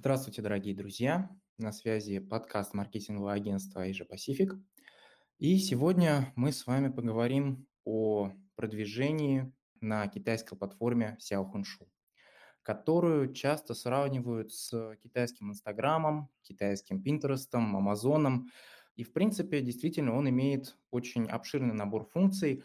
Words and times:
Здравствуйте, 0.00 0.42
дорогие 0.42 0.76
друзья! 0.76 1.28
На 1.58 1.72
связи 1.72 2.20
подкаст 2.20 2.72
маркетингового 2.72 3.32
агентства 3.32 3.84
Asia 3.84 4.06
Pacific. 4.08 4.56
И 5.40 5.58
сегодня 5.58 6.32
мы 6.36 6.52
с 6.52 6.68
вами 6.68 6.88
поговорим 6.88 7.66
о 7.84 8.30
продвижении 8.54 9.52
на 9.80 10.06
китайской 10.06 10.54
платформе 10.56 11.18
Xiaohongshu, 11.20 11.88
которую 12.62 13.34
часто 13.34 13.74
сравнивают 13.74 14.52
с 14.52 14.96
китайским 15.02 15.50
Инстаграмом, 15.50 16.30
китайским 16.42 17.02
Пинтерестом, 17.02 17.76
Амазоном. 17.76 18.52
И, 18.94 19.02
в 19.02 19.12
принципе, 19.12 19.62
действительно, 19.62 20.14
он 20.14 20.28
имеет 20.28 20.76
очень 20.92 21.26
обширный 21.26 21.74
набор 21.74 22.04
функций 22.04 22.62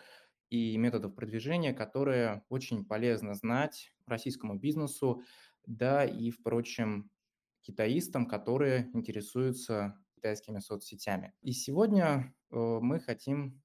и 0.52 0.77
методов 0.77 1.15
продвижения, 1.15 1.73
которые 1.73 2.43
очень 2.50 2.86
полезно 2.86 3.34
знать 3.34 3.91
российскому 4.05 4.54
бизнесу, 4.54 5.23
да 5.65 6.05
и, 6.05 6.29
впрочем, 6.29 7.09
китаистам, 7.64 8.27
которые 8.27 8.92
интересуются 8.93 9.97
китайскими 10.15 10.60
соцсетями. 10.60 11.33
И 11.42 11.51
сегодня 11.51 12.33
э, 12.51 12.55
мы 12.55 13.00
хотим 13.00 13.61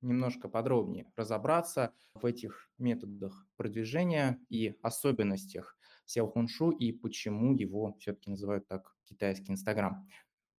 немножко 0.00 0.48
подробнее 0.48 1.10
разобраться 1.16 1.94
в 2.14 2.26
этих 2.26 2.70
методах 2.78 3.46
продвижения 3.56 4.40
и 4.48 4.74
особенностях 4.82 5.76
Xiaohongshu 6.06 6.74
и 6.76 6.92
почему 6.92 7.54
его 7.54 7.96
все-таки 7.98 8.30
называют 8.30 8.66
так 8.66 8.94
китайский 9.04 9.52
Инстаграм. 9.52 10.08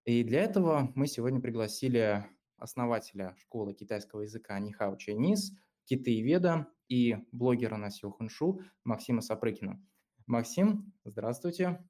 И 0.06 0.24
для 0.24 0.42
этого 0.42 0.92
мы 0.96 1.08
сегодня 1.08 1.42
пригласили 1.42 2.26
основателя 2.58 3.36
школы 3.38 3.74
китайского 3.74 4.22
языка 4.22 4.58
Нихао 4.60 4.96
Chinese, 4.96 5.56
китаеведа 5.86 6.68
и 6.88 7.18
блогера 7.32 7.76
на 7.78 7.88
Xiaohongshu 7.88 8.60
Максима 8.84 9.22
Сапрыкина. 9.22 9.82
Максим, 10.26 10.94
здравствуйте. 11.04 11.86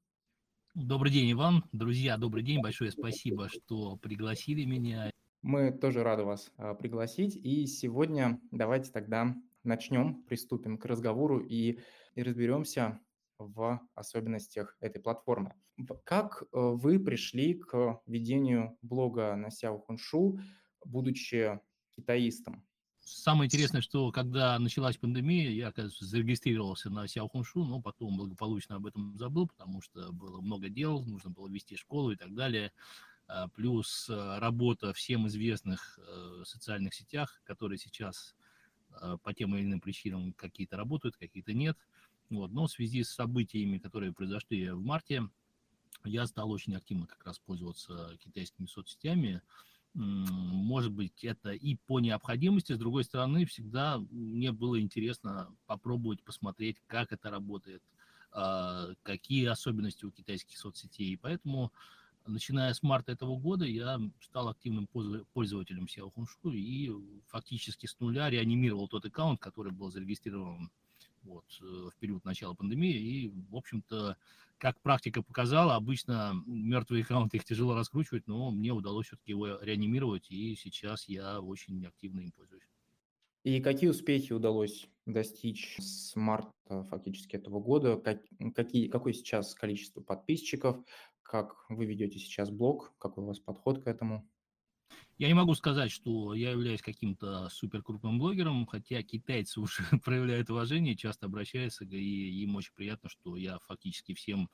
Добрый 0.74 1.12
день, 1.12 1.30
Иван. 1.30 1.64
Друзья, 1.70 2.16
добрый 2.16 2.42
день. 2.42 2.60
Большое 2.60 2.90
спасибо, 2.90 3.48
что 3.48 3.94
пригласили 3.96 4.64
меня. 4.64 5.08
Мы 5.40 5.70
тоже 5.70 6.02
рады 6.02 6.24
вас 6.24 6.50
а, 6.56 6.74
пригласить. 6.74 7.36
И 7.36 7.64
сегодня 7.68 8.40
давайте 8.50 8.90
тогда 8.90 9.36
начнем, 9.62 10.24
приступим 10.24 10.76
к 10.76 10.84
разговору 10.86 11.38
и, 11.38 11.78
и 12.16 12.22
разберемся 12.24 12.98
в 13.38 13.80
особенностях 13.94 14.76
этой 14.80 15.00
платформы. 15.00 15.54
Как 16.02 16.42
э, 16.42 16.46
вы 16.52 16.98
пришли 16.98 17.54
к 17.54 18.00
ведению 18.06 18.76
блога 18.82 19.36
на 19.36 19.50
Сяо 19.50 19.78
Хуншу, 19.78 20.40
будучи 20.84 21.60
китаистом? 21.94 22.66
Самое 23.04 23.48
интересное, 23.48 23.82
что 23.82 24.10
когда 24.12 24.58
началась 24.58 24.96
пандемия, 24.96 25.50
я, 25.50 25.68
оказывается, 25.68 26.06
зарегистрировался 26.06 26.88
на 26.88 27.06
Сяохуншу, 27.06 27.62
но 27.62 27.80
потом 27.80 28.16
благополучно 28.16 28.76
об 28.76 28.86
этом 28.86 29.16
забыл, 29.18 29.46
потому 29.46 29.82
что 29.82 30.10
было 30.10 30.40
много 30.40 30.70
дел, 30.70 31.04
нужно 31.04 31.30
было 31.30 31.46
вести 31.48 31.76
школу 31.76 32.12
и 32.12 32.16
так 32.16 32.34
далее. 32.34 32.72
А, 33.26 33.48
плюс 33.48 34.08
а, 34.10 34.40
работа 34.40 34.94
всем 34.94 35.26
известных 35.28 35.98
э, 35.98 36.44
социальных 36.44 36.94
сетях, 36.94 37.40
которые 37.44 37.78
сейчас 37.78 38.34
а, 38.90 39.18
по 39.18 39.34
тем 39.34 39.54
или 39.54 39.64
иным 39.64 39.80
причинам 39.80 40.32
какие-то 40.32 40.76
работают, 40.78 41.16
какие-то 41.16 41.52
нет. 41.52 41.76
Вот. 42.30 42.52
Но 42.52 42.66
в 42.66 42.70
связи 42.70 43.04
с 43.04 43.10
событиями, 43.10 43.78
которые 43.78 44.12
произошли 44.12 44.70
в 44.70 44.82
марте, 44.82 45.28
я 46.04 46.26
стал 46.26 46.50
очень 46.50 46.74
активно 46.74 47.06
как 47.06 47.24
раз 47.24 47.38
пользоваться 47.38 48.16
китайскими 48.18 48.66
соцсетями 48.66 49.42
может 49.94 50.92
быть, 50.92 51.24
это 51.24 51.52
и 51.52 51.76
по 51.86 52.00
необходимости, 52.00 52.72
с 52.72 52.78
другой 52.78 53.04
стороны, 53.04 53.46
всегда 53.46 53.98
мне 54.10 54.50
было 54.50 54.80
интересно 54.80 55.54
попробовать 55.66 56.22
посмотреть, 56.22 56.78
как 56.88 57.12
это 57.12 57.30
работает, 57.30 57.82
а, 58.32 58.88
какие 59.04 59.46
особенности 59.46 60.04
у 60.04 60.10
китайских 60.10 60.58
соцсетей. 60.58 61.12
И 61.12 61.16
поэтому, 61.16 61.72
начиная 62.26 62.74
с 62.74 62.82
марта 62.82 63.12
этого 63.12 63.38
года, 63.38 63.64
я 63.64 64.00
стал 64.20 64.48
активным 64.48 64.88
пользователем 65.32 65.84
SEO 65.84 66.10
Хуншу 66.10 66.50
и 66.50 66.90
фактически 67.28 67.86
с 67.86 67.98
нуля 68.00 68.30
реанимировал 68.30 68.88
тот 68.88 69.04
аккаунт, 69.04 69.40
который 69.40 69.70
был 69.70 69.92
зарегистрирован 69.92 70.72
вот, 71.24 71.44
э, 71.60 71.64
в 71.64 71.96
период 71.98 72.24
начала 72.24 72.54
пандемии. 72.54 72.94
И, 72.94 73.28
в 73.50 73.56
общем-то, 73.56 74.16
как 74.58 74.80
практика 74.80 75.22
показала, 75.22 75.74
обычно 75.74 76.34
мертвые 76.46 77.02
аккаунты 77.02 77.38
их 77.38 77.44
тяжело 77.44 77.74
раскручивать, 77.74 78.26
но 78.26 78.50
мне 78.50 78.72
удалось 78.72 79.06
все-таки 79.06 79.32
его 79.32 79.58
реанимировать, 79.60 80.30
и 80.30 80.54
сейчас 80.56 81.08
я 81.08 81.40
очень 81.40 81.84
активно 81.86 82.20
им 82.20 82.32
пользуюсь. 82.32 82.68
И 83.42 83.60
какие 83.60 83.90
успехи 83.90 84.32
удалось 84.32 84.86
достичь 85.04 85.76
с 85.78 86.16
марта 86.16 86.50
фактически 86.88 87.36
этого 87.36 87.60
года? 87.60 87.98
Как, 87.98 88.22
какие, 88.54 88.88
какое 88.88 89.12
сейчас 89.12 89.54
количество 89.54 90.00
подписчиков? 90.00 90.78
Как 91.22 91.54
вы 91.68 91.84
ведете 91.84 92.18
сейчас 92.18 92.50
блог? 92.50 92.94
Какой 92.98 93.22
у 93.22 93.26
вас 93.26 93.40
подход 93.40 93.82
к 93.82 93.86
этому? 93.86 94.26
Я 95.16 95.28
не 95.28 95.34
могу 95.34 95.54
сказать, 95.54 95.92
что 95.92 96.34
я 96.34 96.50
являюсь 96.50 96.82
каким-то 96.82 97.48
супер 97.48 97.82
крупным 97.82 98.18
блогером, 98.18 98.66
хотя 98.66 99.02
китайцы 99.02 99.60
уже 99.60 99.82
проявляют 100.04 100.50
уважение, 100.50 100.96
часто 100.96 101.26
обращаются, 101.26 101.84
и 101.84 102.42
им 102.42 102.56
очень 102.56 102.74
приятно, 102.74 103.08
что 103.08 103.36
я 103.36 103.58
фактически 103.60 104.14
всем 104.14 104.50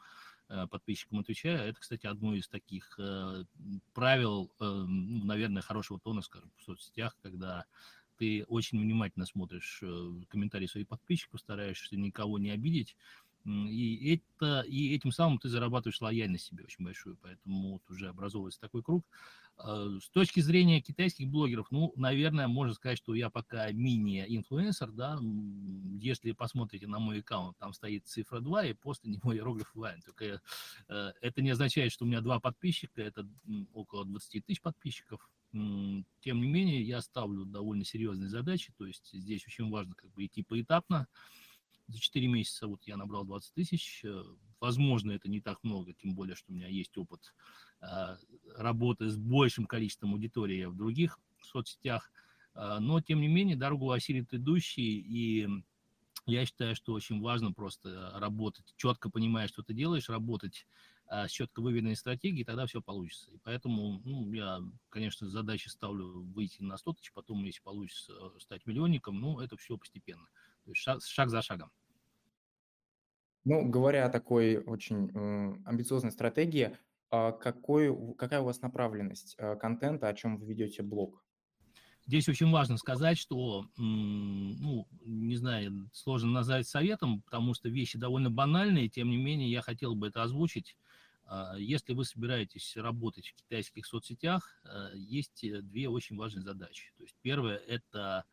э, 0.48 0.66
подписчикам 0.66 1.20
отвечаю. 1.20 1.60
Это, 1.60 1.80
кстати, 1.80 2.06
одно 2.06 2.34
из 2.34 2.46
таких 2.48 2.98
э, 2.98 3.44
правил, 3.94 4.52
э, 4.60 4.64
ну, 4.64 5.24
наверное, 5.24 5.62
хорошего 5.62 5.98
тона, 5.98 6.20
скажем, 6.20 6.52
в 6.58 6.62
соцсетях, 6.62 7.16
когда 7.22 7.64
ты 8.18 8.44
очень 8.48 8.78
внимательно 8.78 9.24
смотришь 9.24 9.82
комментарии 10.28 10.66
своих 10.66 10.88
подписчиков, 10.88 11.40
стараешься 11.40 11.96
никого 11.96 12.38
не 12.38 12.50
обидеть, 12.50 12.94
и, 13.44 14.14
это, 14.14 14.60
и 14.62 14.94
этим 14.94 15.12
самым 15.12 15.38
ты 15.38 15.48
зарабатываешь 15.48 16.00
лояльность 16.00 16.46
себе 16.46 16.64
очень 16.64 16.84
большую, 16.84 17.16
поэтому 17.22 17.72
вот 17.72 17.90
уже 17.90 18.08
образовывается 18.08 18.60
такой 18.60 18.82
круг. 18.82 19.06
А, 19.56 19.98
с 20.00 20.08
точки 20.10 20.40
зрения 20.40 20.80
китайских 20.80 21.28
блогеров, 21.28 21.70
ну, 21.70 21.92
наверное, 21.96 22.48
можно 22.48 22.74
сказать, 22.74 22.98
что 22.98 23.14
я 23.14 23.30
пока 23.30 23.70
мини-инфлюенсер, 23.72 24.90
да, 24.92 25.18
если 25.98 26.32
посмотрите 26.32 26.86
на 26.86 26.98
мой 26.98 27.20
аккаунт, 27.20 27.56
там 27.58 27.72
стоит 27.72 28.06
цифра 28.06 28.40
2 28.40 28.66
и 28.66 28.72
после 28.74 29.12
него 29.12 29.34
иероглиф 29.34 29.74
Вайн, 29.74 30.02
только 30.02 30.40
э, 30.88 31.12
это 31.20 31.42
не 31.42 31.50
означает, 31.50 31.92
что 31.92 32.04
у 32.04 32.08
меня 32.08 32.20
два 32.20 32.40
подписчика, 32.40 33.02
это 33.02 33.26
около 33.72 34.04
20 34.04 34.44
тысяч 34.44 34.60
подписчиков, 34.60 35.30
тем 35.52 36.40
не 36.40 36.46
менее, 36.46 36.82
я 36.82 37.00
ставлю 37.00 37.44
довольно 37.44 37.84
серьезные 37.84 38.28
задачи, 38.28 38.72
то 38.78 38.86
есть 38.86 39.10
здесь 39.12 39.44
очень 39.46 39.68
важно 39.68 39.94
как 39.94 40.10
бы 40.12 40.24
идти 40.24 40.42
поэтапно, 40.42 41.08
за 41.90 42.00
4 42.00 42.28
месяца 42.28 42.66
вот 42.66 42.82
я 42.84 42.96
набрал 42.96 43.24
20 43.24 43.54
тысяч. 43.54 44.04
Э, 44.04 44.22
возможно, 44.60 45.12
это 45.12 45.28
не 45.28 45.40
так 45.40 45.62
много, 45.62 45.92
тем 45.92 46.14
более, 46.14 46.36
что 46.36 46.52
у 46.52 46.54
меня 46.54 46.68
есть 46.68 46.96
опыт 46.96 47.34
э, 47.80 48.16
работы 48.56 49.08
с 49.08 49.16
большим 49.16 49.66
количеством 49.66 50.12
аудитории 50.12 50.64
в 50.64 50.76
других 50.76 51.18
соцсетях. 51.42 52.10
Э, 52.54 52.78
но, 52.80 53.00
тем 53.00 53.20
не 53.20 53.28
менее, 53.28 53.56
дорогу 53.56 53.90
осилит 53.90 54.32
идущий, 54.32 54.98
и 54.98 55.48
я 56.26 56.46
считаю, 56.46 56.76
что 56.76 56.92
очень 56.92 57.20
важно 57.20 57.52
просто 57.52 58.12
работать, 58.14 58.74
четко 58.76 59.10
понимая, 59.10 59.48
что 59.48 59.62
ты 59.62 59.74
делаешь, 59.74 60.08
работать 60.08 60.66
с 61.08 61.28
четко 61.28 61.60
выведенной 61.60 61.96
стратегией, 61.96 62.44
тогда 62.44 62.66
все 62.66 62.80
получится. 62.80 63.32
И 63.32 63.38
поэтому 63.38 64.00
ну, 64.04 64.32
я, 64.32 64.62
конечно, 64.90 65.28
задачи 65.28 65.66
ставлю 65.66 66.22
выйти 66.22 66.62
на 66.62 66.76
100 66.76 66.92
тысяч, 66.92 67.12
потом, 67.12 67.42
если 67.42 67.60
получится 67.62 68.12
стать 68.38 68.64
миллионником, 68.64 69.18
ну, 69.20 69.40
это 69.40 69.56
все 69.56 69.76
постепенно. 69.76 70.28
То 70.64 70.70
есть 70.70 70.82
шаг, 70.82 71.02
шаг 71.02 71.30
за 71.30 71.42
шагом. 71.42 71.72
Ну, 73.44 73.68
говоря 73.68 74.06
о 74.06 74.10
такой 74.10 74.58
очень 74.58 75.10
амбициозной 75.64 76.12
стратегии, 76.12 76.76
а 77.10 77.32
какой, 77.32 78.14
какая 78.16 78.40
у 78.40 78.44
вас 78.44 78.60
направленность 78.60 79.34
а, 79.38 79.56
контента, 79.56 80.08
о 80.08 80.14
чем 80.14 80.36
вы 80.36 80.46
ведете 80.46 80.82
блог? 80.82 81.24
Здесь 82.06 82.28
очень 82.28 82.50
важно 82.50 82.76
сказать, 82.76 83.18
что, 83.18 83.66
ну, 83.76 84.86
не 85.04 85.36
знаю, 85.36 85.90
сложно 85.92 86.30
назвать 86.30 86.66
советом, 86.66 87.22
потому 87.22 87.54
что 87.54 87.68
вещи 87.68 87.98
довольно 87.98 88.30
банальные, 88.30 88.88
тем 88.88 89.10
не 89.10 89.16
менее 89.16 89.50
я 89.50 89.60
хотел 89.60 89.94
бы 89.94 90.08
это 90.08 90.22
озвучить. 90.22 90.76
А, 91.24 91.56
если 91.56 91.94
вы 91.94 92.04
собираетесь 92.04 92.76
работать 92.76 93.26
в 93.28 93.34
китайских 93.34 93.86
соцсетях, 93.86 94.62
есть 94.94 95.42
э, 95.44 95.62
две 95.62 95.88
очень 95.88 96.16
важные 96.16 96.42
задачи. 96.42 96.92
То 96.96 97.04
есть 97.04 97.16
первое– 97.22 97.56
это 97.68 98.24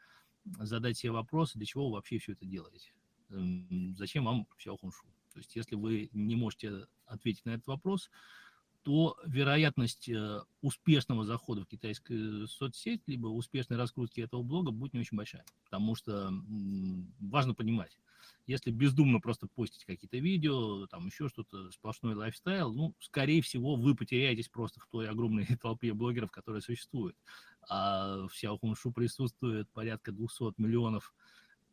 задать 0.59 0.97
себе 0.97 1.11
вопрос, 1.11 1.53
для 1.53 1.65
чего 1.65 1.87
вы 1.87 1.93
вообще 1.93 2.19
все 2.19 2.33
это 2.33 2.45
делаете 2.45 2.91
зачем 3.29 4.25
вам 4.25 4.47
Xiaohongshu? 4.59 5.07
То 5.33 5.39
есть 5.39 5.55
если 5.55 5.75
вы 5.75 6.09
не 6.13 6.35
можете 6.35 6.87
ответить 7.05 7.45
на 7.45 7.51
этот 7.51 7.67
вопрос, 7.67 8.09
то 8.87 9.17
вероятность 9.25 10.07
э, 10.07 10.39
успешного 10.61 11.25
захода 11.25 11.61
в 11.61 11.67
китайскую 11.67 12.47
соцсеть, 12.47 13.01
либо 13.05 13.27
успешной 13.27 13.77
раскрутки 13.77 14.21
этого 14.21 14.43
блога 14.43 14.71
будет 14.71 14.93
не 14.93 15.01
очень 15.01 15.17
большая. 15.17 15.43
Потому 15.65 15.93
что 15.95 16.31
важно 17.19 17.53
понимать, 17.53 17.99
если 18.45 18.71
бездумно 18.71 19.19
просто 19.19 19.47
постить 19.47 19.83
какие-то 19.83 20.17
видео, 20.17 20.87
там 20.87 21.05
еще 21.05 21.27
что-то, 21.27 21.69
сплошной 21.71 22.15
лайфстайл, 22.15 22.73
ну, 22.73 22.95
скорее 22.99 23.41
всего, 23.41 23.75
вы 23.75 23.93
потеряетесь 23.93 24.47
просто 24.47 24.79
в 24.79 24.87
той 24.87 25.09
огромной 25.09 25.45
толпе 25.61 25.93
блогеров, 25.93 26.31
которые 26.31 26.61
существуют. 26.61 27.17
А 27.69 28.25
в 28.27 28.31
Xiaohongshu 28.31 28.93
присутствует 28.93 29.69
порядка 29.71 30.13
200 30.13 30.53
миллионов 30.61 31.13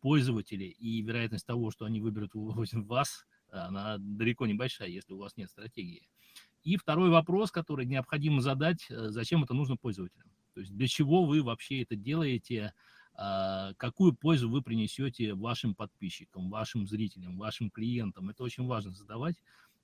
пользователей, 0.04 0.68
и 0.68 1.00
вероятность 1.00 1.46
того, 1.46 1.70
что 1.70 1.86
они 1.86 1.98
выберут 1.98 2.32
вас, 2.34 3.24
она 3.48 3.96
далеко 3.98 4.46
не 4.46 4.52
большая, 4.52 4.90
если 4.90 5.14
у 5.14 5.16
вас 5.16 5.34
нет 5.38 5.48
стратегии. 5.48 6.06
И 6.62 6.76
второй 6.76 7.08
вопрос, 7.08 7.50
который 7.50 7.86
необходимо 7.86 8.42
задать, 8.42 8.84
э, 8.90 9.08
зачем 9.08 9.44
это 9.44 9.54
нужно 9.54 9.78
пользователям? 9.78 10.28
То 10.52 10.60
есть 10.60 10.74
для 10.76 10.88
чего 10.88 11.24
вы 11.24 11.42
вообще 11.42 11.80
это 11.80 11.96
делаете, 11.96 12.74
а, 13.14 13.72
какую 13.78 14.12
пользу 14.12 14.50
вы 14.50 14.60
принесете 14.60 15.32
вашим 15.32 15.74
подписчикам, 15.74 16.50
вашим 16.50 16.86
зрителям, 16.86 17.38
вашим 17.38 17.70
клиентам. 17.70 18.28
Это 18.28 18.42
очень 18.42 18.66
важно 18.66 18.92
задавать. 18.92 19.36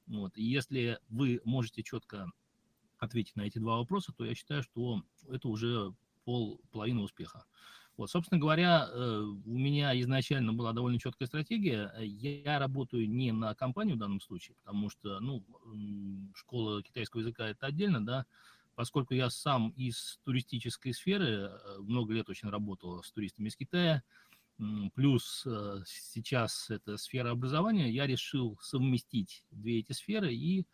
Вот. 0.06 0.37
И 0.37 0.43
если 0.43 0.99
вы 1.08 1.40
можете 1.46 1.82
четко 1.82 2.31
ответить 2.99 3.37
на 3.37 3.43
эти 3.46 3.58
два 3.58 3.78
вопроса, 3.78 4.12
то 4.12 4.26
я 4.26 4.34
считаю, 4.34 4.62
что 4.62 5.02
это 5.31 5.49
уже 5.49 5.94
пол, 6.25 6.61
половина 6.73 7.00
успеха. 7.00 7.46
Вот, 8.00 8.11
собственно 8.11 8.41
говоря, 8.41 8.88
э, 8.91 9.20
у 9.20 9.58
меня 9.58 10.00
изначально 10.00 10.55
была 10.55 10.73
довольно 10.73 10.99
четкая 10.99 11.29
стратегия. 11.29 11.93
Я 12.00 12.58
работаю 12.58 13.06
не 13.06 13.31
на 13.31 13.55
компанию 13.55 13.97
в 13.97 13.99
данном 13.99 14.23
случае, 14.23 14.56
потому 14.64 14.88
что, 14.88 15.20
ну, 15.20 15.44
школа 16.35 16.82
китайского 16.82 17.20
языка 17.20 17.47
это 17.47 17.67
отдельно, 17.67 18.02
да, 18.02 18.25
поскольку 18.75 19.12
я 19.12 19.29
сам 19.29 19.69
из 19.76 20.19
туристической 20.25 20.94
сферы, 20.94 21.50
э, 21.50 21.79
много 21.81 22.14
лет 22.14 22.31
очень 22.31 22.49
работал 22.49 23.02
с 23.02 23.12
туристами 23.12 23.49
из 23.49 23.56
Китая, 23.56 24.02
плюс 24.94 25.44
э, 25.47 25.82
сейчас 25.85 26.70
это 26.70 26.97
сфера 26.97 27.32
образования, 27.32 27.91
я 27.91 28.06
решил 28.06 28.58
совместить 28.62 29.44
две 29.50 29.81
эти 29.81 29.93
сферы, 29.93 30.32
и 30.32 30.64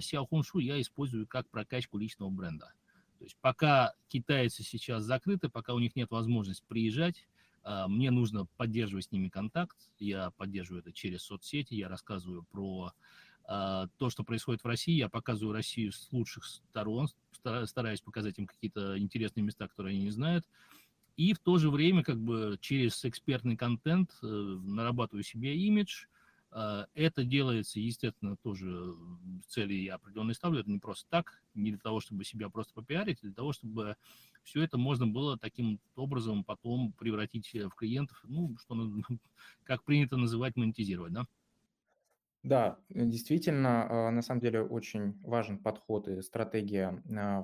Сяо 0.00 0.24
Хуншу 0.24 0.60
я 0.60 0.80
использую 0.80 1.26
как 1.26 1.50
прокачку 1.50 1.98
личного 1.98 2.30
бренда. 2.30 2.72
То 3.18 3.24
есть 3.24 3.36
пока 3.40 3.94
китайцы 4.08 4.62
сейчас 4.62 5.04
закрыты, 5.04 5.48
пока 5.48 5.74
у 5.74 5.78
них 5.78 5.96
нет 5.96 6.10
возможности 6.10 6.64
приезжать, 6.68 7.26
а, 7.62 7.88
мне 7.88 8.10
нужно 8.10 8.46
поддерживать 8.56 9.06
с 9.06 9.12
ними 9.12 9.28
контакт. 9.28 9.76
Я 9.98 10.30
поддерживаю 10.32 10.82
это 10.82 10.92
через 10.92 11.22
соцсети, 11.22 11.74
я 11.74 11.88
рассказываю 11.88 12.44
про 12.50 12.92
а, 13.44 13.88
то, 13.98 14.10
что 14.10 14.24
происходит 14.24 14.62
в 14.62 14.66
России, 14.66 14.94
я 14.94 15.08
показываю 15.08 15.52
Россию 15.52 15.92
с 15.92 16.08
лучших 16.12 16.44
сторон, 16.44 17.08
стараюсь 17.64 18.00
показать 18.00 18.38
им 18.38 18.46
какие-то 18.46 18.98
интересные 18.98 19.42
места, 19.42 19.68
которые 19.68 19.94
они 19.94 20.04
не 20.04 20.10
знают. 20.10 20.46
И 21.16 21.32
в 21.32 21.38
то 21.38 21.58
же 21.58 21.70
время 21.70 22.04
как 22.04 22.20
бы 22.20 22.58
через 22.60 23.04
экспертный 23.04 23.56
контент 23.56 24.10
э, 24.22 24.26
нарабатываю 24.26 25.24
себе 25.24 25.56
имидж, 25.56 26.06
это 26.50 27.24
делается, 27.24 27.80
естественно, 27.80 28.36
тоже 28.36 28.94
цели 29.48 29.74
я 29.74 29.96
определенные 29.96 30.34
ставлю. 30.34 30.60
Это 30.60 30.70
не 30.70 30.78
просто 30.78 31.06
так, 31.10 31.42
не 31.54 31.70
для 31.70 31.80
того, 31.80 32.00
чтобы 32.00 32.24
себя 32.24 32.48
просто 32.48 32.72
попиарить, 32.74 33.18
а 33.20 33.26
для 33.26 33.34
того, 33.34 33.52
чтобы 33.52 33.96
все 34.42 34.62
это 34.62 34.78
можно 34.78 35.06
было 35.06 35.38
таким 35.38 35.80
образом 35.96 36.44
потом 36.44 36.92
превратить 36.92 37.52
в 37.52 37.70
клиентов, 37.70 38.22
ну, 38.28 38.56
что, 38.58 38.74
как 39.64 39.84
принято 39.84 40.16
называть, 40.16 40.56
монетизировать, 40.56 41.12
да? 41.12 41.26
Да, 42.42 42.78
э, 42.90 43.04
действительно, 43.06 44.08
а, 44.08 44.10
на 44.12 44.22
самом 44.22 44.40
деле 44.40 44.62
очень 44.62 45.20
важен 45.22 45.58
подход 45.58 46.06
и 46.06 46.22
стратегия 46.22 47.02
а, 47.18 47.42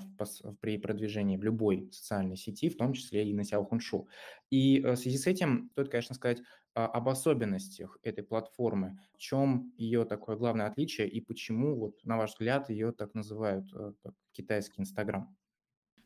при 0.61 0.79
продвижении 0.79 1.37
в 1.37 1.43
любой 1.43 1.89
социальной 1.91 2.37
сети, 2.37 2.69
в 2.69 2.77
том 2.77 2.93
числе 2.93 3.29
и 3.29 3.35
на 3.35 3.43
Сяохуншу. 3.43 4.09
И 4.51 4.81
э, 4.81 4.93
в 4.93 4.97
связи 4.97 5.19
с 5.19 5.27
этим 5.27 5.71
стоит, 5.73 5.89
конечно, 5.89 6.15
сказать 6.15 6.39
а, 6.41 6.45
об 6.75 7.09
особенностях 7.09 7.99
этой 8.03 8.25
платформы, 8.25 8.99
в 9.15 9.19
чем 9.19 9.73
ее 9.77 10.05
такое 10.05 10.37
главное 10.37 10.67
отличие 10.67 11.09
и 11.09 11.21
почему, 11.21 11.77
вот, 11.77 12.05
на 12.05 12.17
ваш 12.17 12.31
взгляд, 12.33 12.71
ее 12.71 12.93
так 12.93 13.15
называют 13.15 13.67
э, 13.75 13.93
как 14.03 14.15
китайский 14.33 14.81
Инстаграм 14.81 15.37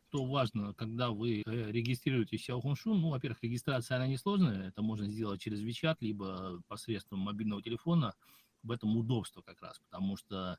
что 0.09 0.25
важно, 0.25 0.73
когда 0.73 1.11
вы 1.11 1.43
э, 1.43 1.71
регистрируете 1.71 2.37
Xiaohongshu, 2.37 2.95
ну, 2.95 3.11
во-первых, 3.11 3.43
регистрация, 3.43 3.97
она 3.97 4.07
несложная, 4.07 4.69
это 4.69 4.81
можно 4.81 5.09
сделать 5.09 5.43
через 5.43 5.63
WeChat, 5.63 5.97
либо 6.01 6.63
посредством 6.69 7.19
мобильного 7.21 7.63
телефона, 7.63 8.15
в 8.63 8.71
этом 8.71 8.97
удобство 8.97 9.43
как 9.43 9.61
раз, 9.61 9.79
потому 9.81 10.17
что 10.17 10.59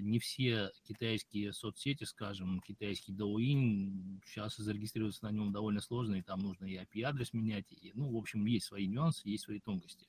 не 0.00 0.18
все 0.18 0.72
китайские 0.84 1.52
соцсети, 1.52 2.04
скажем, 2.04 2.60
китайский 2.60 3.12
Douyin, 3.12 4.20
сейчас 4.24 4.56
зарегистрироваться 4.56 5.24
на 5.24 5.30
нем 5.30 5.52
довольно 5.52 5.80
сложно, 5.80 6.14
и 6.14 6.22
там 6.22 6.40
нужно 6.40 6.64
и 6.64 6.76
IP-адрес 6.76 7.32
менять, 7.32 7.70
и, 7.70 7.92
ну, 7.94 8.10
в 8.10 8.16
общем, 8.16 8.44
есть 8.46 8.66
свои 8.66 8.86
нюансы, 8.86 9.28
есть 9.28 9.44
свои 9.44 9.60
тонкости. 9.60 10.06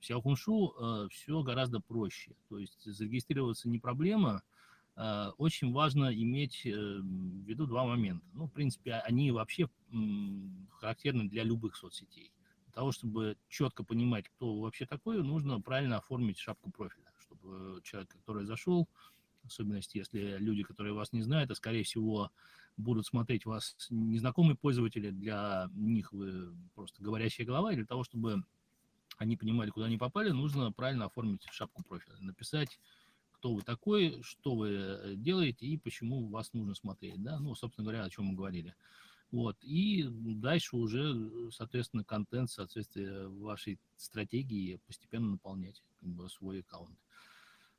В 0.00 0.10
Xiaohongshu 0.10 1.06
э, 1.06 1.08
все 1.10 1.42
гораздо 1.42 1.80
проще, 1.80 2.34
то 2.48 2.58
есть 2.58 2.84
зарегистрироваться 2.84 3.68
не 3.68 3.78
проблема, 3.78 4.42
э, 4.96 5.30
очень 5.38 5.72
важно 5.72 6.12
иметь 6.14 6.66
э, 6.66 6.70
в 6.70 7.44
виду 7.46 7.66
два 7.66 7.86
момента. 7.86 8.26
Ну, 8.34 8.46
в 8.46 8.52
принципе, 8.52 8.94
они 8.94 9.30
вообще 9.30 9.68
м, 9.90 10.68
характерны 10.72 11.28
для 11.28 11.44
любых 11.44 11.76
соцсетей 11.76 12.32
того, 12.76 12.92
чтобы 12.92 13.38
четко 13.48 13.84
понимать, 13.84 14.28
кто 14.28 14.60
вообще 14.60 14.84
такой, 14.84 15.22
нужно 15.22 15.62
правильно 15.62 15.96
оформить 15.96 16.38
шапку 16.38 16.70
профиля, 16.70 17.05
чтобы 17.46 17.80
человек, 17.82 18.10
который 18.10 18.44
зашел, 18.44 18.88
в 19.42 19.46
особенности, 19.46 19.98
если 19.98 20.38
люди, 20.38 20.62
которые 20.62 20.94
вас 20.94 21.12
не 21.12 21.22
знают, 21.22 21.50
а 21.50 21.54
скорее 21.54 21.84
всего 21.84 22.30
будут 22.76 23.06
смотреть 23.06 23.46
вас 23.46 23.76
незнакомые 23.90 24.56
пользователи, 24.56 25.10
для 25.10 25.70
них 25.74 26.12
вы 26.12 26.52
просто 26.74 27.02
говорящая 27.02 27.46
голова, 27.46 27.72
и 27.72 27.76
для 27.76 27.86
того, 27.86 28.04
чтобы 28.04 28.42
они 29.18 29.36
понимали, 29.36 29.70
куда 29.70 29.86
они 29.86 29.96
попали, 29.96 30.30
нужно 30.30 30.72
правильно 30.72 31.06
оформить 31.06 31.46
шапку 31.50 31.82
профиля, 31.84 32.16
написать, 32.20 32.78
кто 33.32 33.54
вы 33.54 33.62
такой, 33.62 34.20
что 34.22 34.54
вы 34.54 35.14
делаете 35.16 35.66
и 35.66 35.78
почему 35.78 36.26
вас 36.26 36.52
нужно 36.52 36.74
смотреть, 36.74 37.22
да, 37.22 37.38
ну, 37.38 37.54
собственно 37.54 37.84
говоря, 37.84 38.04
о 38.04 38.10
чем 38.10 38.26
мы 38.26 38.34
говорили. 38.34 38.74
Вот. 39.30 39.56
И 39.62 40.06
дальше 40.08 40.76
уже, 40.76 41.50
соответственно, 41.50 42.04
контент 42.04 42.50
в 42.50 42.54
соответствии 42.54 43.26
вашей 43.40 43.78
стратегии 43.96 44.80
постепенно 44.86 45.30
наполнять 45.30 45.82
как 46.00 46.08
бы, 46.08 46.28
свой 46.28 46.60
аккаунт. 46.60 46.96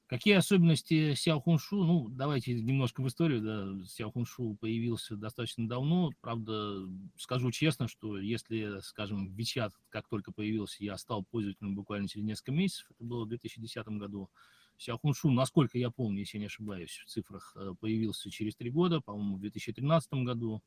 Какие 0.08 0.36
особенности 0.36 1.16
Сяо 1.16 1.42
Хуншу? 1.42 1.84
Ну, 1.84 2.08
давайте 2.08 2.54
немножко 2.54 3.02
в 3.02 3.08
историю. 3.10 3.42
Да. 3.42 3.86
Сяо 3.86 4.10
Хуншу 4.10 4.56
появился 4.56 5.18
достаточно 5.18 5.68
давно. 5.68 6.12
Правда, 6.22 6.88
скажу 7.18 7.52
честно, 7.52 7.90
что 7.90 8.18
если, 8.18 8.80
скажем, 8.84 9.36
WeChat 9.36 9.72
как 9.90 10.08
только 10.08 10.32
появился, 10.32 10.86
я 10.86 10.98
стал 10.98 11.26
пользователем 11.26 11.76
буквально 11.76 12.08
через 12.08 12.26
несколько 12.26 12.54
месяцев. 12.54 12.88
Это 12.92 13.04
было 13.04 13.26
в 13.26 13.28
2010 13.28 13.86
году. 14.00 14.30
Сяо 14.78 14.98
Хуншу, 14.98 15.30
насколько 15.30 15.78
я 15.78 15.90
помню, 15.90 16.20
если 16.20 16.38
я 16.38 16.42
не 16.42 16.46
ошибаюсь, 16.46 17.04
в 17.06 17.10
цифрах 17.10 17.54
э, 17.58 17.74
появился 17.78 18.32
через 18.32 18.56
три 18.56 18.70
года, 18.70 19.02
по-моему, 19.02 19.36
в 19.36 19.42
2013 19.42 20.14
году. 20.24 20.62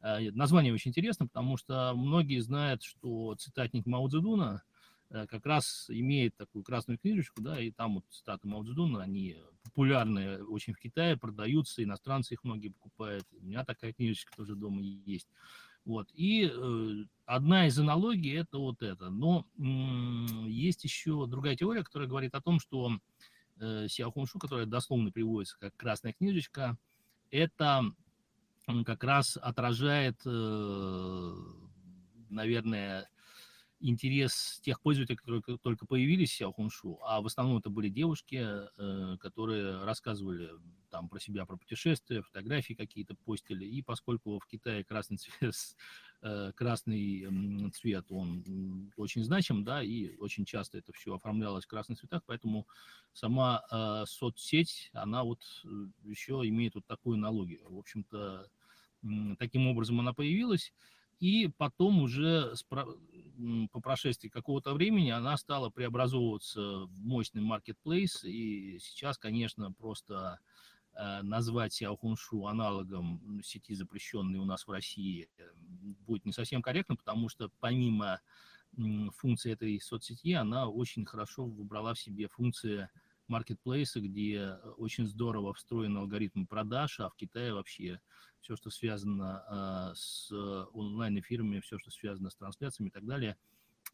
Э, 0.00 0.30
название 0.32 0.74
очень 0.74 0.88
интересно, 0.88 1.28
потому 1.28 1.56
что 1.56 1.92
многие 1.94 2.40
знают, 2.40 2.82
что 2.82 3.36
цитатник 3.36 3.86
Мао 3.86 4.08
Цзэдуна 4.08 4.64
как 5.12 5.44
раз 5.46 5.86
имеет 5.88 6.36
такую 6.36 6.64
красную 6.64 6.98
книжечку, 6.98 7.42
да, 7.42 7.60
и 7.60 7.70
там 7.70 7.96
вот 7.96 8.04
цитаты 8.10 8.48
Мао 8.48 8.64
Цзэдуна, 8.64 9.02
они 9.02 9.36
популярны 9.62 10.42
очень 10.44 10.72
в 10.72 10.78
Китае, 10.78 11.16
продаются, 11.16 11.82
иностранцы 11.82 12.34
их 12.34 12.44
многие 12.44 12.68
покупают. 12.68 13.24
У 13.40 13.44
меня 13.44 13.64
такая 13.64 13.92
книжечка 13.92 14.34
тоже 14.36 14.54
дома 14.54 14.80
есть. 14.80 15.28
Вот. 15.84 16.08
И 16.14 16.50
э, 16.50 17.04
одна 17.26 17.66
из 17.66 17.78
аналогий 17.78 18.34
это 18.34 18.58
вот 18.58 18.82
это. 18.82 19.10
Но 19.10 19.46
м- 19.58 20.46
есть 20.46 20.84
еще 20.84 21.26
другая 21.26 21.56
теория, 21.56 21.82
которая 21.82 22.08
говорит 22.08 22.34
о 22.34 22.40
том, 22.40 22.60
что 22.60 22.98
э, 23.58 23.88
Сяо 23.88 24.10
Хуншу, 24.12 24.38
которая 24.38 24.66
дословно 24.66 25.10
приводится 25.10 25.58
как 25.58 25.76
красная 25.76 26.12
книжечка, 26.12 26.78
это 27.30 27.92
как 28.86 29.02
раз 29.02 29.36
отражает, 29.36 30.20
э, 30.24 31.34
наверное, 32.30 33.08
интерес 33.82 34.60
тех 34.62 34.80
пользователей, 34.80 35.16
которые 35.16 35.42
только 35.58 35.86
появились 35.86 36.30
в 36.30 36.36
Сяохуншу, 36.36 37.00
а 37.02 37.20
в 37.20 37.26
основном 37.26 37.58
это 37.58 37.68
были 37.68 37.88
девушки, 37.88 38.40
э, 38.40 39.16
которые 39.18 39.84
рассказывали 39.84 40.50
там 40.90 41.08
про 41.08 41.18
себя, 41.18 41.44
про 41.46 41.56
путешествия, 41.56 42.22
фотографии 42.22 42.74
какие-то 42.74 43.14
постили, 43.14 43.64
и 43.64 43.82
поскольку 43.82 44.38
в 44.38 44.46
Китае 44.46 44.84
красный 44.84 45.16
цвет, 45.40 45.54
э, 46.22 46.52
красный 46.54 47.70
цвет, 47.72 48.06
он 48.10 48.92
очень 48.96 49.24
значим, 49.24 49.64
да, 49.64 49.82
и 49.82 50.16
очень 50.16 50.44
часто 50.44 50.78
это 50.78 50.92
все 50.92 51.14
оформлялось 51.14 51.64
в 51.64 51.68
красных 51.68 51.98
цветах, 51.98 52.22
поэтому 52.24 52.66
сама 53.12 53.62
э, 53.70 54.04
соцсеть, 54.06 54.90
она 54.92 55.24
вот 55.24 55.42
еще 56.04 56.40
имеет 56.44 56.76
вот 56.76 56.86
такую 56.86 57.14
аналогию. 57.14 57.66
В 57.68 57.78
общем-то, 57.78 58.48
таким 59.38 59.66
образом 59.66 59.98
она 59.98 60.12
появилась, 60.12 60.72
и 61.22 61.46
потом 61.56 62.02
уже 62.02 62.52
по 63.70 63.80
прошествии 63.80 64.28
какого-то 64.28 64.74
времени 64.74 65.10
она 65.10 65.36
стала 65.36 65.70
преобразовываться 65.70 66.86
в 66.86 67.00
мощный 67.00 67.42
маркетплейс, 67.42 68.24
и 68.24 68.80
сейчас, 68.80 69.18
конечно, 69.18 69.70
просто 69.70 70.40
э, 70.94 71.22
назвать 71.22 71.74
Сяохуншу 71.74 72.48
аналогом 72.48 73.40
сети, 73.44 73.72
запрещенной 73.76 74.40
у 74.40 74.44
нас 74.44 74.66
в 74.66 74.72
России, 74.72 75.28
будет 76.08 76.24
не 76.24 76.32
совсем 76.32 76.60
корректно, 76.60 76.96
потому 76.96 77.28
что 77.28 77.52
помимо 77.60 78.20
функции 79.16 79.52
этой 79.52 79.80
соцсети, 79.80 80.32
она 80.32 80.66
очень 80.68 81.04
хорошо 81.04 81.44
выбрала 81.44 81.94
в 81.94 82.00
себе 82.00 82.26
функции 82.26 82.88
маркетплейса, 83.28 84.00
где 84.00 84.58
очень 84.76 85.06
здорово 85.06 85.54
встроен 85.54 85.96
алгоритм 85.96 86.46
продаж, 86.46 87.00
а 87.00 87.08
в 87.08 87.14
Китае 87.16 87.54
вообще 87.54 88.00
все, 88.40 88.56
что 88.56 88.70
связано 88.70 89.44
а, 89.46 89.92
с 89.94 90.30
онлайн-эфирами, 90.72 91.60
все, 91.60 91.78
что 91.78 91.90
связано 91.90 92.30
с 92.30 92.36
трансляциями 92.36 92.88
и 92.88 92.92
так 92.92 93.04
далее, 93.06 93.36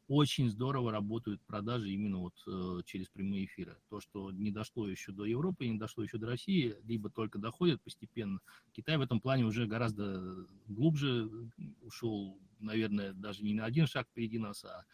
очень 0.08 0.48
здорово 0.48 0.90
работают 0.90 1.42
продажи 1.42 1.90
именно 1.90 2.18
вот 2.18 2.34
э, 2.46 2.80
через 2.86 3.08
прямые 3.08 3.44
эфиры. 3.44 3.76
То, 3.90 4.00
что 4.00 4.30
не 4.30 4.50
дошло 4.50 4.88
еще 4.88 5.12
до 5.12 5.26
Европы, 5.26 5.66
не 5.66 5.78
дошло 5.78 6.02
еще 6.02 6.16
до 6.16 6.26
России, 6.26 6.76
либо 6.84 7.10
только 7.10 7.38
доходит 7.38 7.82
постепенно. 7.82 8.40
Китай 8.72 8.96
в 8.96 9.02
этом 9.02 9.20
плане 9.20 9.44
уже 9.44 9.66
гораздо 9.66 10.46
глубже 10.66 11.28
ушел, 11.82 12.38
наверное, 12.58 13.12
даже 13.12 13.44
не 13.44 13.52
на 13.52 13.66
один 13.66 13.86
шаг 13.86 14.08
впереди 14.08 14.38
нас, 14.38 14.64
а 14.64 14.86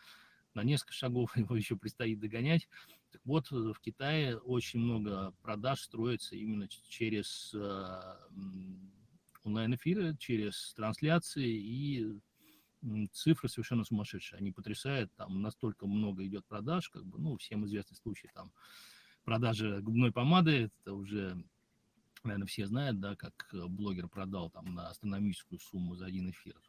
на 0.54 0.64
несколько 0.64 0.92
шагов 0.92 1.36
его 1.36 1.54
еще 1.56 1.76
предстоит 1.76 2.18
догонять. 2.18 2.68
Так 3.14 3.22
вот, 3.26 3.48
в 3.48 3.78
Китае 3.78 4.38
очень 4.38 4.80
много 4.80 5.32
продаж 5.40 5.82
строится 5.82 6.34
именно 6.34 6.66
через 6.88 7.54
э, 7.54 8.16
онлайн-эфиры, 9.44 10.16
через 10.16 10.74
трансляции 10.74 11.48
и 11.48 12.18
цифры 13.12 13.48
совершенно 13.48 13.84
сумасшедшие, 13.84 14.38
они 14.38 14.50
потрясают, 14.50 15.14
там 15.14 15.40
настолько 15.40 15.86
много 15.86 16.26
идет 16.26 16.44
продаж, 16.46 16.88
как 16.88 17.06
бы, 17.06 17.20
ну, 17.20 17.36
всем 17.36 17.64
известный 17.66 17.96
случай, 17.96 18.28
там, 18.34 18.50
продажи 19.22 19.80
губной 19.80 20.10
помады, 20.10 20.72
это 20.80 20.94
уже, 20.94 21.40
наверное, 22.24 22.48
все 22.48 22.66
знают, 22.66 22.98
да, 22.98 23.14
как 23.14 23.48
э, 23.52 23.64
блогер 23.68 24.08
продал 24.08 24.50
там 24.50 24.74
на 24.74 24.88
астрономическую 24.88 25.60
сумму 25.60 25.94
за 25.94 26.06
один 26.06 26.30
эфир. 26.30 26.60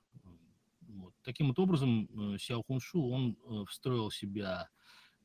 Вот. 0.81 1.15
Таким 1.23 1.47
вот 1.47 1.57
образом, 1.57 2.07
э, 2.35 2.37
Сяо 2.37 2.61
Хуншу, 2.61 3.01
он 3.01 3.35
э, 3.49 3.65
встроил 3.67 4.11
себя 4.11 4.69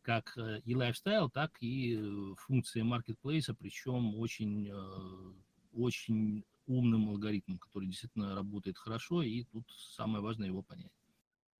как 0.02 0.37
и 0.64 0.75
лайфстайл, 0.75 1.30
так 1.30 1.52
и 1.61 1.99
функции 2.37 2.83
маркетплейса, 2.83 3.54
причем 3.54 4.16
очень, 4.16 4.71
очень 5.73 6.45
умным 6.66 7.09
алгоритмом, 7.09 7.59
который 7.59 7.87
действительно 7.87 8.35
работает 8.35 8.78
хорошо, 8.78 9.23
и 9.23 9.45
тут 9.45 9.64
самое 9.71 10.23
важное 10.23 10.49
его 10.49 10.62
понять. 10.62 10.92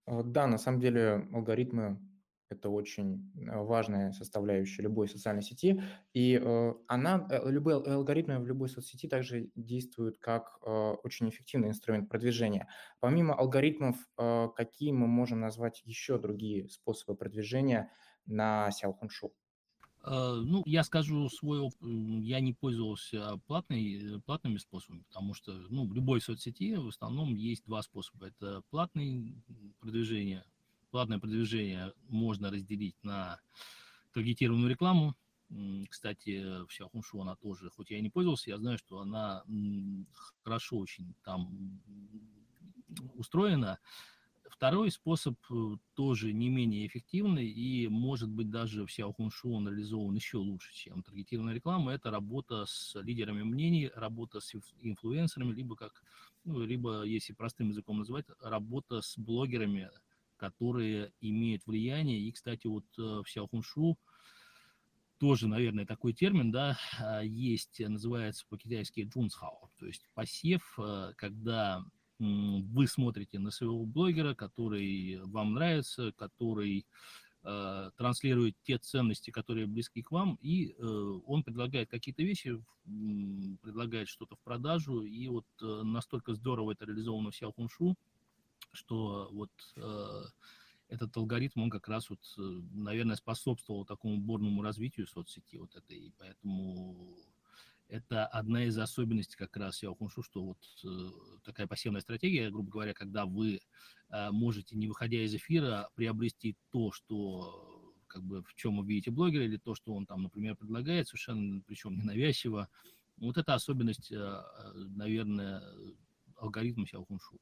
А, 0.07 0.23
да, 0.23 0.47
на 0.47 0.59
самом 0.59 0.81
деле 0.81 1.29
алгоритмы– 1.33 2.01
это 2.49 2.69
очень 2.69 3.33
э, 3.37 3.63
важная 3.63 4.13
составляющая 4.13 4.83
любой 4.83 5.09
социальной 5.09 5.43
сети, 5.43 5.83
и 6.13 6.41
э, 6.43 6.75
она, 6.89 7.27
э, 7.31 7.49
любые 7.49 7.77
алгоритмы 7.77 8.41
в 8.41 8.47
любой 8.47 8.69
соцсети 8.69 9.09
также 9.09 9.51
действуют 9.55 10.19
как 10.19 10.59
э, 10.67 10.71
очень 11.05 11.29
эффективный 11.29 11.69
инструмент 11.69 12.09
продвижения. 12.09 12.67
Помимо 12.99 13.35
алгоритмов, 13.35 13.97
э, 14.19 14.49
какие 14.57 14.91
мы 14.91 15.07
можем 15.07 15.41
назвать 15.41 15.83
еще 15.85 16.19
другие 16.19 16.69
способы 16.69 17.17
продвижения 17.17 17.91
на 18.27 18.69
Xiaohongshu? 18.69 19.31
Э, 20.03 20.41
ну, 20.45 20.63
я 20.67 20.83
скажу 20.83 21.29
свой 21.29 21.61
опыт. 21.61 21.81
Я 21.83 22.41
не 22.41 22.55
пользовался 22.55 23.39
платной, 23.47 24.17
э, 24.17 24.21
платными 24.21 24.57
способами, 24.57 25.03
потому 25.09 25.35
что 25.35 25.53
ну, 25.69 25.87
в 25.87 25.93
любой 25.93 26.21
соцсети 26.21 26.75
в 26.77 26.89
основном 26.89 27.35
есть 27.35 27.65
два 27.65 27.83
способа. 27.83 28.29
Это 28.29 28.63
платное 28.71 29.35
продвижение. 29.81 30.45
Платное 30.91 31.19
продвижение 31.19 31.93
можно 32.09 32.51
разделить 32.51 32.97
на 33.03 33.41
таргетированную 34.13 34.71
рекламу. 34.71 35.15
Кстати, 35.89 36.65
в 36.65 36.69
Xiaohongshu 36.69 37.21
она 37.21 37.35
тоже, 37.37 37.71
хоть 37.71 37.91
я 37.91 37.99
и 37.99 38.03
не 38.03 38.11
пользовался, 38.11 38.51
я 38.51 38.59
знаю, 38.59 38.79
что 38.79 39.01
она 39.01 39.45
хорошо 40.45 40.79
очень 40.79 41.15
там 41.25 41.81
устроена. 43.15 43.79
Второй 44.61 44.91
способ 44.91 45.39
э, 45.51 45.77
тоже 45.95 46.35
не 46.35 46.51
менее 46.51 46.87
эффективный 46.87 47.47
и, 47.47 47.89
может 47.89 48.29
быть, 48.29 48.51
даже 48.51 48.85
в 48.85 48.91
Xiaohongshu 48.91 49.53
он 49.53 49.67
реализован 49.67 50.15
еще 50.15 50.37
лучше, 50.37 50.75
чем 50.75 51.03
таргетированная 51.03 51.55
реклама. 51.55 51.93
Это 51.93 52.11
работа 52.11 52.67
с 52.67 52.95
лидерами 53.01 53.43
мнений, 53.43 53.91
работа 53.95 54.41
с 54.41 54.55
инфлюенсерами, 54.83 55.55
либо, 55.55 55.77
как, 55.77 56.03
ну, 56.45 56.63
либо, 56.63 57.05
если 57.05 57.33
простым 57.33 57.71
языком 57.71 58.01
называть, 58.01 58.27
работа 58.43 59.01
с 59.01 59.17
блогерами, 59.17 59.91
которые 60.37 61.15
имеют 61.23 61.67
влияние. 61.67 62.19
И, 62.21 62.31
кстати, 62.31 62.67
вот 62.67 62.85
э, 62.99 63.01
в 63.01 63.25
Xiaohongshu 63.25 63.95
тоже, 65.17 65.49
наверное, 65.49 65.87
такой 65.87 66.13
термин, 66.13 66.51
да, 66.51 66.77
а, 66.99 67.23
есть, 67.23 67.81
называется 67.81 68.45
по-китайски 68.51 69.09
джунсхао, 69.11 69.71
то 69.79 69.87
есть 69.87 70.07
посев, 70.13 70.79
э, 70.79 71.15
когда 71.17 71.83
вы 72.21 72.87
смотрите 72.87 73.39
на 73.39 73.51
своего 73.51 73.85
блогера, 73.87 74.35
который 74.35 75.21
вам 75.25 75.55
нравится, 75.55 76.13
который 76.13 76.87
э, 77.43 77.91
транслирует 77.97 78.57
те 78.63 78.79
ценности, 78.79 79.31
которые 79.31 79.67
близки 79.67 80.03
к 80.03 80.11
вам, 80.11 80.39
и 80.43 80.73
э, 80.73 80.85
он 81.27 81.43
предлагает 81.43 81.91
какие-то 81.91 82.23
вещи, 82.23 82.63
предлагает 83.63 84.09
что-то 84.09 84.37
в 84.37 84.41
продажу, 84.41 85.03
и 85.03 85.29
вот 85.29 85.47
э, 85.63 85.83
настолько 85.83 86.35
здорово 86.35 86.73
это 86.73 86.85
реализовано 86.85 87.31
в 87.31 87.43
Xiaohongshu, 87.43 87.95
что 88.73 89.29
вот 89.33 89.51
э, 89.77 90.23
этот 90.89 91.17
алгоритм, 91.17 91.63
он 91.63 91.71
как 91.71 91.89
раз 91.89 92.11
вот, 92.11 92.21
э, 92.37 92.43
наверное, 92.73 93.17
способствовал 93.17 93.85
такому 93.87 94.19
бурному 94.19 94.63
развитию 94.63 95.07
соцсети 95.07 95.57
вот 95.57 95.75
этой, 95.75 95.97
и 95.97 96.13
поэтому 96.19 97.17
это 97.91 98.27
одна 98.27 98.65
из 98.65 98.79
особенностей 98.79 99.37
как 99.37 99.57
раз 99.57 99.83
я 99.83 99.93
Хуншу, 99.93 100.23
что 100.23 100.43
вот 100.45 100.59
э, 100.85 101.41
такая 101.45 101.67
пассивная 101.67 102.01
стратегия, 102.01 102.51
грубо 102.51 102.71
говоря, 102.71 102.95
когда 102.95 103.27
вы 103.27 103.61
э, 104.11 104.31
можете, 104.31 104.77
не 104.77 104.87
выходя 104.87 105.19
из 105.19 105.35
эфира, 105.35 105.91
приобрести 105.97 106.57
то, 106.71 106.93
что 106.93 107.95
как 108.07 108.23
бы 108.23 108.43
в 108.43 108.55
чем 108.55 108.79
вы 108.79 108.87
видите 108.87 109.11
блогера, 109.11 109.45
или 109.45 109.57
то, 109.57 109.75
что 109.75 109.95
он 109.95 110.07
там, 110.07 110.23
например, 110.23 110.57
предлагает, 110.57 111.09
совершенно 111.09 111.63
причем 111.67 111.97
ненавязчиво. 111.97 112.69
Вот 113.19 113.37
это 113.37 113.55
особенность, 113.55 114.13
э, 114.13 114.17
э 114.17 114.73
наверное, 114.75 115.63
алгоритма 116.37 116.87
Сяо 116.87 117.05
Хуншу. 117.05 117.39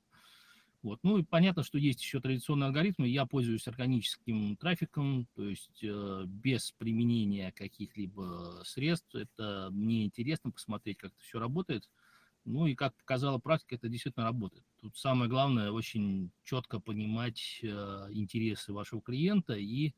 Вот. 0.83 1.01
Ну 1.03 1.19
и 1.19 1.25
понятно, 1.25 1.65
что 1.65 1.77
есть 1.77 2.01
еще 2.01 2.21
традиционные 2.21 2.69
алгоритмы. 2.69 3.09
Я 3.09 3.27
пользуюсь 3.27 3.67
органическим 3.67 4.57
трафиком, 4.57 5.27
то 5.35 5.43
есть 5.43 5.83
э, 5.83 6.25
без 6.27 6.73
применения 6.73 7.51
каких-либо 7.53 8.63
средств. 8.65 9.13
Это 9.15 9.69
мне 9.73 10.05
интересно 10.05 10.53
посмотреть, 10.53 10.99
как 10.99 11.11
это 11.13 11.21
все 11.21 11.41
работает. 11.41 11.89
Ну 12.45 12.67
и 12.67 12.75
как 12.75 12.95
показала 12.95 13.39
практика, 13.39 13.75
это 13.75 13.89
действительно 13.89 14.25
работает. 14.25 14.65
Тут 14.81 14.97
самое 14.97 15.29
главное 15.29 15.73
очень 15.73 16.31
четко 16.45 16.79
понимать 16.79 17.59
э, 17.63 17.67
интересы 18.11 18.73
вашего 18.73 19.03
клиента 19.03 19.55
и 19.55 19.93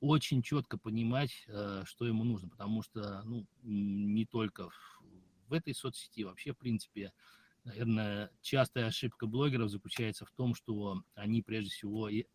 очень 0.00 0.42
четко 0.42 0.78
понимать, 0.78 1.44
э, 1.48 1.82
что 1.86 2.06
ему 2.06 2.22
нужно, 2.22 2.48
потому 2.48 2.82
что 2.82 3.22
ну, 3.24 3.46
не 3.62 4.26
только 4.26 4.70
в, 4.70 5.02
в 5.48 5.52
этой 5.52 5.74
соцсети, 5.74 6.22
вообще, 6.22 6.52
в 6.52 6.58
принципе, 6.58 7.12
наверное, 7.64 8.30
частая 8.42 8.86
ошибка 8.86 9.26
блогеров 9.26 9.70
заключается 9.70 10.24
в 10.24 10.30
том, 10.30 10.54
что 10.54 11.02
они 11.14 11.42
прежде 11.42 11.70
всего 11.70 12.08
и, 12.08 12.26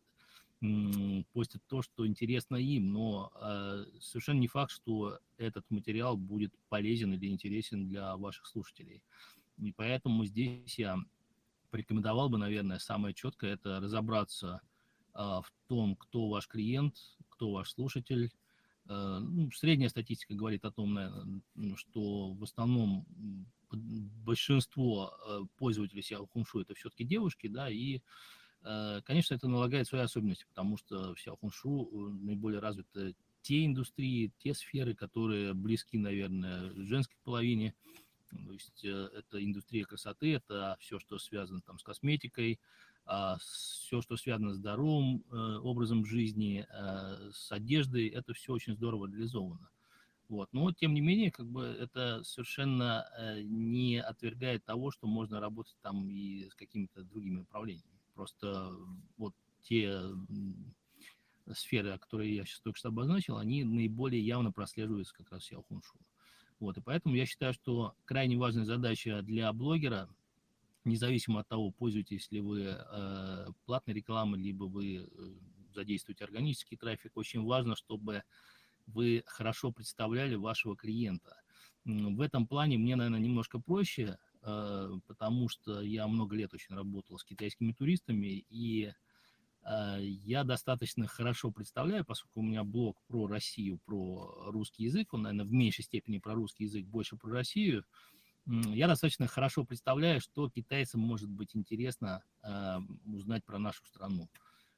постят 1.32 1.62
то, 1.68 1.82
что 1.82 2.06
интересно 2.06 2.58
им, 2.58 2.92
но 2.92 3.32
э, 3.34 3.86
совершенно 4.02 4.40
не 4.40 4.50
факт, 4.50 4.72
что 4.72 5.20
этот 5.38 5.64
материал 5.70 6.18
будет 6.18 6.54
полезен 6.68 7.14
или 7.14 7.28
интересен 7.28 7.88
для 7.88 8.18
ваших 8.18 8.46
слушателей. 8.46 9.02
И 9.58 9.72
поэтому 9.72 10.26
здесь 10.26 10.78
я 10.78 10.98
порекомендовал 11.72 12.30
бы, 12.30 12.38
наверное, 12.38 12.80
самое 12.80 13.14
четкое 13.14 13.54
это 13.54 13.80
разобраться 13.80 14.62
э, 15.14 15.20
в 15.20 15.52
том, 15.68 15.96
кто 15.96 16.28
ваш 16.28 16.48
клиент, 16.48 16.98
кто 17.30 17.52
ваш 17.52 17.72
слушатель. 17.72 18.30
Э, 18.90 19.20
ну, 19.22 19.52
средняя 19.52 19.90
статистика 19.90 20.34
говорит 20.34 20.66
о 20.66 20.72
том, 20.72 20.96
наверное, 20.96 21.42
что 21.76 22.34
в 22.34 22.44
основном 22.44 23.06
большинство 23.72 25.14
э, 25.28 25.42
пользователей 25.58 26.02
Xiao 26.02 26.28
Хунгшу 26.28 26.62
это 26.62 26.74
все-таки 26.74 27.04
девушки, 27.04 27.48
да, 27.48 27.70
и, 27.70 28.02
э, 28.64 29.02
конечно, 29.06 29.36
это 29.36 29.48
налагает 29.48 29.88
свои 29.88 30.02
особенности, 30.02 30.46
потому 30.50 30.78
что 30.78 31.14
в 31.14 31.18
э, 31.94 32.10
наиболее 32.26 32.60
развиты 32.60 33.16
те 33.44 33.64
индустрии, 33.64 34.34
те 34.40 34.56
сферы, 34.56 34.96
которые 34.96 35.54
близки, 35.54 35.98
наверное, 35.98 36.72
женской 36.76 37.18
половине, 37.24 37.76
то 38.32 38.52
есть 38.52 38.84
это 38.84 39.44
индустрия 39.44 39.86
красоты, 39.86 40.34
это 40.34 40.78
все, 40.80 41.00
что 41.00 41.18
связано 41.18 41.62
там 41.62 41.80
с 41.80 41.84
косметикой, 41.84 42.60
все, 43.42 44.02
что 44.02 44.18
связано 44.18 44.54
с 44.54 44.58
здоровым 44.58 45.24
образом 45.32 46.06
жизни, 46.06 46.66
с 47.32 47.52
одеждой, 47.52 48.08
это 48.08 48.34
все 48.34 48.54
очень 48.54 48.76
здорово 48.76 49.08
реализовано. 49.08 49.70
Вот. 50.28 50.48
Но, 50.52 50.72
тем 50.72 50.94
не 50.94 51.02
менее, 51.02 51.32
как 51.32 51.48
бы 51.48 51.64
это 51.64 52.24
совершенно 52.24 53.08
э, 53.18 53.42
не 53.42 54.00
отвергает 54.00 54.64
того, 54.64 54.92
что 54.92 55.08
можно 55.08 55.40
работать 55.40 55.76
там 55.82 56.08
и 56.08 56.48
с 56.48 56.54
какими-то 56.54 57.02
другими 57.02 57.40
направлениями. 57.40 58.00
Просто 58.14 58.72
вот 59.18 59.34
те 59.64 60.00
сферы, 61.52 61.98
которые 61.98 62.36
я 62.36 62.46
сейчас 62.46 62.60
только 62.60 62.78
что 62.78 62.90
обозначил, 62.90 63.38
они 63.38 63.64
наиболее 63.64 64.24
явно 64.24 64.52
прослеживаются 64.52 65.16
как 65.16 65.32
раз 65.32 65.48
в 65.48 65.52
Яохуншу. 65.52 65.98
Вот, 66.60 66.78
и 66.78 66.82
поэтому 66.82 67.16
я 67.16 67.26
считаю, 67.26 67.54
что 67.54 67.96
крайне 68.06 68.38
важная 68.38 68.66
задача 68.66 69.24
для 69.24 69.52
блогера, 69.52 70.08
независимо 70.86 71.42
от 71.42 71.48
того, 71.48 71.72
пользуетесь 71.72 72.32
ли 72.32 72.42
вы 72.42 72.76
э, 72.76 73.48
платной 73.66 73.96
рекламой, 73.96 74.40
либо 74.40 74.66
вы 74.66 74.98
э, 74.98 75.08
задействуете 75.74 76.24
органический 76.24 76.78
трафик, 76.78 77.18
очень 77.18 77.44
важно, 77.44 77.76
чтобы 77.76 78.24
вы 78.88 79.24
хорошо 79.26 79.72
представляли 79.72 80.36
вашего 80.36 80.76
клиента. 80.76 81.36
В 81.86 82.22
этом 82.22 82.48
плане 82.48 82.78
мне, 82.78 82.96
наверное, 82.96 83.20
немножко 83.20 83.60
проще, 83.60 84.18
э, 84.42 84.92
потому 85.08 85.50
что 85.50 85.82
я 85.82 86.08
много 86.08 86.36
лет 86.36 86.54
очень 86.54 86.76
работал 86.76 87.18
с 87.18 87.24
китайскими 87.24 87.72
туристами, 87.72 88.46
и 88.50 88.94
я 90.00 90.46
достаточно 90.46 91.06
хорошо 91.06 91.52
представляю, 91.52 92.06
поскольку 92.06 92.40
у 92.40 92.44
меня 92.44 92.64
блог 92.64 92.98
про 93.08 93.28
Россию, 93.28 93.78
про 93.86 94.50
русский 94.52 94.86
язык, 94.86 95.14
он, 95.14 95.24
наверное, 95.24 95.46
в 95.46 95.52
меньшей 95.52 95.84
степени 95.84 96.18
про 96.18 96.34
русский 96.34 96.64
язык, 96.64 96.86
больше 96.86 97.18
про 97.18 97.30
Россию, 97.30 97.84
я 98.50 98.88
достаточно 98.88 99.28
хорошо 99.28 99.64
представляю, 99.64 100.20
что 100.22 100.50
китайцам 100.50 101.02
может 101.02 101.30
быть 101.30 101.56
интересно 101.56 102.24
э, 102.44 102.78
узнать 103.06 103.46
про 103.46 103.60
нашу 103.60 103.86
страну. 103.86 104.28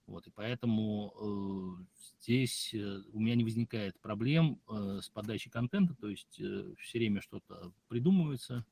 Вот, 0.07 0.27
и 0.27 0.31
поэтому 0.31 1.13
э, 1.15 2.01
здесь 2.19 2.73
э, 2.73 3.01
у 3.13 3.21
меня 3.21 3.35
не 3.35 3.45
возникает 3.45 3.97
проблем 4.01 4.59
э, 4.67 4.99
с 5.01 5.09
подачей 5.09 5.49
контента, 5.49 5.95
то 5.95 6.09
есть 6.09 6.37
э, 6.41 6.73
все 6.79 6.97
время 6.99 7.21
что-то 7.21 7.71
придумывается. 7.87 8.65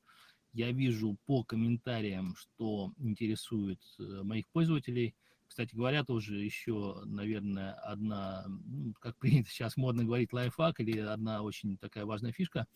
Я 0.52 0.70
вижу 0.70 1.16
по 1.24 1.44
комментариям, 1.44 2.34
что 2.36 2.92
интересует 2.98 3.80
э, 3.98 4.22
моих 4.22 4.48
пользователей. 4.48 5.14
Кстати 5.46 5.74
говоря, 5.74 6.04
тоже 6.04 6.36
еще, 6.36 7.00
наверное, 7.06 7.72
одна, 7.72 8.44
ну, 8.48 8.92
как 9.00 9.16
принято 9.18 9.48
сейчас 9.48 9.78
модно 9.78 10.04
говорить, 10.04 10.34
лайфхак 10.34 10.80
или 10.80 10.98
одна 10.98 11.42
очень 11.42 11.78
такая 11.78 12.04
важная 12.04 12.32
фишка, 12.32 12.66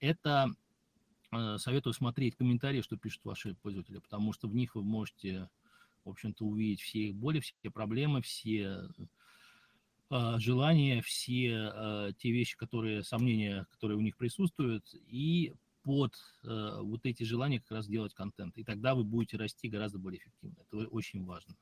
это 0.00 0.54
советую 1.56 1.92
смотреть 1.92 2.36
комментарии, 2.36 2.80
что 2.80 2.96
пишут 2.96 3.24
ваши 3.24 3.54
пользователи, 3.54 3.98
потому 3.98 4.32
что 4.32 4.48
в 4.48 4.54
них 4.54 4.74
вы 4.74 4.82
можете, 4.82 5.48
в 6.04 6.10
общем-то, 6.10 6.44
увидеть 6.44 6.80
все 6.80 7.08
их 7.08 7.14
боли, 7.14 7.40
все 7.40 7.70
проблемы, 7.70 8.22
все 8.22 8.88
э, 10.10 10.38
желания, 10.38 11.02
все 11.02 11.70
э, 11.74 12.12
те 12.18 12.30
вещи, 12.30 12.56
которые, 12.56 13.02
сомнения, 13.02 13.66
которые 13.70 13.98
у 13.98 14.00
них 14.00 14.16
присутствуют, 14.16 14.84
и 14.94 15.54
под 15.82 16.14
э, 16.44 16.78
вот 16.82 17.00
эти 17.04 17.22
желания 17.24 17.60
как 17.60 17.72
раз 17.72 17.86
делать 17.86 18.14
контент. 18.14 18.56
И 18.56 18.64
тогда 18.64 18.94
вы 18.94 19.04
будете 19.04 19.36
расти 19.36 19.68
гораздо 19.68 19.98
более 19.98 20.20
эффективно. 20.20 20.56
Это 20.60 20.88
очень 20.88 21.24
важно. 21.24 21.54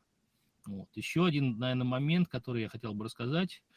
Вот. 0.64 0.88
Еще 0.94 1.25
один, 1.25 1.58
наверное, 1.58 1.87
момент, 1.87 2.28
который 2.28 2.62
я 2.62 2.68
хотел 2.68 2.94
бы 2.94 3.04
рассказать– 3.04 3.62
а, 3.73 3.75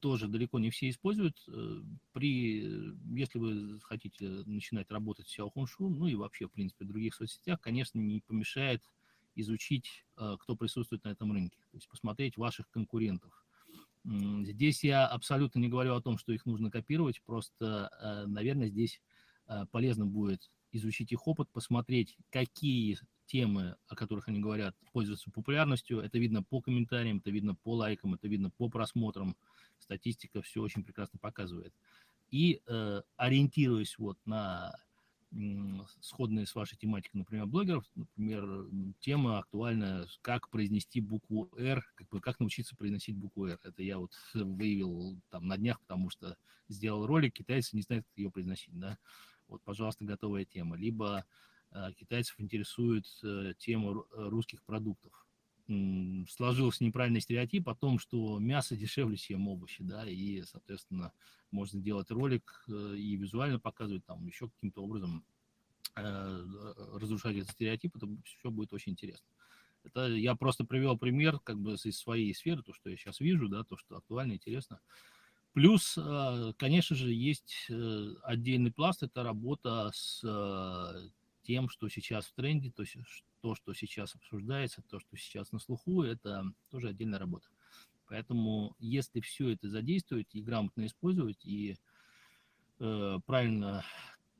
тоже 0.00 0.28
далеко 0.28 0.58
не 0.58 0.70
все 0.70 0.88
используют. 0.88 1.42
Э, 1.48 1.82
при, 2.12 2.94
если 3.14 3.38
вы 3.38 3.80
хотите 3.80 4.28
начинать 4.46 4.90
работать 4.90 5.26
в 5.26 5.38
Xiaohongshu, 5.38 5.88
ну 5.88 6.06
и 6.06 6.14
вообще, 6.14 6.46
в 6.46 6.52
принципе, 6.52 6.84
в 6.84 6.88
других 6.88 7.14
соцсетях, 7.14 7.60
конечно, 7.60 7.98
не 7.98 8.20
помешает 8.20 8.82
изучить, 9.34 10.04
э, 10.16 10.36
кто 10.40 10.56
присутствует 10.56 11.04
на 11.04 11.10
этом 11.10 11.32
рынке, 11.32 11.58
то 11.70 11.76
есть 11.76 11.88
посмотреть 11.88 12.36
ваших 12.36 12.68
конкурентов. 12.70 13.44
Здесь 14.04 14.84
я 14.84 15.04
абсолютно 15.04 15.58
не 15.58 15.68
говорю 15.68 15.96
о 15.96 16.00
том, 16.00 16.16
что 16.16 16.32
их 16.32 16.46
нужно 16.46 16.70
копировать, 16.70 17.20
просто, 17.22 17.90
э, 18.00 18.26
наверное, 18.26 18.68
здесь 18.68 19.00
полезно 19.70 20.06
будет 20.06 20.50
изучить 20.72 21.12
их 21.12 21.28
опыт, 21.28 21.48
посмотреть, 21.50 22.16
какие 22.30 22.98
темы, 23.26 23.76
о 23.88 23.96
которых 23.96 24.28
они 24.28 24.40
говорят, 24.40 24.74
пользуются 24.92 25.30
популярностью. 25.30 26.00
Это 26.00 26.18
видно 26.18 26.42
по 26.42 26.60
комментариям, 26.60 27.18
это 27.18 27.30
видно 27.30 27.54
по 27.54 27.74
лайкам, 27.74 28.14
это 28.14 28.28
видно 28.28 28.50
по 28.50 28.68
просмотрам. 28.68 29.36
Статистика 29.78 30.42
все 30.42 30.62
очень 30.62 30.84
прекрасно 30.84 31.18
показывает. 31.18 31.74
И 32.30 32.62
э, 32.66 33.02
ориентируясь 33.16 33.98
вот 33.98 34.18
на 34.24 34.74
сходные 36.00 36.46
с 36.46 36.54
вашей 36.54 36.78
тематикой, 36.78 37.18
например, 37.18 37.46
блогеров, 37.46 37.84
например, 37.94 38.68
тема 39.00 39.38
актуальная, 39.38 40.06
как 40.22 40.48
произнести 40.48 41.00
букву 41.00 41.50
«Р», 41.58 41.84
как, 41.94 42.22
как 42.22 42.40
научиться 42.40 42.76
произносить 42.76 43.16
букву 43.16 43.46
«Р». 43.46 43.58
Это 43.62 43.82
я 43.82 43.98
вот 43.98 44.12
выявил 44.34 45.20
там 45.30 45.46
на 45.46 45.58
днях, 45.58 45.80
потому 45.80 46.10
что 46.10 46.36
сделал 46.68 47.06
ролик, 47.06 47.34
китайцы 47.34 47.76
не 47.76 47.82
знают, 47.82 48.06
как 48.06 48.16
ее 48.16 48.30
произносить, 48.30 48.78
да. 48.78 48.98
Вот, 49.48 49.62
пожалуйста, 49.62 50.04
готовая 50.04 50.44
тема. 50.44 50.76
Либо 50.76 51.24
китайцев 51.98 52.40
интересует 52.40 53.06
э, 53.22 53.54
тема 53.58 54.04
э, 54.12 54.28
русских 54.28 54.62
продуктов. 54.62 55.12
Сложился 56.28 56.84
неправильный 56.84 57.20
стереотип 57.20 57.68
о 57.68 57.74
том, 57.74 57.98
что 57.98 58.38
мясо 58.38 58.76
дешевле, 58.76 59.16
чем 59.16 59.48
овощи, 59.48 59.82
да, 59.82 60.08
и, 60.08 60.42
соответственно, 60.42 61.12
можно 61.50 61.80
делать 61.80 62.10
ролик 62.10 62.64
э, 62.68 62.94
и 62.96 63.16
визуально 63.16 63.58
показывать, 63.58 64.04
там, 64.06 64.26
еще 64.26 64.48
каким-то 64.48 64.82
образом 64.82 65.24
разрушать 65.94 67.36
этот 67.36 67.52
стереотип, 67.52 67.96
это 67.96 68.06
все 68.22 68.50
будет 68.50 68.74
очень 68.74 68.92
интересно. 68.92 69.26
Это 69.82 70.08
я 70.08 70.34
просто 70.34 70.64
привел 70.64 70.98
пример 70.98 71.40
как 71.40 71.58
бы 71.58 71.72
из 71.72 71.98
своей 71.98 72.34
сферы, 72.34 72.62
то, 72.62 72.74
что 72.74 72.90
я 72.90 72.96
сейчас 72.98 73.18
вижу, 73.18 73.48
да, 73.48 73.64
то, 73.64 73.78
что 73.78 73.96
актуально, 73.96 74.34
интересно. 74.34 74.80
Плюс, 75.54 75.98
конечно 76.58 76.96
же, 76.96 77.14
есть 77.14 77.70
отдельный 78.24 78.72
пласт, 78.72 79.04
это 79.04 79.22
работа 79.22 79.90
с 79.94 80.22
тем, 81.46 81.68
что 81.68 81.88
сейчас 81.88 82.26
в 82.26 82.34
тренде, 82.34 82.70
то, 82.70 82.82
есть 82.82 82.96
то, 83.40 83.54
что 83.54 83.72
сейчас 83.74 84.14
обсуждается, 84.14 84.82
то, 84.82 84.98
что 84.98 85.16
сейчас 85.16 85.52
на 85.52 85.58
слуху, 85.58 86.02
это 86.02 86.44
тоже 86.70 86.88
отдельная 86.88 87.18
работа. 87.18 87.48
Поэтому, 88.08 88.74
если 88.78 89.20
все 89.20 89.50
это 89.50 89.68
задействовать 89.68 90.34
и 90.34 90.42
грамотно 90.42 90.86
использовать, 90.86 91.44
и 91.44 91.76
э, 92.78 93.18
правильно 93.26 93.84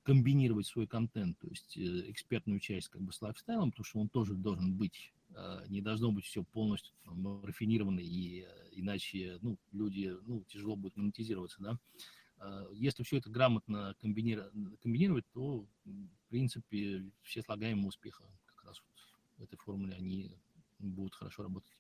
комбинировать 0.02 0.66
свой 0.66 0.86
контент, 0.86 1.38
то 1.38 1.48
есть 1.48 1.76
э, 1.76 2.10
экспертную 2.10 2.60
часть 2.60 2.88
как 2.88 3.02
бы 3.02 3.12
с 3.12 3.20
лайфстайлом, 3.20 3.70
потому 3.70 3.84
что 3.84 3.98
он 4.00 4.08
тоже 4.08 4.34
должен 4.34 4.74
быть, 4.74 5.12
э, 5.30 5.64
не 5.68 5.80
должно 5.80 6.12
быть 6.12 6.24
все 6.24 6.44
полностью 6.44 6.94
там, 7.04 7.44
рафинировано, 7.44 8.00
и 8.00 8.42
э, 8.42 8.68
иначе 8.72 9.38
ну, 9.42 9.58
люди, 9.72 10.14
ну, 10.26 10.44
тяжело 10.48 10.76
будет 10.76 10.96
монетизироваться, 10.96 11.60
да. 11.60 11.78
А, 12.38 12.66
если 12.72 13.02
все 13.02 13.18
это 13.18 13.30
грамотно 13.30 13.94
комбинировать, 14.00 15.24
то, 15.32 15.66
в 15.84 16.28
принципе, 16.28 17.10
все 17.22 17.42
слагаемые 17.42 17.88
успеха 17.88 18.24
как 18.46 18.64
раз 18.64 18.82
вот 18.86 18.96
в 19.38 19.42
этой 19.42 19.56
формуле, 19.56 19.94
они 19.94 20.38
будут 20.78 21.14
хорошо 21.14 21.42
работать. 21.42 21.72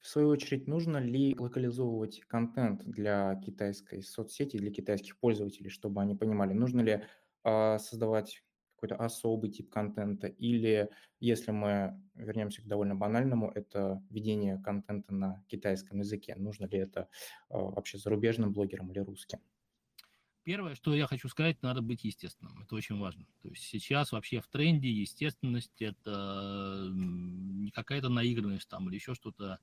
В 0.00 0.08
свою 0.08 0.28
очередь, 0.28 0.66
нужно 0.66 0.98
ли 0.98 1.36
локализовывать 1.38 2.22
контент 2.22 2.84
для 2.84 3.36
китайской 3.36 4.02
соцсети, 4.02 4.56
для 4.56 4.72
китайских 4.72 5.16
пользователей, 5.16 5.70
чтобы 5.70 6.02
они 6.02 6.16
понимали, 6.16 6.52
нужно 6.52 6.80
ли 6.80 7.04
э, 7.44 7.78
создавать 7.78 8.42
какой-то 8.74 8.96
особый 8.96 9.52
тип 9.52 9.70
контента, 9.70 10.26
или 10.26 10.90
если 11.20 11.52
мы 11.52 12.02
вернемся 12.16 12.62
к 12.62 12.66
довольно 12.66 12.96
банальному, 12.96 13.48
это 13.54 14.02
ведение 14.10 14.60
контента 14.60 15.14
на 15.14 15.44
китайском 15.46 16.00
языке, 16.00 16.34
нужно 16.34 16.66
ли 16.66 16.78
это 16.78 17.02
э, 17.48 17.56
вообще 17.56 17.96
зарубежным 17.98 18.52
блогерам 18.52 18.90
или 18.90 18.98
русским? 18.98 19.38
Первое, 20.44 20.74
что 20.74 20.94
я 20.94 21.06
хочу 21.06 21.28
сказать, 21.28 21.62
надо 21.62 21.82
быть 21.82 22.02
естественным. 22.02 22.60
Это 22.62 22.74
очень 22.74 22.98
важно. 22.98 23.24
То 23.42 23.48
есть 23.48 23.62
сейчас 23.62 24.10
вообще 24.10 24.40
в 24.40 24.48
тренде 24.48 24.90
естественность 24.90 25.80
это 25.80 26.88
не 26.92 27.70
какая-то 27.70 28.08
наигранность 28.08 28.68
там 28.68 28.88
или 28.88 28.96
еще 28.96 29.14
что-то. 29.14 29.60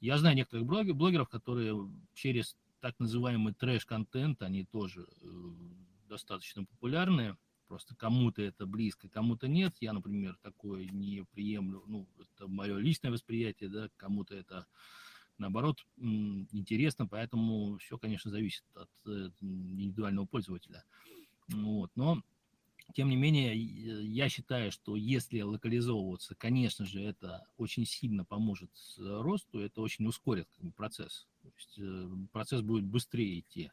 Я 0.00 0.18
знаю 0.18 0.36
некоторых 0.36 0.66
блогеров, 0.66 1.28
которые 1.28 1.76
через 2.14 2.56
так 2.80 2.98
называемый 3.00 3.54
трэш-контент, 3.54 4.42
они 4.42 4.64
тоже 4.64 5.06
э, 5.20 5.26
достаточно 6.08 6.64
популярны. 6.64 7.36
Просто 7.66 7.94
кому-то 7.94 8.42
это 8.42 8.66
близко, 8.66 9.08
кому-то 9.08 9.46
нет. 9.46 9.74
Я, 9.80 9.92
например, 9.92 10.36
такое 10.42 10.86
не 10.86 11.24
приемлю. 11.32 11.84
Ну, 11.86 12.08
это 12.18 12.48
мое 12.48 12.78
личное 12.78 13.10
восприятие, 13.10 13.68
да, 13.68 13.88
кому-то 13.96 14.34
это 14.34 14.66
наоборот, 15.40 15.84
интересно, 15.98 17.06
поэтому 17.06 17.78
все, 17.78 17.98
конечно, 17.98 18.30
зависит 18.30 18.64
от 18.74 18.90
э, 19.06 19.30
индивидуального 19.40 20.26
пользователя. 20.26 20.84
Вот. 21.48 21.90
Но, 21.96 22.22
тем 22.94 23.08
не 23.08 23.16
менее, 23.16 23.56
я 23.56 24.28
считаю, 24.28 24.70
что 24.70 24.94
если 24.94 25.40
локализовываться, 25.40 26.34
конечно 26.36 26.84
же, 26.84 27.00
это 27.00 27.46
очень 27.56 27.86
сильно 27.86 28.24
поможет 28.24 28.70
росту, 28.98 29.58
это 29.58 29.80
очень 29.80 30.06
ускорит 30.06 30.48
как 30.56 30.66
бы, 30.66 30.72
процесс. 30.72 31.26
То 31.42 31.48
есть 31.56 31.78
э, 31.78 32.08
процесс 32.32 32.60
будет 32.60 32.84
быстрее 32.84 33.40
идти. 33.40 33.72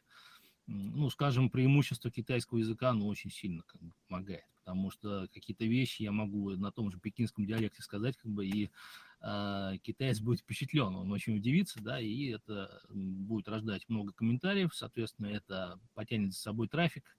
Ну, 0.66 1.08
скажем, 1.08 1.48
преимущество 1.48 2.10
китайского 2.10 2.58
языка, 2.58 2.90
оно 2.90 3.06
очень 3.06 3.30
сильно 3.30 3.62
как 3.62 3.80
бы, 3.80 3.92
помогает, 4.06 4.44
потому 4.58 4.90
что 4.90 5.26
какие-то 5.32 5.64
вещи 5.64 6.02
я 6.02 6.12
могу 6.12 6.50
на 6.50 6.70
том 6.70 6.90
же 6.90 6.98
пекинском 6.98 7.46
диалекте 7.46 7.82
сказать, 7.82 8.16
как 8.18 8.30
бы, 8.30 8.46
и 8.46 8.70
китаец 9.20 10.20
будет 10.20 10.40
впечатлен, 10.40 10.94
он 10.94 11.10
очень 11.10 11.36
удивится, 11.36 11.82
да, 11.82 12.00
и 12.00 12.26
это 12.26 12.80
будет 12.88 13.48
рождать 13.48 13.88
много 13.88 14.12
комментариев, 14.12 14.74
соответственно, 14.74 15.26
это 15.26 15.80
потянет 15.94 16.32
за 16.32 16.38
собой 16.38 16.68
трафик, 16.68 17.16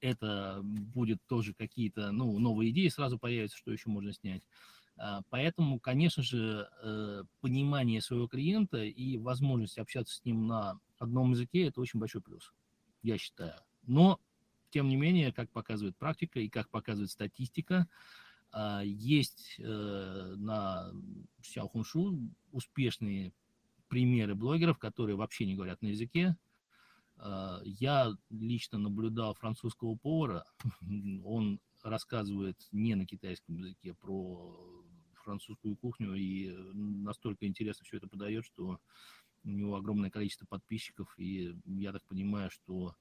это 0.00 0.60
будет 0.62 1.18
тоже 1.26 1.54
какие-то, 1.54 2.12
ну, 2.12 2.38
новые 2.38 2.70
идеи 2.70 2.88
сразу 2.88 3.18
появятся, 3.18 3.56
что 3.56 3.72
еще 3.72 3.88
можно 3.88 4.12
снять. 4.12 4.42
А, 4.96 5.22
поэтому, 5.30 5.80
конечно 5.80 6.22
же, 6.22 6.68
э, 6.82 7.22
понимание 7.40 8.02
своего 8.02 8.28
клиента 8.28 8.84
и 8.84 9.16
возможность 9.16 9.78
общаться 9.78 10.14
с 10.14 10.24
ним 10.24 10.46
на 10.46 10.78
одном 10.98 11.30
языке– 11.30 11.62
это 11.68 11.80
очень 11.80 12.00
большой 12.00 12.20
плюс, 12.20 12.52
я 13.02 13.16
считаю. 13.16 13.54
Но, 13.86 14.20
тем 14.68 14.88
не 14.88 14.96
менее, 14.96 15.32
как 15.32 15.50
показывает 15.50 15.96
практика 15.96 16.40
и 16.40 16.50
как 16.50 16.68
показывает 16.68 17.10
статистика, 17.10 17.88
есть 18.84 19.56
э, 19.58 20.34
на 20.36 20.92
Xiaohongshu 21.42 22.30
успешные 22.52 23.32
примеры 23.88 24.34
блогеров, 24.34 24.78
которые 24.78 25.16
вообще 25.16 25.46
не 25.46 25.54
говорят 25.54 25.82
на 25.82 25.88
языке. 25.88 26.36
А, 27.16 27.60
я 27.64 28.12
лично 28.30 28.78
наблюдал 28.78 29.34
французского 29.34 29.96
повара, 29.96 30.44
он 31.24 31.60
рассказывает 31.82 32.56
не 32.72 32.94
на 32.94 33.04
китайском 33.06 33.56
языке 33.56 33.94
про 33.94 34.84
французскую 35.14 35.76
кухню 35.76 36.14
и 36.14 36.50
настолько 36.72 37.46
интересно 37.46 37.84
все 37.84 37.98
это 37.98 38.08
подает, 38.08 38.44
что 38.44 38.80
у 39.44 39.48
него 39.48 39.76
огромное 39.76 40.10
количество 40.10 40.46
подписчиков, 40.46 41.14
и 41.18 41.54
я 41.66 41.92
так 41.92 42.04
понимаю, 42.04 42.50
что 42.50 42.94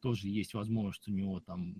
тоже 0.00 0.28
есть 0.28 0.54
возможность 0.54 1.06
у 1.08 1.12
него 1.12 1.40
там 1.40 1.74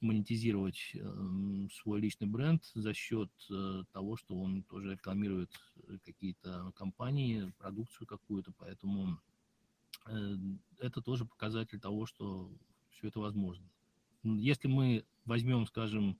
монетизировать 0.00 0.92
э, 0.94 1.68
свой 1.72 2.00
личный 2.00 2.26
бренд 2.26 2.64
за 2.74 2.94
счет 2.94 3.30
э, 3.50 3.84
того, 3.92 4.16
что 4.16 4.34
он 4.34 4.62
тоже 4.62 4.92
рекламирует 4.92 5.50
какие-то 6.04 6.72
компании, 6.74 7.52
продукцию 7.58 8.06
какую-то, 8.06 8.52
поэтому 8.58 9.20
э, 10.06 10.36
это 10.78 11.00
тоже 11.02 11.24
показатель 11.24 11.80
того, 11.80 12.06
что 12.06 12.50
все 12.90 13.08
это 13.08 13.20
возможно. 13.20 13.68
Если 14.22 14.68
мы 14.68 15.04
возьмем, 15.24 15.66
скажем, 15.66 16.18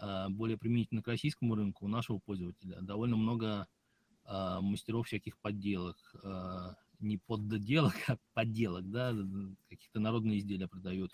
э, 0.00 0.28
более 0.28 0.58
применительно 0.58 1.02
к 1.02 1.08
российскому 1.08 1.54
рынку, 1.54 1.84
у 1.84 1.88
нашего 1.88 2.18
пользователя 2.18 2.80
довольно 2.80 3.16
много 3.16 3.66
э, 4.24 4.58
мастеров 4.60 5.06
всяких 5.06 5.38
подделок, 5.38 5.96
э, 6.22 6.74
не 7.00 7.18
подделок, 7.18 7.94
а 8.08 8.18
подделок, 8.32 8.90
да, 8.90 9.14
каких-то 9.68 10.00
народные 10.00 10.38
изделия 10.38 10.68
продают. 10.68 11.12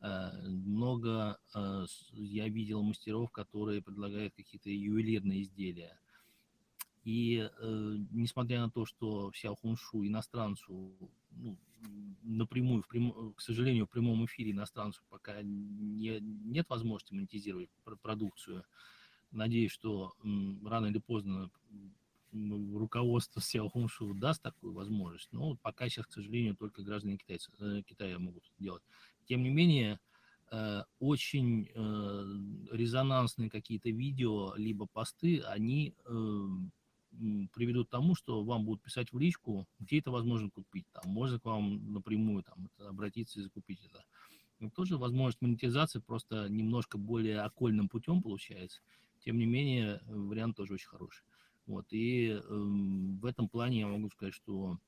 Э, 0.00 0.30
много 0.48 1.38
э, 1.54 1.86
я 2.12 2.48
видел 2.48 2.82
мастеров, 2.82 3.30
которые 3.30 3.82
предлагают 3.82 4.34
какие-то 4.34 4.70
ювелирные 4.70 5.42
изделия. 5.42 5.98
И 7.04 7.48
э, 7.50 7.96
несмотря 8.10 8.60
на 8.60 8.70
то, 8.70 8.86
что 8.86 9.30
вся 9.30 9.54
хуншу 9.54 10.06
иностранцу, 10.06 10.94
ну, 11.32 11.58
напрямую, 12.22 12.82
в 12.82 12.88
прям, 12.88 13.32
к 13.34 13.40
сожалению, 13.40 13.86
в 13.86 13.90
прямом 13.90 14.24
эфире 14.26 14.52
иностранцу 14.52 15.02
пока 15.10 15.42
не, 15.42 16.18
нет 16.20 16.68
возможности 16.68 17.14
монетизировать 17.14 17.70
продукцию, 18.02 18.64
надеюсь, 19.32 19.72
что 19.72 20.14
м, 20.22 20.66
рано 20.66 20.86
или 20.86 20.98
поздно 20.98 21.50
руководство 22.32 23.40
Сяо 23.40 23.68
Хуншу 23.68 24.14
даст 24.14 24.42
такую 24.42 24.72
возможность, 24.72 25.32
но 25.32 25.56
пока 25.56 25.88
сейчас, 25.88 26.06
к 26.06 26.12
сожалению, 26.12 26.56
только 26.56 26.82
граждане 26.82 27.16
китайцы, 27.16 27.50
э, 27.58 27.82
Китая 27.82 28.18
могут 28.18 28.44
делать. 28.58 28.82
Тем 29.26 29.42
не 29.42 29.50
менее, 29.50 30.00
э, 30.50 30.82
очень 30.98 31.70
э, 31.74 32.74
резонансные 32.74 33.50
какие-то 33.50 33.90
видео, 33.90 34.54
либо 34.56 34.86
посты, 34.86 35.40
они 35.40 35.94
э, 36.04 36.48
приведут 37.52 37.88
к 37.88 37.90
тому, 37.90 38.14
что 38.14 38.42
вам 38.44 38.64
будут 38.64 38.82
писать 38.82 39.12
в 39.12 39.18
личку, 39.18 39.66
где 39.78 39.98
это 39.98 40.10
возможно 40.10 40.50
купить. 40.50 40.86
Там, 40.92 41.10
можно 41.12 41.38
к 41.38 41.44
вам 41.44 41.92
напрямую 41.92 42.42
там, 42.42 42.68
обратиться 42.78 43.40
и 43.40 43.42
закупить 43.42 43.84
это. 43.84 44.04
Но 44.60 44.70
тоже 44.70 44.98
возможность 44.98 45.40
монетизации 45.40 46.00
просто 46.00 46.48
немножко 46.48 46.98
более 46.98 47.40
окольным 47.40 47.88
путем 47.88 48.22
получается. 48.22 48.80
Тем 49.24 49.38
не 49.38 49.46
менее, 49.46 50.00
вариант 50.06 50.56
тоже 50.56 50.74
очень 50.74 50.88
хороший. 50.88 51.24
Вот, 51.66 51.86
и 51.90 52.30
э, 52.30 52.40
в 52.48 53.24
этом 53.26 53.48
плане 53.48 53.80
я 53.80 53.86
могу 53.86 54.10
сказать, 54.10 54.34
что 54.34 54.78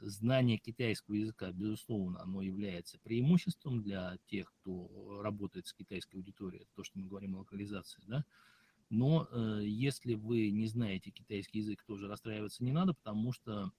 знание 0.00 0.58
китайского 0.58 1.14
языка, 1.14 1.52
безусловно, 1.52 2.20
оно 2.22 2.42
является 2.42 2.98
преимуществом 2.98 3.82
для 3.82 4.18
тех, 4.26 4.52
кто 4.60 5.20
работает 5.22 5.66
с 5.66 5.72
китайской 5.72 6.16
аудиторией, 6.16 6.66
то, 6.74 6.82
что 6.82 6.98
мы 6.98 7.06
говорим 7.06 7.36
о 7.36 7.40
локализации, 7.40 8.02
да, 8.06 8.24
но 8.90 9.26
э, 9.30 9.62
если 9.64 10.14
вы 10.14 10.50
не 10.50 10.66
знаете 10.66 11.10
китайский 11.10 11.58
язык, 11.58 11.82
тоже 11.84 12.06
расстраиваться 12.08 12.64
не 12.64 12.72
надо, 12.72 12.94
потому 12.94 13.32
что 13.32 13.72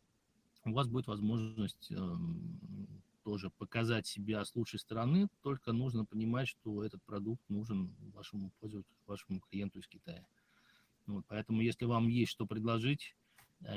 у 0.65 0.73
вас 0.73 0.87
будет 0.87 1.07
возможность 1.07 1.91
э, 1.91 2.17
тоже 3.23 3.49
показать 3.49 4.07
себя 4.07 4.43
с 4.43 4.55
лучшей 4.55 4.79
стороны, 4.79 5.27
только 5.41 5.73
нужно 5.73 6.05
понимать, 6.05 6.47
что 6.47 6.83
этот 6.83 7.03
продукт 7.03 7.41
нужен 7.49 7.95
вашему 8.13 8.51
пользователю, 8.59 8.95
вашему 9.05 9.39
клиенту 9.39 9.79
из 9.79 9.87
Китая. 9.87 10.25
Вот, 11.05 11.23
поэтому, 11.27 11.61
если 11.61 11.85
вам 11.85 12.07
есть 12.07 12.31
что 12.31 12.45
предложить, 12.45 13.15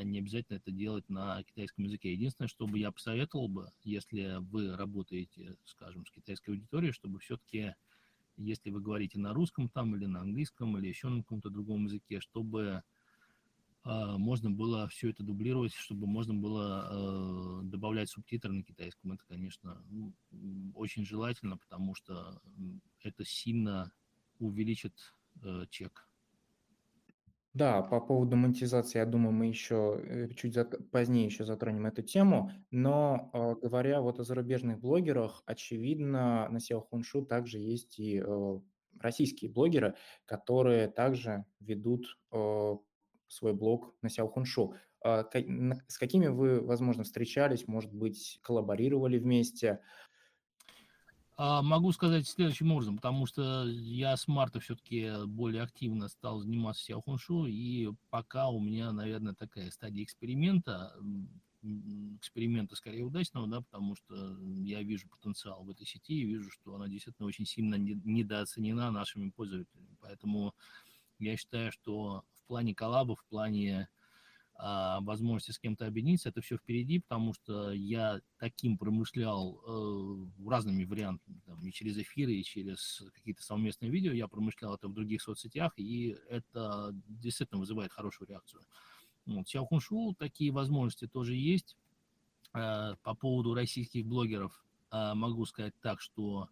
не 0.04 0.18
обязательно 0.18 0.56
это 0.56 0.70
делать 0.70 1.08
на 1.08 1.42
китайском 1.42 1.84
языке. 1.84 2.12
Единственное, 2.12 2.48
что 2.48 2.66
бы 2.66 2.78
я 2.78 2.92
посоветовал 2.92 3.48
бы, 3.48 3.72
если 3.82 4.36
вы 4.38 4.76
работаете, 4.76 5.56
скажем, 5.64 6.04
с 6.06 6.10
китайской 6.10 6.50
аудиторией, 6.50 6.92
чтобы 6.92 7.18
все-таки, 7.18 7.74
если 8.36 8.70
вы 8.70 8.80
говорите 8.80 9.18
на 9.18 9.32
русском 9.32 9.68
там 9.68 9.96
или 9.96 10.06
на 10.06 10.20
английском 10.20 10.76
или 10.78 10.88
еще 10.88 11.08
на 11.08 11.22
каком-то 11.22 11.50
другом 11.50 11.86
языке, 11.86 12.20
чтобы 12.20 12.82
э, 13.84 14.16
можно 14.18 14.50
было 14.50 14.88
все 14.88 15.10
это 15.10 15.22
дублировать, 15.22 15.74
чтобы 15.74 16.06
можно 16.06 16.34
было 16.34 16.88
э, 16.90 17.60
добавлять 17.64 18.10
субтитры 18.10 18.52
на 18.52 18.62
китайском. 18.62 19.12
Это, 19.12 19.24
конечно, 19.26 19.82
очень 20.74 21.04
желательно, 21.04 21.56
потому 21.56 21.94
что 21.94 22.40
это 23.02 23.24
сильно 23.24 23.90
увеличит 24.38 24.94
э, 25.42 25.64
чек 25.70 26.08
да, 27.54 27.82
по 27.82 28.00
поводу 28.00 28.36
монетизации, 28.36 28.98
я 28.98 29.06
думаю, 29.06 29.32
мы 29.32 29.46
еще 29.46 30.00
э, 30.02 30.28
чуть 30.34 30.56
позднее 30.92 31.24
еще 31.26 31.44
затронем 31.44 31.86
эту 31.86 32.02
тему. 32.02 32.50
Но, 32.70 33.30
э, 33.32 33.54
говоря 33.66 34.00
вот 34.00 34.20
о 34.20 34.24
зарубежных 34.24 34.78
блогерах, 34.78 35.42
очевидно, 35.46 36.48
на 36.50 36.58
SEO 36.58 36.80
Хуншу 36.82 37.24
также 37.24 37.58
есть 37.58 37.98
и, 37.98 38.22
э, 38.24 38.60
российские 39.00 39.50
блогеры, 39.50 39.94
которые 40.24 40.88
также 40.88 41.44
ведут, 41.60 42.18
свой 43.28 43.52
блог 43.52 43.94
на 44.02 44.08
SEO 44.08 44.28
Хуншу. 44.28 44.74
А, 45.04 45.22
с 45.86 45.98
какими 45.98 46.26
вы, 46.28 46.60
возможно, 46.60 47.04
встречались, 47.04 47.68
может 47.68 47.92
быть, 47.92 48.38
коллаборировали 48.42 49.18
вместе? 49.18 49.80
А, 51.40 51.62
могу 51.62 51.92
сказать 51.92 52.26
следующим 52.26 52.72
образом, 52.72 52.96
потому 52.96 53.24
что 53.24 53.64
я 53.68 54.16
с 54.16 54.26
марта 54.26 54.58
все-таки 54.58 55.24
более 55.24 55.62
активно 55.62 56.08
стал 56.08 56.40
заниматься 56.40 56.82
сяохуншу, 56.82 57.46
и 57.46 57.90
пока 58.10 58.48
у 58.48 58.58
меня, 58.58 58.90
наверное, 58.90 59.34
такая 59.34 59.70
стадия 59.70 60.02
эксперимента, 60.02 60.92
эксперимента 61.62 62.74
скорее 62.74 63.04
удачного, 63.04 63.46
да, 63.46 63.60
потому 63.60 63.94
что 63.94 64.36
я 64.64 64.82
вижу 64.82 65.08
потенциал 65.08 65.62
в 65.62 65.70
этой 65.70 65.86
сети 65.86 66.14
и 66.14 66.24
вижу, 66.24 66.50
что 66.50 66.74
она 66.74 66.88
действительно 66.88 67.28
очень 67.28 67.46
сильно 67.46 67.76
недооценена 67.76 68.90
нашими 68.90 69.30
пользователями. 69.30 69.96
Поэтому 70.00 70.56
я 71.20 71.36
считаю, 71.36 71.70
что 71.70 72.24
в 72.34 72.48
плане 72.48 72.74
коллабов, 72.74 73.20
в 73.20 73.26
плане 73.26 73.88
а, 74.60 75.00
возможности 75.02 75.52
с 75.52 75.58
кем-то 75.60 75.86
объединиться, 75.86 76.30
это 76.30 76.40
все 76.40 76.56
впереди, 76.56 76.98
потому 76.98 77.32
что 77.32 77.70
я 77.70 78.20
таким 78.38 78.76
промышлял 78.76 79.60
э, 79.64 80.48
разными 80.48 80.82
вариантами, 80.82 81.40
там, 81.46 81.64
и 81.64 81.70
через 81.70 81.96
эфиры, 81.96 82.32
и 82.32 82.42
через 82.42 83.04
какие-то 83.14 83.44
совместные 83.44 83.88
видео, 83.88 84.10
я 84.12 84.26
промышлял 84.26 84.74
это 84.74 84.88
в 84.88 84.94
других 84.94 85.22
соцсетях, 85.22 85.74
и 85.76 86.16
это 86.28 86.90
действительно 87.06 87.60
вызывает 87.60 87.92
хорошую 87.92 88.30
реакцию. 88.30 88.62
Вот, 89.26 89.46
Xiaohongshu 89.46 90.14
такие 90.18 90.50
возможности 90.50 91.06
тоже 91.06 91.36
есть. 91.36 91.76
Э, 92.52 92.96
по 93.04 93.14
поводу 93.14 93.54
российских 93.54 94.06
блогеров 94.06 94.64
э, 94.90 95.14
могу 95.14 95.46
сказать 95.46 95.74
так, 95.80 96.00
что 96.00 96.48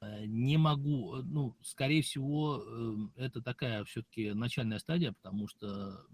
э, 0.00 0.24
не 0.24 0.56
могу, 0.56 1.16
ну, 1.16 1.54
скорее 1.60 2.00
всего, 2.00 2.64
э, 2.64 3.24
это 3.26 3.42
такая 3.42 3.84
все-таки 3.84 4.32
начальная 4.32 4.78
стадия, 4.78 5.12
потому 5.12 5.48
что 5.48 6.06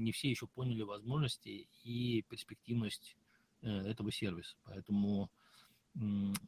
не 0.00 0.12
все 0.12 0.30
еще 0.30 0.46
поняли 0.46 0.82
возможности 0.82 1.68
и 1.84 2.22
перспективность 2.28 3.16
э, 3.62 3.68
этого 3.68 4.10
сервиса. 4.10 4.56
Поэтому 4.64 5.30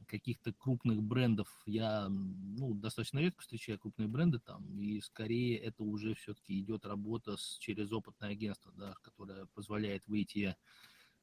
каких-то 0.06 0.52
крупных 0.52 1.02
брендов 1.02 1.48
я 1.66 2.08
ну, 2.08 2.74
достаточно 2.74 3.18
редко 3.18 3.42
встречаю 3.42 3.78
крупные 3.78 4.08
бренды 4.08 4.38
там, 4.38 4.78
и 4.78 5.00
скорее 5.00 5.58
это 5.58 5.82
уже 5.82 6.14
все-таки 6.14 6.60
идет 6.60 6.84
работа 6.84 7.36
с, 7.36 7.58
через 7.58 7.90
опытное 7.90 8.30
агентство, 8.30 8.72
да, 8.76 8.94
которое 9.02 9.46
позволяет 9.46 10.06
выйти 10.06 10.54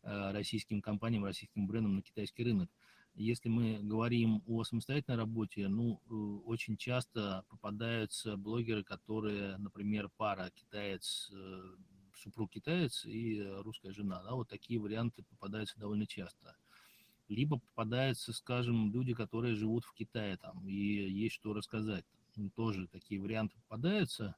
э, 0.03 0.31
российским 0.31 0.81
компаниям, 0.81 1.23
российским 1.23 1.65
брендам 1.65 1.95
на 1.95 2.01
китайский 2.01 2.43
рынок. 2.43 2.69
Если 3.15 3.47
мы 3.47 3.79
говорим 3.81 4.43
о 4.47 4.63
самостоятельной 4.63 5.17
работе, 5.17 5.69
ну, 5.69 6.01
э, 6.09 6.13
очень 6.45 6.75
часто 6.75 7.45
попадаются 7.47 8.35
блогеры, 8.35 8.83
которые, 8.83 9.57
например, 9.57 10.09
пара 10.17 10.51
китаец 10.53 11.31
супруг 12.19 12.51
китаец 12.51 13.05
и 13.05 13.41
русская 13.63 13.91
жена. 13.91 14.21
Да, 14.23 14.35
вот 14.35 14.47
такие 14.47 14.79
варианты 14.79 15.23
попадаются 15.23 15.79
довольно 15.79 16.05
часто. 16.05 16.55
Либо 17.27 17.59
попадаются, 17.59 18.33
скажем, 18.33 18.91
люди, 18.91 19.13
которые 19.13 19.55
живут 19.55 19.85
в 19.85 19.93
Китае 19.93 20.37
там, 20.37 20.67
и 20.67 20.73
есть 20.73 21.35
что 21.35 21.53
рассказать. 21.53 22.03
Там, 22.35 22.49
тоже 22.49 22.87
такие 22.87 23.21
варианты 23.21 23.55
попадаются. 23.67 24.35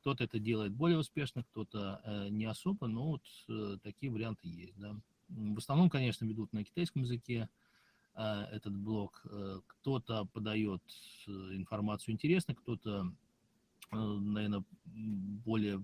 Кто-то 0.00 0.24
это 0.24 0.38
делает 0.38 0.72
более 0.72 0.98
успешно, 0.98 1.42
кто-то 1.42 2.00
э, 2.04 2.28
не 2.30 2.46
особо, 2.46 2.86
но 2.86 3.10
вот 3.10 3.22
э, 3.48 3.78
такие 3.82 4.10
варианты 4.10 4.48
есть. 4.48 4.78
Да. 4.78 4.96
В 5.28 5.58
основном, 5.58 5.90
конечно, 5.90 6.24
ведут 6.24 6.52
на 6.52 6.64
китайском 6.64 7.02
языке 7.02 7.48
э, 8.14 8.22
этот 8.52 8.74
блог. 8.74 9.20
Э, 9.24 9.60
кто-то 9.66 10.24
подает 10.32 10.82
э, 11.26 11.30
информацию 11.30 12.14
интересно, 12.14 12.54
кто-то 12.54 13.00
Э, 13.02 13.29
наверное, 13.90 14.64
более 14.84 15.82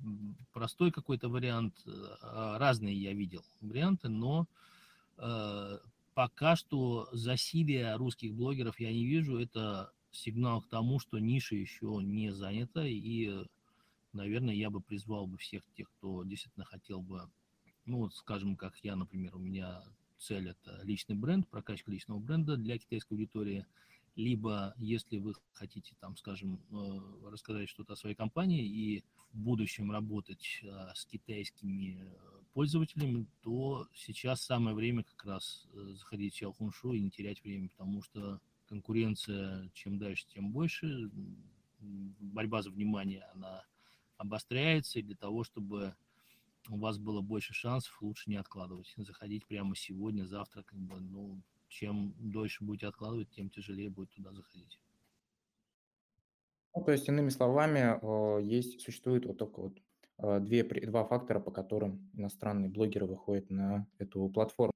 простой 0.52 0.90
какой-то 0.90 1.28
вариант. 1.28 1.74
Э, 1.86 2.56
разные 2.58 2.94
я 2.94 3.12
видел 3.12 3.44
варианты, 3.60 4.08
но 4.08 4.46
э, 5.18 5.78
пока 6.14 6.56
что 6.56 7.08
засилия 7.12 7.96
русских 7.96 8.34
блогеров 8.34 8.80
я 8.80 8.92
не 8.92 9.04
вижу. 9.04 9.38
Это 9.38 9.92
сигнал 10.12 10.62
к 10.62 10.68
тому, 10.68 10.98
что 10.98 11.18
ниша 11.18 11.54
еще 11.54 11.98
не 12.02 12.32
занята, 12.32 12.86
и, 12.86 13.44
наверное, 14.12 14.54
я 14.54 14.70
бы 14.70 14.80
призвал 14.80 15.26
бы 15.26 15.36
всех 15.36 15.62
тех, 15.76 15.90
кто 15.98 16.24
действительно 16.24 16.64
хотел 16.64 17.02
бы, 17.02 17.28
ну, 17.84 17.98
вот, 17.98 18.14
скажем, 18.14 18.56
как 18.56 18.76
я, 18.78 18.96
например, 18.96 19.36
у 19.36 19.38
меня 19.38 19.82
цель– 20.18 20.48
это 20.50 20.80
личный 20.84 21.16
бренд, 21.16 21.46
прокачка 21.48 21.90
личного 21.90 22.18
бренда 22.18 22.56
для 22.56 22.78
китайской 22.78 23.14
аудитории, 23.14 23.66
либо 24.16 24.74
если 24.78 25.18
вы 25.18 25.34
хотите, 25.52 25.94
там, 26.00 26.16
скажем, 26.16 26.58
э, 26.72 27.28
рассказать 27.30 27.68
что-то 27.68 27.92
о 27.92 27.96
своей 27.96 28.16
компании 28.16 28.66
и 28.66 29.04
в 29.32 29.38
будущем 29.38 29.92
работать 29.92 30.60
э, 30.62 30.88
с 30.94 31.04
китайскими 31.04 32.00
э, 32.00 32.42
пользователями, 32.54 33.26
то 33.42 33.86
сейчас 33.94 34.40
самое 34.40 34.74
время 34.74 35.04
как 35.04 35.24
раз 35.26 35.68
заходить 35.72 36.34
в 36.34 36.42
Xiaohongshu 36.42 36.96
и 36.96 37.00
не 37.00 37.10
терять 37.10 37.44
время, 37.44 37.68
потому 37.68 38.02
что 38.02 38.40
конкуренция 38.64 39.70
чем 39.74 39.98
дальше, 39.98 40.26
тем 40.34 40.50
больше, 40.50 41.10
борьба 41.78 42.62
за 42.62 42.70
внимание, 42.70 43.22
она 43.34 43.62
обостряется, 44.16 44.98
и 44.98 45.02
для 45.02 45.14
того, 45.14 45.44
чтобы 45.44 45.94
у 46.70 46.78
вас 46.78 46.98
было 46.98 47.20
больше 47.20 47.52
шансов, 47.52 48.00
лучше 48.00 48.30
не 48.30 48.36
откладывать, 48.36 48.92
заходить 48.96 49.46
прямо 49.46 49.76
сегодня, 49.76 50.24
завтра, 50.24 50.62
как 50.62 50.78
бы, 50.78 51.00
ну, 51.00 51.42
чем 51.76 52.14
дольше 52.18 52.64
будете 52.64 52.86
откладывать, 52.86 53.30
тем 53.30 53.50
тяжелее 53.50 53.90
будет 53.90 54.10
туда 54.12 54.32
заходить. 54.32 54.80
Ну, 56.74 56.82
то 56.82 56.92
есть, 56.92 57.08
иными 57.08 57.28
словами, 57.28 57.98
э, 58.00 58.42
есть, 58.42 58.80
существует 58.80 59.26
вот 59.26 59.38
только 59.38 59.60
вот 59.60 59.78
э, 60.18 60.40
две, 60.40 60.64
два 60.64 61.04
фактора, 61.04 61.38
по 61.38 61.50
которым 61.50 62.10
иностранные 62.14 62.70
блогеры 62.70 63.06
выходят 63.06 63.50
на 63.50 63.86
эту 63.98 64.28
платформу. 64.30 64.72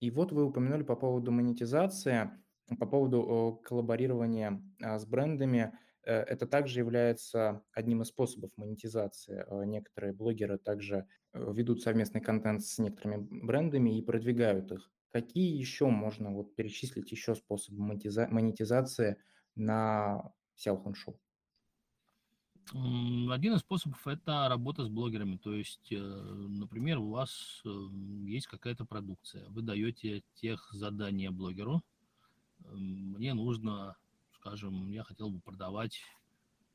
И 0.00 0.10
вот 0.10 0.32
вы 0.32 0.44
упомянули 0.44 0.82
по 0.82 0.96
поводу 0.96 1.30
монетизации, 1.30 2.30
по 2.78 2.86
поводу 2.86 3.60
коллаборирования 3.64 4.62
а, 4.82 4.98
с 4.98 5.06
брендами. 5.06 5.72
Э, 6.04 6.20
это 6.20 6.46
также 6.46 6.80
является 6.80 7.62
одним 7.72 8.02
из 8.02 8.08
способов 8.08 8.50
монетизации. 8.56 9.46
Некоторые 9.64 10.12
блогеры 10.12 10.58
также 10.58 11.06
ведут 11.32 11.80
совместный 11.82 12.20
контент 12.20 12.62
с 12.62 12.78
некоторыми 12.78 13.26
брендами 13.46 13.98
и 13.98 14.02
продвигают 14.02 14.70
их. 14.72 14.90
Какие 15.12 15.58
еще 15.58 15.88
можно 15.88 16.30
вот 16.30 16.54
перечислить 16.54 17.12
еще 17.12 17.34
способы 17.34 17.82
монетизации 17.82 19.18
на 19.54 20.32
Xiaohongshu? 20.56 21.14
Один 22.70 23.54
из 23.54 23.60
способов– 23.60 24.06
это 24.06 24.48
работа 24.48 24.84
с 24.84 24.88
блогерами. 24.88 25.36
То 25.36 25.52
есть, 25.52 25.92
э, 25.92 25.98
например, 25.98 26.98
у 26.98 27.10
вас 27.10 27.60
э, 27.66 27.68
есть 28.24 28.46
какая-то 28.46 28.86
продукция, 28.86 29.46
вы 29.50 29.60
даете 29.60 30.22
тех 30.34 30.70
задания 30.72 31.30
блогеру. 31.30 31.82
Мне 32.60 33.34
нужно, 33.34 33.96
скажем, 34.32 34.90
я 34.92 35.02
хотел 35.02 35.28
бы 35.28 35.40
продавать 35.40 36.00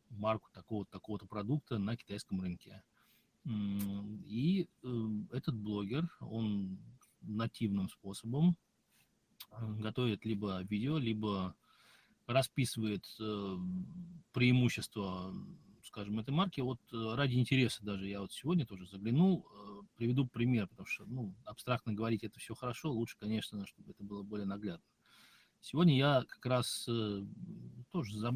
марку 0.10 0.52
такого-то 0.54 0.92
такого 0.92 1.18
продукта 1.18 1.80
на 1.80 1.96
китайском 1.96 2.42
рынке. 2.42 2.84
И 3.46 4.68
э, 4.84 4.88
этот 5.32 5.56
блогер, 5.56 6.10
он 6.20 6.78
нативным 7.28 7.90
способом 7.90 8.58
э, 9.52 9.74
готовит 9.80 10.26
либо 10.26 10.62
видео, 10.64 10.98
либо 10.98 11.56
расписывает 12.26 13.06
э, 13.20 13.58
преимущества, 14.32 15.34
скажем, 15.84 16.20
этой 16.20 16.32
марки. 16.32 16.62
Вот 16.62 16.80
э, 16.92 17.16
ради 17.16 17.36
интереса 17.36 17.84
даже 17.84 18.08
я 18.08 18.22
вот 18.22 18.32
сегодня 18.32 18.66
тоже 18.66 18.88
заглянул, 18.88 19.48
приведу 19.96 20.28
пример, 20.28 20.68
потому 20.68 20.88
что, 20.88 21.06
ну, 21.06 21.36
абстрактно 21.46 21.94
говорить 21.94 22.24
это 22.24 22.40
все 22.40 22.56
хорошо, 22.56 22.92
лучше, 22.92 23.18
конечно, 23.18 23.66
чтобы 23.66 23.92
это 23.92 24.04
было 24.04 24.24
более 24.24 24.46
наглядно. 24.46 24.86
Сегодня 25.60 25.98
я 25.98 26.24
как 26.28 26.46
раз 26.46 26.88
тоже 27.92 28.18
заб, 28.20 28.36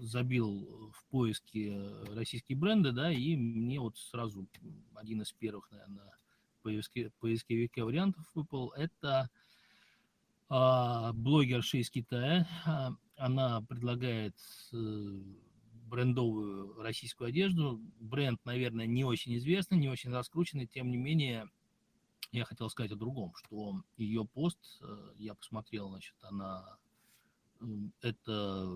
забил 0.00 0.92
в 0.92 1.04
поиске 1.06 1.80
российские 2.10 2.58
бренды, 2.58 2.92
да, 2.92 3.10
и 3.10 3.36
мне 3.36 3.80
вот 3.80 3.96
сразу 3.96 4.46
один 4.94 5.22
из 5.22 5.32
первых, 5.32 5.70
наверное, 5.70 6.17
поиске, 6.62 7.10
поисковике 7.20 7.84
вариантов 7.84 8.24
выпал, 8.34 8.70
это 8.70 9.30
а, 10.48 11.12
блогерша 11.12 11.78
из 11.78 11.90
Китая. 11.90 12.46
А, 12.66 12.92
она 13.16 13.60
предлагает 13.62 14.36
э, 14.72 14.76
брендовую 15.88 16.80
российскую 16.80 17.28
одежду. 17.28 17.80
Бренд, 17.98 18.40
наверное, 18.44 18.86
не 18.86 19.04
очень 19.04 19.36
известный, 19.36 19.78
не 19.78 19.88
очень 19.88 20.12
раскрученный, 20.12 20.66
тем 20.66 20.90
не 20.90 20.96
менее, 20.96 21.50
я 22.30 22.44
хотел 22.44 22.70
сказать 22.70 22.92
о 22.92 22.96
другом, 22.96 23.34
что 23.34 23.82
ее 23.96 24.24
пост, 24.24 24.58
э, 24.80 25.12
я 25.16 25.34
посмотрел, 25.34 25.88
значит, 25.90 26.14
она, 26.22 26.78
это 28.02 28.70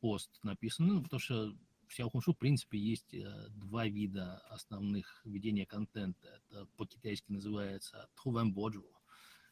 пост 0.00 0.30
написан, 0.42 0.88
ну, 0.88 1.02
потому 1.02 1.20
что 1.20 1.54
в 1.90 1.98
Xiaohongshu, 1.98 2.32
в 2.32 2.38
принципе, 2.38 2.78
есть 2.78 3.12
э, 3.12 3.48
два 3.50 3.86
вида 3.86 4.38
основных 4.48 5.22
ведения 5.24 5.66
контента. 5.66 6.28
Это 6.28 6.66
по-китайски 6.76 7.32
называется 7.32 8.08
Тувен 8.14 8.52
Боджу, 8.52 8.86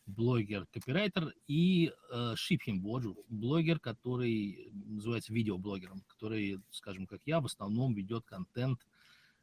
блогер, 0.07 0.67
копирайтер, 0.67 1.35
и 1.49 1.93
э, 2.13 2.35
Шипхин 2.37 2.81
Боджу, 2.81 3.17
блогер, 3.29 3.81
который 3.81 4.71
называется 4.73 5.33
видеоблогером, 5.33 6.03
который, 6.07 6.61
скажем, 6.71 7.07
как 7.07 7.21
я, 7.27 7.41
в 7.41 7.47
основном 7.47 7.95
ведет 7.95 8.25
контент 8.25 8.87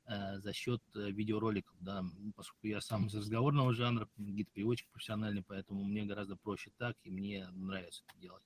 э, 0.07 0.39
за 0.39 0.53
счет 0.53 0.81
э, 0.95 1.11
видеороликов, 1.11 1.75
да, 1.81 2.03
поскольку 2.35 2.67
я 2.67 2.79
сам 2.79 3.07
из 3.07 3.15
разговорного 3.15 3.73
жанра, 3.73 4.07
гид-переводчик 4.17 4.87
профессиональный, 4.89 5.43
поэтому 5.43 5.83
мне 5.83 6.05
гораздо 6.05 6.37
проще 6.37 6.71
так, 6.77 6.95
и 7.03 7.09
мне 7.09 7.49
нравится 7.51 8.03
это 8.07 8.17
делать. 8.21 8.43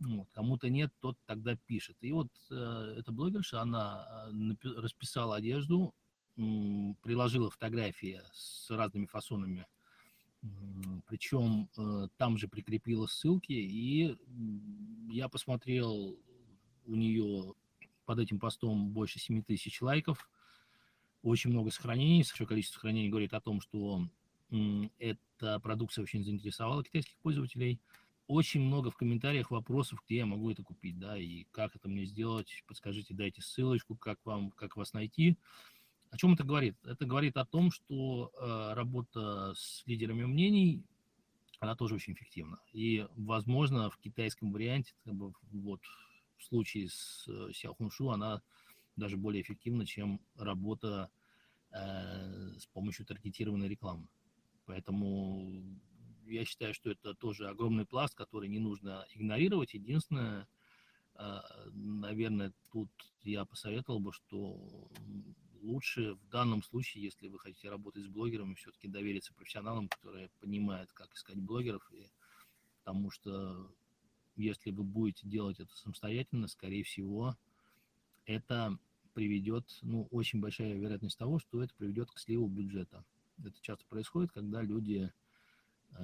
Вот, 0.00 0.28
кому-то 0.32 0.70
нет, 0.70 0.90
тот 1.00 1.18
тогда 1.26 1.56
пишет. 1.66 1.96
И 2.00 2.10
вот 2.12 2.28
э, 2.50 2.94
эта 2.98 3.12
блогерша, 3.12 3.60
она 3.60 4.30
э, 4.32 4.68
расписала 4.76 5.36
одежду, 5.36 5.94
приложила 7.02 7.50
фотографии 7.50 8.22
с 8.32 8.70
разными 8.70 9.04
фасонами, 9.04 9.66
причем 11.06 11.68
э, 11.76 12.08
там 12.16 12.38
же 12.38 12.48
прикрепила 12.48 13.06
ссылки, 13.06 13.52
и 13.52 14.16
я 15.10 15.28
посмотрел 15.28 16.18
у 16.86 16.94
нее 16.94 17.52
под 18.06 18.20
этим 18.20 18.38
постом 18.38 18.92
больше 18.92 19.18
7 19.18 19.42
тысяч 19.42 19.82
лайков, 19.82 20.30
очень 21.22 21.50
много 21.50 21.70
сохранений, 21.70 22.24
большое 22.26 22.48
количество 22.48 22.76
сохранений 22.76 23.10
говорит 23.10 23.34
о 23.34 23.40
том, 23.42 23.60
что 23.60 24.08
эта 24.98 25.60
продукция 25.60 26.02
очень 26.04 26.24
заинтересовала 26.24 26.82
китайских 26.82 27.18
пользователей– 27.18 27.78
очень 28.30 28.60
много 28.60 28.92
в 28.92 28.96
комментариях 28.96 29.50
вопросов, 29.50 29.98
где 30.06 30.18
я 30.18 30.26
могу 30.26 30.52
это 30.52 30.62
купить, 30.62 30.98
да, 30.98 31.18
и 31.18 31.44
как 31.50 31.74
это 31.74 31.88
мне 31.88 32.04
сделать, 32.04 32.62
подскажите, 32.68 33.12
дайте 33.12 33.42
ссылочку, 33.42 33.96
как 33.96 34.20
вам, 34.24 34.52
как 34.52 34.76
вас 34.76 34.92
найти. 34.92 35.36
О 36.10 36.16
чем 36.16 36.34
это 36.34 36.44
говорит? 36.44 36.76
Это 36.84 37.06
говорит 37.06 37.36
о 37.36 37.44
том, 37.44 37.72
что 37.72 38.30
э, 38.32 38.74
работа 38.74 39.52
с 39.56 39.82
лидерами 39.84 40.24
мнений, 40.24 40.84
она 41.58 41.74
тоже 41.74 41.96
очень 41.96 42.12
эффективна. 42.12 42.60
И, 42.72 43.04
возможно, 43.16 43.90
в 43.90 43.98
китайском 43.98 44.52
варианте, 44.52 44.94
как 45.04 45.14
бы, 45.14 45.32
вот, 45.50 45.80
в 46.36 46.44
случае 46.44 46.88
с 46.88 47.26
э, 47.26 47.52
Сяохуншу, 47.52 48.10
она 48.10 48.42
даже 48.94 49.16
более 49.16 49.42
эффективна, 49.42 49.84
чем 49.86 50.20
работа 50.36 51.10
э, 51.72 52.58
с 52.58 52.66
помощью 52.66 53.06
таргетированной 53.06 53.68
рекламы. 53.68 54.06
Поэтому 54.66 55.80
я 56.30 56.44
считаю, 56.44 56.74
что 56.74 56.90
это 56.90 57.14
тоже 57.14 57.48
огромный 57.48 57.86
пласт, 57.86 58.14
который 58.14 58.48
не 58.48 58.58
нужно 58.58 59.06
игнорировать. 59.14 59.74
Единственное, 59.74 60.48
а, 61.14 61.42
наверное, 61.72 62.52
тут 62.72 62.90
я 63.22 63.44
посоветовал 63.44 64.00
бы, 64.00 64.12
что 64.12 64.88
лучше 65.60 66.14
в 66.14 66.28
данном 66.28 66.62
случае, 66.62 67.04
если 67.04 67.28
вы 67.28 67.38
хотите 67.38 67.68
работать 67.68 68.04
с 68.04 68.08
блогерами, 68.08 68.54
все-таки 68.54 68.88
довериться 68.88 69.34
профессионалам, 69.34 69.88
которые 69.88 70.30
понимают, 70.40 70.92
как 70.92 71.12
искать 71.14 71.38
блогеров, 71.38 71.90
и, 71.92 72.06
потому 72.78 73.10
что 73.10 73.70
если 74.36 74.70
вы 74.70 74.84
будете 74.84 75.26
делать 75.26 75.60
это 75.60 75.76
самостоятельно, 75.76 76.48
скорее 76.48 76.82
всего, 76.82 77.36
это 78.24 78.78
приведет, 79.12 79.66
ну, 79.82 80.06
очень 80.10 80.40
большая 80.40 80.74
вероятность 80.74 81.18
того, 81.18 81.38
что 81.38 81.62
это 81.62 81.74
приведет 81.74 82.10
к 82.10 82.18
сливу 82.18 82.48
бюджета. 82.48 83.04
Это 83.44 83.60
часто 83.60 83.84
происходит, 83.86 84.32
когда 84.32 84.62
люди 84.62 85.12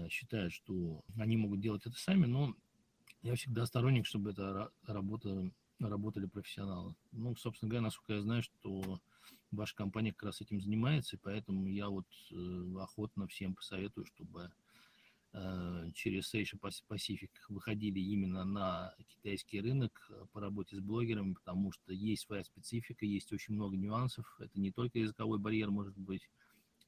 считают, 0.08 0.52
что 0.52 1.02
они 1.16 1.36
могут 1.36 1.60
делать 1.60 1.86
это 1.86 1.98
сами, 1.98 2.26
но 2.26 2.54
я 3.22 3.34
всегда 3.34 3.66
сторонник, 3.66 4.06
чтобы 4.06 4.30
это 4.30 4.70
работа, 4.86 5.50
работали 5.80 6.26
профессионалы. 6.26 6.94
Ну, 7.12 7.34
собственно 7.36 7.68
говоря, 7.68 7.82
насколько 7.82 8.14
я 8.14 8.22
знаю, 8.22 8.42
что 8.42 9.00
ваша 9.50 9.74
компания 9.74 10.12
как 10.12 10.24
раз 10.24 10.40
этим 10.40 10.60
занимается, 10.60 11.16
и 11.16 11.18
поэтому 11.22 11.66
я 11.68 11.88
вот 11.88 12.06
э, 12.30 12.74
охотно 12.80 13.26
всем 13.26 13.54
посоветую, 13.54 14.06
чтобы 14.06 14.52
э, 15.32 15.90
через 15.94 16.32
Asia 16.34 16.58
Pacific 16.88 17.30
выходили 17.48 18.00
именно 18.00 18.44
на 18.44 18.94
китайский 19.08 19.60
рынок 19.60 20.10
по 20.32 20.40
работе 20.40 20.76
с 20.76 20.80
блогерами, 20.80 21.34
потому 21.34 21.72
что 21.72 21.92
есть 21.92 22.22
своя 22.22 22.44
специфика, 22.44 23.04
есть 23.06 23.32
очень 23.32 23.54
много 23.54 23.76
нюансов. 23.76 24.36
Это 24.38 24.58
не 24.60 24.70
только 24.70 24.98
языковой 24.98 25.38
барьер, 25.38 25.70
может 25.70 25.96
быть, 25.96 26.28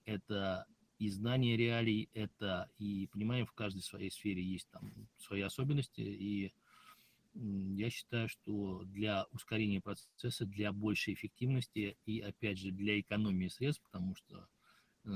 это 0.05 0.67
и 0.99 1.09
знание 1.11 1.57
реалий 1.57 2.09
это, 2.15 2.71
и 2.79 3.07
понимаем, 3.13 3.47
в 3.47 3.53
каждой 3.53 3.83
своей 3.83 4.11
сфере 4.11 4.43
есть 4.43 4.69
там 4.71 4.93
свои 5.19 5.43
особенности, 5.43 6.01
и 6.01 6.53
я 7.35 7.91
считаю, 7.91 8.29
что 8.29 8.83
для 8.85 9.25
ускорения 9.33 9.81
процесса, 9.81 10.45
для 10.45 10.73
большей 10.73 11.15
эффективности 11.15 11.97
и, 12.05 12.21
опять 12.21 12.59
же, 12.59 12.73
для 12.73 12.99
экономии 12.99 13.49
средств, 13.49 13.83
потому 13.85 14.17
что 14.17 14.49
э, 15.05 15.11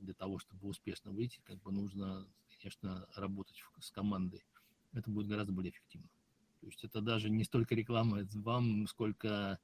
для 0.00 0.14
того, 0.14 0.38
чтобы 0.38 0.66
успешно 0.68 1.12
выйти, 1.12 1.40
как 1.44 1.62
бы 1.62 1.70
нужно, 1.70 2.26
конечно, 2.60 3.06
работать 3.14 3.62
с 3.78 3.90
командой. 3.90 4.44
Это 4.92 5.10
будет 5.10 5.28
гораздо 5.28 5.52
более 5.52 5.70
эффективно. 5.70 6.08
То 6.60 6.66
есть 6.66 6.82
это 6.82 7.00
даже 7.00 7.30
не 7.30 7.44
столько 7.44 7.74
реклама 7.74 8.26
вам, 8.32 8.86
сколько, 8.86 9.58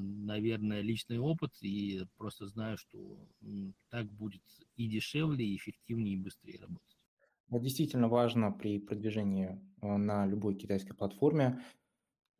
наверное, 0.00 0.80
личный 0.80 1.18
опыт. 1.18 1.52
И 1.62 2.04
просто 2.16 2.46
знаю, 2.46 2.78
что 2.78 3.18
так 3.90 4.10
будет 4.12 4.42
и 4.76 4.88
дешевле, 4.88 5.44
и 5.44 5.56
эффективнее, 5.56 6.14
и 6.14 6.20
быстрее 6.20 6.60
работать. 6.60 6.96
Вот 7.48 7.62
действительно 7.62 8.08
важно 8.08 8.50
при 8.50 8.80
продвижении 8.80 9.60
э, 9.80 9.96
на 9.96 10.26
любой 10.26 10.56
китайской 10.56 10.94
платформе 10.94 11.62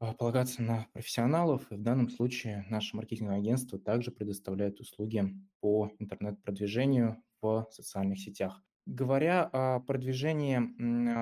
а, 0.01 0.13
полагаться 0.15 0.63
на 0.63 0.87
профессионалов. 0.93 1.71
И 1.71 1.77
в 1.77 1.83
данном 1.83 2.11
случае 2.11 2.67
наше 2.71 2.97
маркетинговое 2.97 3.39
агентство 3.39 3.79
также 3.79 4.11
предоставляет 4.11 4.81
услуги 4.81 5.25
по 5.61 5.93
интернет-продвижению 6.01 7.23
в 7.41 7.69
социальных 7.71 8.19
сетях. 8.19 8.61
Говоря 8.85 9.45
о 9.53 9.81
продвижении 9.81 10.61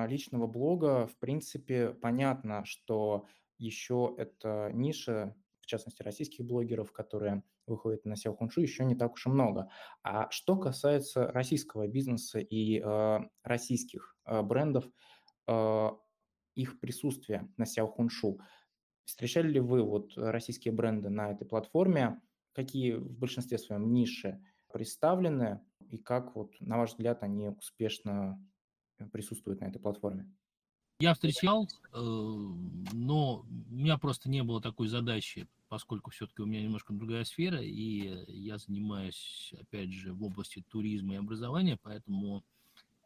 личного 0.07 0.45
блога, 0.47 1.07
в 1.07 1.17
принципе, 1.17 1.93
понятно, 1.93 2.63
что 2.65 3.25
еще 3.57 4.13
эта 4.17 4.71
ниша, 4.73 5.35
в 5.65 5.67
частности, 5.67 6.03
российских 6.03 6.45
блогеров, 6.45 6.91
которые 6.91 7.43
выходит 7.65 8.05
на 8.05 8.13
SEO 8.13 8.35
Хуншу, 8.35 8.61
еще 8.61 8.85
не 8.85 8.95
так 8.95 9.13
уж 9.13 9.25
и 9.25 9.29
много. 9.29 9.69
А 10.03 10.29
что 10.29 10.57
касается 10.57 11.31
российского 11.31 11.87
бизнеса 11.87 12.39
и 12.39 12.79
э, 12.79 13.19
российских 13.43 14.15
э, 14.25 14.41
брендов, 14.43 14.85
э, 15.47 15.89
их 16.53 16.79
присутствия 16.79 17.49
на 17.57 17.63
SEO 17.63 17.87
Хуншу, 17.87 18.39
встречали 19.05 19.49
ли 19.49 19.59
вы 19.59 19.81
вот 19.81 20.13
российские 20.15 20.73
бренды 20.73 21.09
на 21.09 21.31
этой 21.31 21.47
платформе? 21.47 22.21
Какие 22.53 22.93
в 22.93 23.17
большинстве 23.17 23.57
своем 23.57 23.91
ниши 23.91 24.41
представлены 24.71 25.61
и 25.79 25.97
как 25.97 26.35
вот, 26.35 26.53
на 26.59 26.77
ваш 26.77 26.91
взгляд, 26.91 27.23
они 27.23 27.49
успешно 27.49 28.39
присутствуют 29.11 29.61
на 29.61 29.65
этой 29.65 29.79
платформе? 29.79 30.31
Я 30.99 31.13
встречал, 31.13 31.67
э, 31.91 31.99
но 32.93 33.39
у 33.39 33.73
меня 33.73 33.97
просто 33.97 34.29
не 34.29 34.43
было 34.43 34.61
такой 34.61 34.87
задачи, 34.87 35.45
поскольку 35.67 36.09
все-таки 36.11 36.41
у 36.41 36.45
меня 36.45 36.61
немножко 36.61 36.93
другая 36.93 37.25
сфера, 37.25 37.61
и 37.61 38.23
я 38.31 38.57
занимаюсь, 38.57 39.53
опять 39.59 39.91
же, 39.91 40.13
в 40.13 40.23
области 40.23 40.63
туризма 40.69 41.15
и 41.15 41.17
образования, 41.17 41.77
поэтому 41.83 42.45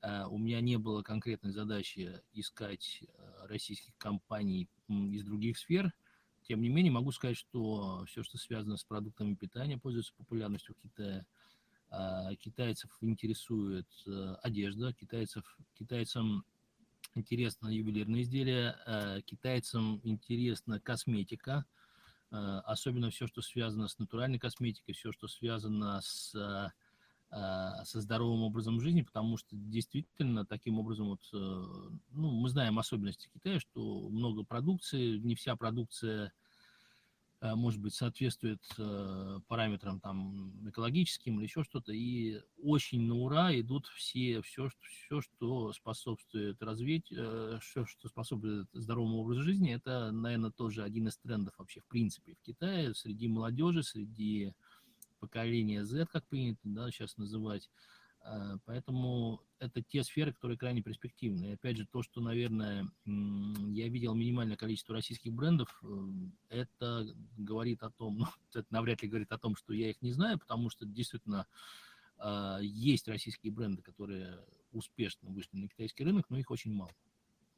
э, 0.04 0.24
у 0.26 0.38
меня 0.38 0.62
не 0.62 0.78
было 0.78 1.02
конкретной 1.02 1.52
задачи 1.52 2.22
искать 2.34 3.02
э, 3.02 3.48
российских 3.48 3.98
компаний 3.98 4.70
из 4.88 5.24
других 5.24 5.58
сфер. 5.58 5.92
Тем 6.44 6.62
не 6.62 6.70
менее, 6.70 6.92
могу 6.92 7.12
сказать, 7.12 7.38
что 7.38 8.06
все, 8.06 8.22
что 8.22 8.38
связано 8.38 8.78
с 8.78 8.84
продуктами 8.84 9.34
питания, 9.34 9.80
пользуется 9.80 10.14
популярностью 10.16 10.76
в 10.76 10.78
Китае. 10.80 11.26
Китайцев 12.40 12.96
интересует 13.02 13.88
одежда, 14.42 14.94
китайцев, 14.94 15.58
китайцам 15.74 16.46
интересно 17.16 17.68
ювелирные 17.70 18.24
изделия, 18.24 18.78
э, 18.86 19.22
китайцам 19.26 20.00
интересна 20.04 20.80
косметика, 20.80 21.66
э, 22.32 22.36
особенно 22.66 23.10
все, 23.10 23.28
что 23.28 23.42
связано 23.42 23.88
с 23.88 24.00
натуральной 24.00 24.40
косметикой, 24.40 24.94
все, 24.94 25.12
что 25.12 25.28
связано 25.28 26.02
с 26.02 26.36
э, 26.36 26.70
со 27.32 28.02
здоровым 28.02 28.42
образом 28.42 28.82
жизни, 28.82 29.04
потому 29.04 29.38
что 29.38 29.50
действительно 29.52 30.48
таким 30.48 30.80
образом 30.80 31.10
вот, 31.10 31.22
ну, 31.32 32.32
мы 32.32 32.50
знаем 32.50 32.80
особенности 32.80 33.30
Китая, 33.32 33.60
что 33.60 34.10
много 34.10 34.44
продукции, 34.44 35.20
не 35.20 35.36
вся 35.36 35.56
продукция 35.56 36.34
может 37.42 37.80
быть, 37.80 37.94
соответствует 37.94 38.62
э, 38.78 39.40
параметрам 39.48 40.00
там 40.00 40.68
экологическим 40.70 41.38
или 41.38 41.46
еще 41.46 41.64
что-то, 41.64 41.94
и 41.94 42.42
очень 42.62 43.02
на 43.02 43.16
ура 43.16 43.58
идут 43.60 43.88
все, 43.88 44.42
все, 44.42 44.70
все 44.82 45.22
что 45.22 45.72
способствует 45.74 46.62
развитию, 46.62 47.60
все, 47.62 47.86
что 47.86 48.10
способствует 48.10 48.68
здоровому 48.74 49.20
образу 49.20 49.42
жизни, 49.42 49.74
это, 49.74 50.12
наверное, 50.12 50.52
тоже 50.52 50.84
один 50.84 51.08
из 51.08 51.18
трендов 51.18 51.54
вообще 51.58 51.80
в 51.82 51.86
принципе 51.86 52.36
в 52.36 52.42
Китае, 52.42 52.94
среди 52.94 53.28
молодежи, 53.28 53.84
среди 53.84 54.54
поколения 55.20 55.86
Z, 55.86 56.08
как 56.08 56.28
принято 56.28 56.60
да, 56.64 56.92
сейчас 56.92 57.18
называть, 57.18 57.70
Э, 57.70 57.99
поэтому 58.66 59.42
это 59.60 59.82
те 59.82 60.04
сферы, 60.04 60.34
которые 60.34 60.58
крайне 60.58 60.82
перспективны. 60.82 61.46
И 61.46 61.54
опять 61.54 61.78
же, 61.78 61.86
то, 61.86 62.02
что, 62.02 62.22
наверное, 62.22 62.88
я 63.06 63.88
видел 63.90 64.16
минимальное 64.16 64.56
количество 64.56 64.96
российских 64.96 65.34
брендов, 65.34 65.82
э, 65.84 65.88
это 66.50 67.08
говорит 67.38 67.84
о 67.84 67.90
том, 67.92 68.18
ну, 68.20 68.26
это 68.54 68.66
навряд 68.70 69.02
ли 69.02 69.10
говорит 69.10 69.32
о 69.32 69.38
том, 69.38 69.56
что 69.56 69.74
я 69.74 69.90
их 69.90 70.02
не 70.02 70.12
знаю, 70.12 70.40
потому 70.40 70.70
что 70.70 70.86
действительно 70.86 71.46
э, 72.18 72.60
есть 72.62 73.08
российские 73.08 73.52
бренды, 73.52 73.82
которые 73.82 74.40
успешно 74.72 75.30
вышли 75.30 75.58
на 75.58 75.68
китайский 75.68 76.04
рынок, 76.04 76.30
но 76.30 76.38
их 76.38 76.50
очень 76.52 76.74
мало. 76.74 76.92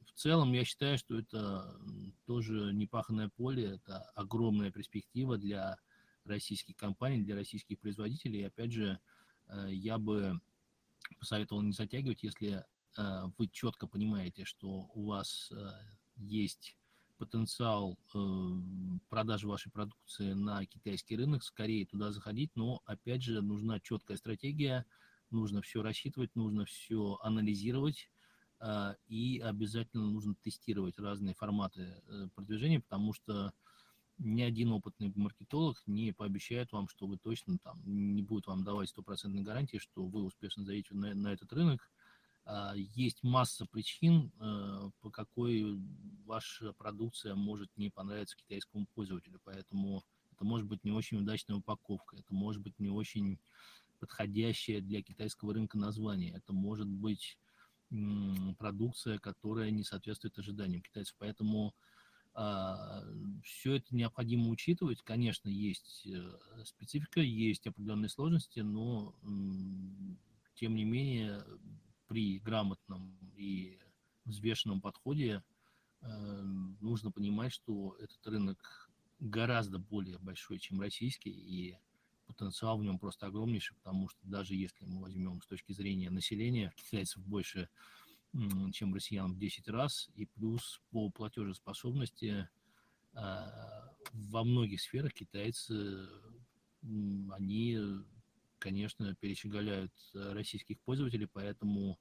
В 0.06 0.14
целом, 0.14 0.52
я 0.52 0.66
считаю, 0.66 0.98
что 0.98 1.18
это 1.18 1.80
тоже 2.26 2.74
непаханное 2.74 3.30
поле, 3.30 3.76
это 3.76 4.02
огромная 4.16 4.72
перспектива 4.72 5.38
для 5.38 5.78
российских 6.26 6.76
компаний, 6.76 7.24
для 7.24 7.36
российских 7.36 7.80
производителей. 7.80 8.42
И 8.42 8.46
опять 8.46 8.72
же, 8.72 9.00
я 9.68 9.98
бы 9.98 10.40
посоветовал 11.20 11.62
не 11.62 11.74
затягивать, 11.74 12.24
если 12.24 12.64
э, 12.98 13.24
вы 13.38 13.48
четко 13.48 13.88
понимаете, 13.88 14.46
что 14.46 14.90
у 14.94 15.06
вас 15.06 15.52
э, 15.52 15.72
есть 16.16 16.78
потенциал 17.22 18.00
э, 18.16 18.18
продажи 19.10 19.48
вашей 19.48 19.72
продукции 19.72 20.34
на 20.34 20.66
китайский 20.66 21.16
рынок, 21.16 21.44
скорее 21.44 21.86
туда 21.86 22.12
заходить, 22.12 22.50
но 22.56 22.82
опять 22.86 23.22
же 23.22 23.42
нужна 23.42 23.80
четкая 23.80 24.18
стратегия, 24.18 24.86
нужно 25.30 25.62
все 25.62 25.84
рассчитывать, 25.84 26.36
нужно 26.36 26.66
все 26.66 27.20
анализировать 27.22 28.10
э, 28.60 28.96
и 29.08 29.40
обязательно 29.40 30.08
нужно 30.08 30.34
тестировать 30.42 30.98
разные 30.98 31.36
форматы 31.36 32.02
э, 32.08 32.28
продвижения, 32.34 32.80
потому 32.80 33.14
что 33.14 33.54
ни 34.24 34.42
один 34.42 34.72
опытный 34.72 35.12
маркетолог 35.16 35.82
не 35.88 36.14
пообещает 36.14 36.72
вам, 36.72 36.88
что 36.88 37.08
вы 37.08 37.18
точно 37.18 37.58
там 37.58 37.82
не 37.86 38.22
будет 38.22 38.48
вам 38.48 38.64
давать 38.64 38.90
стопроцентной 38.90 39.42
гарантии, 39.42 39.78
что 39.78 40.06
вы 40.06 40.24
успешно 40.24 40.64
зайдете 40.64 40.94
на, 40.96 41.14
на 41.14 41.34
этот 41.34 41.52
рынок. 41.54 41.90
А, 42.46 42.74
есть 42.76 43.24
масса 43.24 43.66
причин, 43.66 44.32
э, 44.40 44.90
по 45.02 45.10
какой 45.10 45.80
ваша 46.26 46.74
продукция 46.74 47.36
может 47.36 47.70
не 47.78 47.90
понравиться 47.90 48.38
китайскому 48.38 48.88
пользователю, 48.94 49.40
поэтому 49.44 50.04
это 50.32 50.46
может 50.46 50.68
быть 50.68 50.84
не 50.84 50.92
очень 50.92 51.18
удачная 51.18 51.58
упаковка, 51.58 52.18
это 52.18 52.34
может 52.34 52.62
быть 52.62 52.78
не 52.80 52.90
очень 52.90 53.40
подходящее 54.00 54.82
для 54.82 55.04
китайского 55.04 55.54
рынка 55.54 55.78
название, 55.78 56.34
это 56.34 56.54
может 56.54 56.88
быть 56.88 57.38
продукция, 58.58 59.20
которая 59.20 59.70
не 59.70 59.84
соответствует 59.84 60.38
ожиданиям 60.40 60.82
китайцев. 60.82 61.14
Поэтому 61.20 61.76
Все 62.34 63.76
это 63.76 63.96
необходимо 63.96 64.50
учитывать. 64.50 65.02
Конечно, 65.02 65.50
есть 65.50 66.08
э, 66.08 66.64
специфика, 66.64 67.20
есть 67.20 67.68
определенные 67.68 68.08
сложности, 68.08 68.62
но 68.62 69.14
тем 70.56 70.76
не 70.76 70.86
менее 70.86 71.44
при 72.08 72.40
грамотном 72.40 73.18
и 73.36 73.80
взвешенном 74.26 74.82
подходе 74.82 75.44
э, 76.02 76.42
нужно 76.80 77.12
понимать, 77.12 77.52
что 77.52 77.96
этот 78.00 78.26
рынок 78.28 78.90
гораздо 79.20 79.80
более 79.80 80.18
большой, 80.20 80.60
чем 80.60 80.82
российский, 80.82 81.32
и 81.32 81.78
потенциал 82.28 82.78
в 82.78 82.84
нем 82.84 82.98
просто 83.00 83.28
огромнейший, 83.28 83.76
потому 83.78 84.10
что 84.10 84.20
даже 84.24 84.56
если 84.56 84.86
мы 84.86 85.02
возьмем 85.02 85.42
с 85.42 85.48
точки 85.48 85.74
зрения 85.74 86.10
населения, 86.10 86.74
китайцев 86.76 87.24
больше 87.26 87.70
чем 88.74 88.94
россиян 88.94 89.34
в 89.34 89.38
10 89.38 89.68
раз, 89.70 90.10
и 90.16 90.26
плюс 90.26 90.82
по 90.92 91.10
платежеспособности 91.10 92.50
а, 93.14 93.94
во 94.14 94.44
многих 94.44 94.82
сферах 94.82 95.14
китайцы, 95.14 96.08
они, 96.82 97.78
конечно, 98.60 99.16
перещеголяют 99.16 99.94
российских 100.14 100.80
пользователей, 100.80 101.28
поэтому 101.28 102.00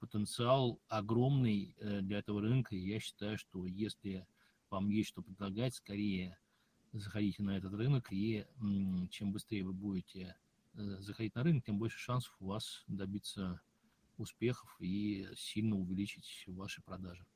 потенциал 0.00 0.80
огромный 0.88 1.76
э, 1.78 2.00
для 2.00 2.18
этого 2.18 2.40
рынка. 2.40 2.74
И 2.74 2.80
я 2.80 2.98
считаю, 2.98 3.38
что 3.38 3.66
если 3.66 4.26
вам 4.70 4.88
есть 4.88 5.10
что 5.10 5.22
предлагать, 5.22 5.74
скорее 5.74 6.38
заходите 6.92 7.42
на 7.42 7.56
этот 7.56 7.72
рынок, 7.74 8.08
и 8.10 8.46
чем 9.10 9.32
быстрее 9.32 9.64
вы 9.64 9.72
будете 9.72 10.36
э, 10.74 10.96
заходить 11.00 11.34
на 11.34 11.44
рынок, 11.44 11.64
тем 11.64 11.78
больше 11.78 11.98
шансов 11.98 12.34
у 12.40 12.46
вас 12.46 12.82
добиться 12.88 13.60
успехов 14.20 14.76
и 14.80 15.26
сильно 15.34 15.76
увеличить 15.76 16.44
ваши 16.48 16.82
продажи. 16.82 17.26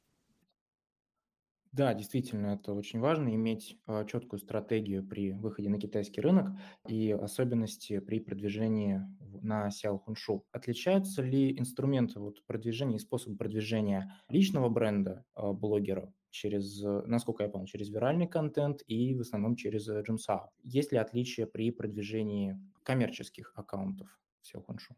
Да, 1.75 1.93
действительно, 1.93 2.55
это 2.55 2.73
очень 2.73 3.01
важно 3.01 3.35
иметь 3.35 3.77
а, 3.87 4.05
четкую 4.05 4.39
стратегию 4.39 5.05
при 5.05 5.33
выходе 5.33 5.69
на 5.69 5.81
китайский 5.81 6.21
рынок 6.21 6.57
и 6.87 7.11
особенности 7.11 7.99
при 7.99 8.21
продвижении 8.21 9.01
на 9.43 9.71
Сяо 9.73 9.99
Хуншу. 9.99 10.47
Отличаются 10.53 11.21
ли 11.21 11.59
инструменты 11.59 12.21
вот, 12.21 12.47
продвижения 12.47 12.95
и 12.97 13.01
способы 13.01 13.37
продвижения 13.37 14.15
личного 14.29 14.69
бренда 14.69 15.25
а, 15.35 15.53
блогера 15.53 16.15
через, 16.31 16.81
насколько 16.81 17.43
я 17.43 17.49
понял, 17.49 17.67
через 17.67 17.89
виральный 17.89 18.29
контент 18.29 18.83
и 18.87 19.13
в 19.17 19.23
основном 19.23 19.57
через 19.57 19.89
Джунсао? 19.89 20.53
Есть 20.63 20.93
ли 20.93 20.99
отличия 20.99 21.47
при 21.47 21.73
продвижении 21.73 22.57
коммерческих 22.85 23.53
аккаунтов 23.57 24.21
Сяо 24.43 24.63
Хуншу? 24.63 24.95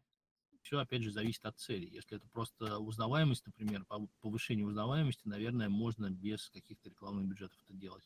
Все, 0.67 0.79
опять 0.79 1.01
же, 1.01 1.11
зависит 1.11 1.45
от 1.45 1.57
цели. 1.57 1.87
Если 1.89 2.17
это 2.17 2.27
просто 2.27 2.77
узнаваемость, 2.77 3.45
например, 3.45 3.85
повышение 4.19 4.65
узнаваемости, 4.65 5.21
наверное, 5.25 5.69
можно 5.69 6.09
без 6.09 6.49
каких-то 6.49 6.89
рекламных 6.89 7.25
бюджетов 7.25 7.57
это 7.63 7.73
делать. 7.73 8.03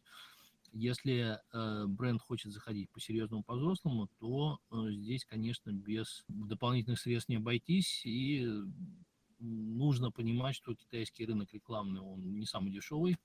Если 0.72 1.39
э, 1.53 1.86
бренд 1.88 2.22
хочет 2.22 2.51
заходить 2.51 2.91
по-серьезному, 2.91 3.41
по-взрослому, 3.41 4.09
то 4.20 4.59
э, 4.70 4.91
здесь, 4.91 5.26
конечно, 5.26 5.72
без 5.72 6.24
дополнительных 6.28 6.99
средств 6.99 7.30
не 7.30 7.38
обойтись. 7.38 8.05
И 8.05 8.47
нужно 9.39 10.12
понимать, 10.12 10.55
что 10.55 10.76
китайский 10.76 11.26
рынок 11.26 11.51
рекламный, 11.53 12.01
он 12.01 12.38
не 12.38 12.45
самый 12.45 12.72
дешевый. 12.72 13.18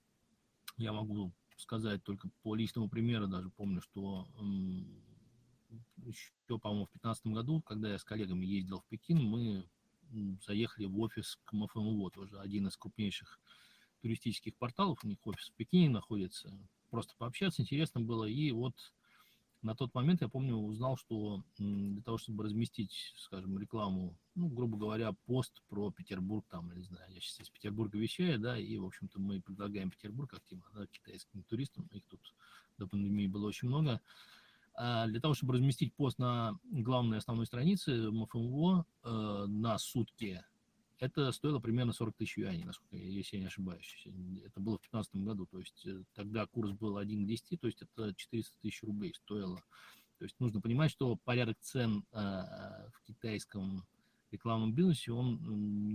Я 0.79 0.95
могу 0.95 1.35
сказать 1.59 2.03
только 2.05 2.31
по 2.43 2.55
личному 2.55 2.89
примеру, 2.89 3.29
даже 3.29 3.51
помню, 3.51 3.83
что 3.83 4.29
еще, 6.07 6.31
по-моему, 6.47 6.87
в 6.87 6.93
2015 6.93 7.27
году, 7.27 7.61
когда 7.63 7.91
я 7.91 7.99
с 7.99 8.05
коллегами 8.05 8.47
ездил 8.47 8.81
в 8.81 8.87
Пекин, 8.87 9.23
мы 9.23 9.69
заехали 10.47 10.87
в 10.87 10.99
офис 11.01 11.39
к 11.45 11.53
МФМО, 11.53 12.11
тоже 12.11 12.39
один 12.39 12.69
из 12.69 12.77
крупнейших 12.77 13.41
туристических 14.03 14.57
порталов, 14.57 15.03
у 15.03 15.09
них 15.09 15.19
офис 15.27 15.49
в 15.49 15.53
Пекине 15.55 15.91
находится, 15.91 16.57
просто 16.91 17.15
пообщаться 17.19 17.63
интересно 17.63 18.01
было, 18.01 18.25
и 18.25 18.53
вот 18.53 18.75
на 19.63 19.75
тот 19.75 19.93
момент, 19.95 20.21
я 20.21 20.29
помню, 20.29 20.55
узнал, 20.55 20.97
что 20.97 21.43
для 21.59 22.03
того, 22.03 22.19
чтобы 22.19 22.45
разместить, 22.45 23.15
скажем, 23.17 23.59
рекламу, 23.59 24.17
ну, 24.37 24.49
грубо 24.49 24.79
говоря, 24.79 25.13
пост 25.25 25.63
про 25.69 25.91
Петербург, 25.91 26.47
там, 26.49 26.73
не 26.77 26.85
знаю, 26.85 27.13
я 27.13 27.21
сейчас 27.21 27.41
из 27.41 27.51
Петербурга 27.51 27.99
вещаю, 27.99 28.39
да, 28.39 28.57
и, 28.57 28.77
в 28.77 28.85
общем-то, 28.85 29.19
мы 29.19 29.41
предлагаем 29.41 29.91
Петербург 29.91 30.33
тема, 30.49 30.63
да, 30.73 30.87
китайским 30.87 31.43
туристам, 31.45 31.89
их 31.91 32.05
тут 32.07 32.21
до 32.79 32.87
пандемии 32.87 33.27
было 33.27 33.49
очень 33.49 33.67
много, 33.69 34.01
для 34.77 35.21
того, 35.21 35.35
чтобы 35.35 35.55
разместить 35.55 35.95
пост 35.95 36.19
на 36.19 36.59
главной 36.65 37.19
основной 37.19 37.47
странице 37.47 38.11
МФМО 38.11 38.85
э, 39.05 39.45
на 39.49 39.79
сутки, 39.79 40.45
это 40.99 41.31
стоило 41.33 41.59
примерно 41.59 41.93
40 41.93 42.17
тысяч 42.17 42.39
юаней, 42.39 42.65
насколько, 42.65 42.97
если 42.97 43.37
я 43.37 43.43
не 43.43 43.47
ошибаюсь. 43.49 44.07
Это 44.45 44.61
было 44.61 44.79
в 44.79 44.83
2015 44.83 45.17
году, 45.17 45.47
то 45.47 45.59
есть 45.59 45.87
э, 45.87 46.03
тогда 46.15 46.47
курс 46.47 46.73
был 46.73 46.97
1 46.97 47.25
к 47.25 47.29
10, 47.29 47.61
то 47.61 47.67
есть 47.67 47.83
это 47.83 48.15
400 48.15 48.55
тысяч 48.63 48.83
рублей 48.83 49.15
стоило. 49.15 49.63
То 50.19 50.25
есть 50.25 50.37
нужно 50.41 50.61
понимать, 50.61 50.91
что 50.91 51.17
порядок 51.17 51.59
цен 51.61 52.05
э, 52.13 52.19
в 52.19 53.03
китайском 53.07 53.85
рекламном 54.31 54.73
бизнесе, 54.73 55.13
он 55.13 55.39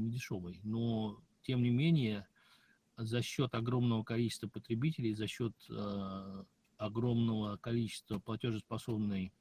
не 0.04 0.12
дешевый. 0.12 0.60
Но, 0.64 1.20
тем 1.42 1.64
не 1.64 1.72
менее, 1.72 2.28
за 2.98 3.22
счет 3.24 3.56
огромного 3.56 4.04
количества 4.04 4.48
потребителей, 4.48 5.16
за 5.16 5.28
счет 5.28 5.54
э, 5.70 6.44
огромного 6.82 7.58
количества 7.58 8.20
платежеспособной 8.20 9.32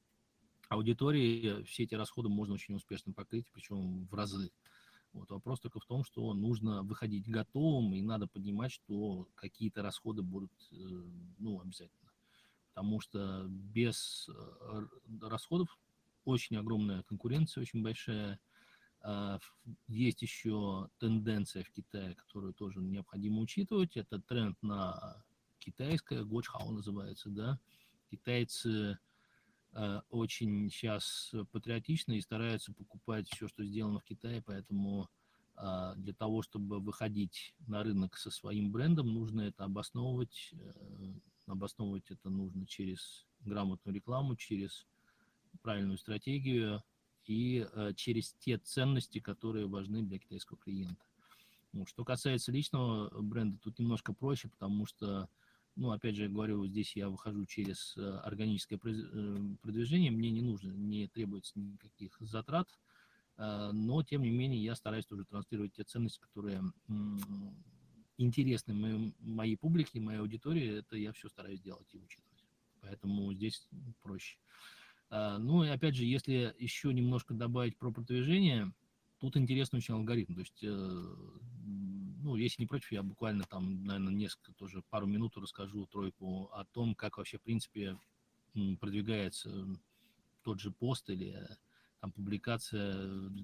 аудитории 0.69 1.63
все 1.65 1.85
эти 1.85 1.95
расходы 1.95 2.29
можно 2.29 2.55
очень 2.55 2.75
успешно 2.75 3.13
покрыть, 3.13 3.51
причем 3.53 4.07
в 4.07 4.15
разы. 4.15 4.53
Вот. 5.13 5.31
Вопрос 5.31 5.59
только 5.59 5.81
в 5.81 5.87
том, 5.87 6.05
что 6.05 6.33
нужно 6.35 6.83
выходить 6.83 7.29
готовым, 7.29 7.95
и 7.95 8.03
надо 8.03 8.29
понимать, 8.29 8.71
что 8.71 9.27
какие-то 9.35 9.83
расходы 9.83 10.23
будут 10.23 10.53
э, 10.71 10.75
ну, 11.39 11.61
обязательно. 11.61 12.13
Потому 12.69 13.01
что 13.01 13.47
без 13.49 14.29
э, 14.29 14.87
расходов 15.23 15.77
очень 16.25 16.57
огромная 16.57 17.03
конкуренция, 17.03 17.63
очень 17.63 17.83
большая. 17.83 18.39
А, 19.03 19.41
есть 19.89 20.23
еще 20.23 20.89
тенденция 20.99 21.65
в 21.65 21.71
Китае, 21.71 22.15
которую 22.15 22.53
тоже 22.53 22.81
необходимо 22.81 23.41
учитывать. 23.41 23.97
Это 23.97 24.21
тренд 24.21 24.63
на 24.63 25.25
китайская, 25.61 26.25
гочхао 26.25 26.71
называется, 26.71 27.31
да. 27.31 27.61
Китайцы 28.11 28.99
э, 29.73 30.01
очень 30.11 30.71
сейчас 30.71 31.33
патриотичны 31.53 32.19
и 32.19 32.21
стараются 32.21 32.73
покупать 32.73 33.29
все, 33.29 33.47
что 33.47 33.65
сделано 33.65 34.01
в 34.01 34.05
Китае, 34.05 34.43
поэтому 34.43 35.09
э, 35.57 35.93
для 35.97 36.15
того, 36.15 36.43
чтобы 36.43 36.81
выходить 36.81 37.55
на 37.67 37.83
рынок 37.83 38.17
со 38.17 38.31
своим 38.31 38.73
брендом, 38.73 39.15
нужно 39.15 39.43
это 39.43 39.65
обосновывать. 39.65 40.53
Э, 40.53 41.13
обосновывать 41.47 42.11
это 42.11 42.31
нужно 42.31 42.67
через 42.67 43.27
грамотную 43.41 43.95
рекламу, 43.95 44.37
через 44.37 44.87
правильную 45.63 45.99
стратегию 45.99 46.83
и 47.25 47.67
э, 47.73 47.93
через 47.95 48.33
те 48.35 48.59
ценности, 48.59 49.21
которые 49.21 49.67
важны 49.67 50.03
для 50.03 50.19
китайского 50.19 50.59
клиента. 50.59 51.05
Ну, 51.73 51.87
что 51.87 52.05
касается 52.05 52.51
личного 52.51 53.11
бренда, 53.21 53.59
тут 53.59 53.79
немножко 53.79 54.13
проще, 54.13 54.49
потому 54.49 54.87
что 54.87 55.29
ну, 55.81 55.93
опять 55.93 56.15
же, 56.15 56.29
говорю, 56.29 56.67
здесь 56.67 56.95
я 56.95 57.09
выхожу 57.09 57.47
через 57.47 57.97
э, 57.97 58.03
органическое 58.03 58.79
э, 58.85 59.39
продвижение, 59.63 60.11
мне 60.11 60.31
не 60.31 60.43
нужно, 60.43 60.73
не 60.73 61.09
требуется 61.09 61.59
никаких 61.59 62.19
затрат, 62.21 62.69
э, 63.39 63.71
но, 63.73 64.03
тем 64.03 64.21
не 64.21 64.31
менее, 64.31 64.63
я 64.63 64.75
стараюсь 64.75 65.07
тоже 65.07 65.25
транслировать 65.25 65.73
те 65.73 65.83
ценности, 65.85 66.21
которые 66.21 66.63
интересны 68.19 68.75
моей, 68.75 69.15
моей 69.21 69.57
публике, 69.57 70.01
моей 70.01 70.19
аудитории, 70.19 70.81
это 70.81 70.99
я 70.99 71.13
все 71.13 71.31
стараюсь 71.31 71.63
делать 71.63 71.89
и 71.95 71.99
учитывать. 71.99 72.45
Поэтому 72.83 73.33
здесь 73.33 73.67
проще. 74.03 74.37
Ну 75.11 75.65
и 75.65 75.69
опять 75.69 75.95
же, 75.95 76.05
если 76.05 76.55
еще 76.59 76.93
немножко 76.93 77.33
добавить 77.33 77.79
про 77.79 77.91
продвижение, 77.91 78.71
тут 79.19 79.39
интересный 79.39 79.79
очень 79.79 79.95
алгоритм. 79.95 80.35
То 80.35 80.41
есть 80.41 80.63
ну, 82.23 82.37
если 82.37 82.63
не 82.63 82.67
против, 82.67 82.93
я 82.93 83.03
буквально 83.03 83.45
там, 83.45 83.85
наверное, 83.85 84.13
несколько, 84.13 84.53
тоже 84.53 84.83
пару 84.91 85.07
минут 85.07 85.37
расскажу 85.37 85.87
тройку 85.87 86.51
о 86.53 86.65
том, 86.65 86.95
как 86.95 87.19
вообще, 87.19 87.39
в 87.39 87.43
принципе, 87.43 87.99
продвигается 88.81 89.67
тот 90.43 90.61
же 90.61 90.71
пост 90.71 91.09
или 91.11 91.47
там 92.01 92.13
публикация 92.13 92.95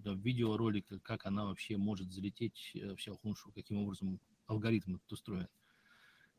да, 0.03 0.15
видеоролика, 0.15 0.99
как 1.01 1.27
она 1.27 1.45
вообще 1.45 1.77
может 1.77 2.13
залететь 2.13 2.73
э, 2.75 2.95
в 2.95 2.97
Xiaohongshu, 2.97 3.53
каким 3.55 3.79
образом 3.79 4.19
алгоритм 4.47 4.97
этот 4.97 5.13
устроен. 5.13 5.49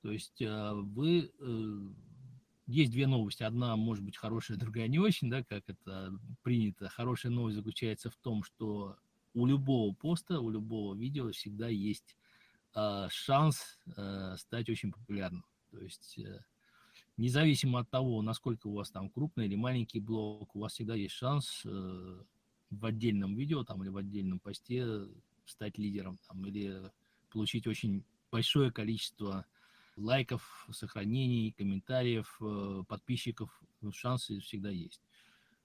То 0.02 0.12
есть 0.12 0.42
э, 0.42 0.74
вы... 0.74 1.32
Э, 1.40 1.80
есть 2.66 2.92
две 2.92 3.08
новости. 3.08 3.44
Одна 3.44 3.78
может 3.78 4.04
быть 4.04 4.18
хорошая, 4.18 4.58
другая 4.58 4.88
не 4.88 5.00
очень, 5.00 5.30
да, 5.30 5.44
как 5.44 5.64
это 5.68 6.14
принято. 6.44 6.90
Хорошая 6.90 7.32
новость 7.32 7.56
заключается 7.56 8.10
в 8.10 8.16
том, 8.18 8.44
что 8.44 8.98
у 9.34 9.46
любого 9.46 9.94
поста, 9.94 10.40
у 10.40 10.50
любого 10.50 10.96
видео 10.96 11.32
всегда 11.32 11.68
есть 11.68 12.16
э, 12.16 12.27
шанс 13.10 13.80
э, 13.96 14.36
стать 14.38 14.70
очень 14.70 14.92
популярным. 14.92 15.46
То 15.72 15.80
есть 15.80 16.18
э, 16.20 16.40
независимо 17.18 17.80
от 17.80 17.90
того, 17.90 18.22
насколько 18.22 18.68
у 18.68 18.74
вас 18.74 18.92
там 18.92 19.10
крупный 19.10 19.46
или 19.46 19.56
маленький 19.56 20.00
блог, 20.00 20.56
у 20.56 20.60
вас 20.60 20.74
всегда 20.74 20.96
есть 20.96 21.16
шанс 21.16 21.64
э, 21.66 22.22
в 22.70 22.86
отдельном 22.86 23.36
видео 23.36 23.64
там, 23.64 23.84
или 23.84 23.90
в 23.90 23.98
отдельном 23.98 24.40
посте 24.40 25.08
стать 25.46 25.78
лидером 25.78 26.20
там, 26.28 26.46
или 26.46 26.92
получить 27.32 27.68
очень 27.68 28.04
большое 28.32 28.72
количество 28.72 29.46
лайков, 29.96 30.68
сохранений, 30.72 31.54
комментариев, 31.58 32.38
э, 32.42 32.84
подписчиков. 32.88 33.62
Шансы 33.92 34.40
всегда 34.40 34.70
есть. 34.70 35.02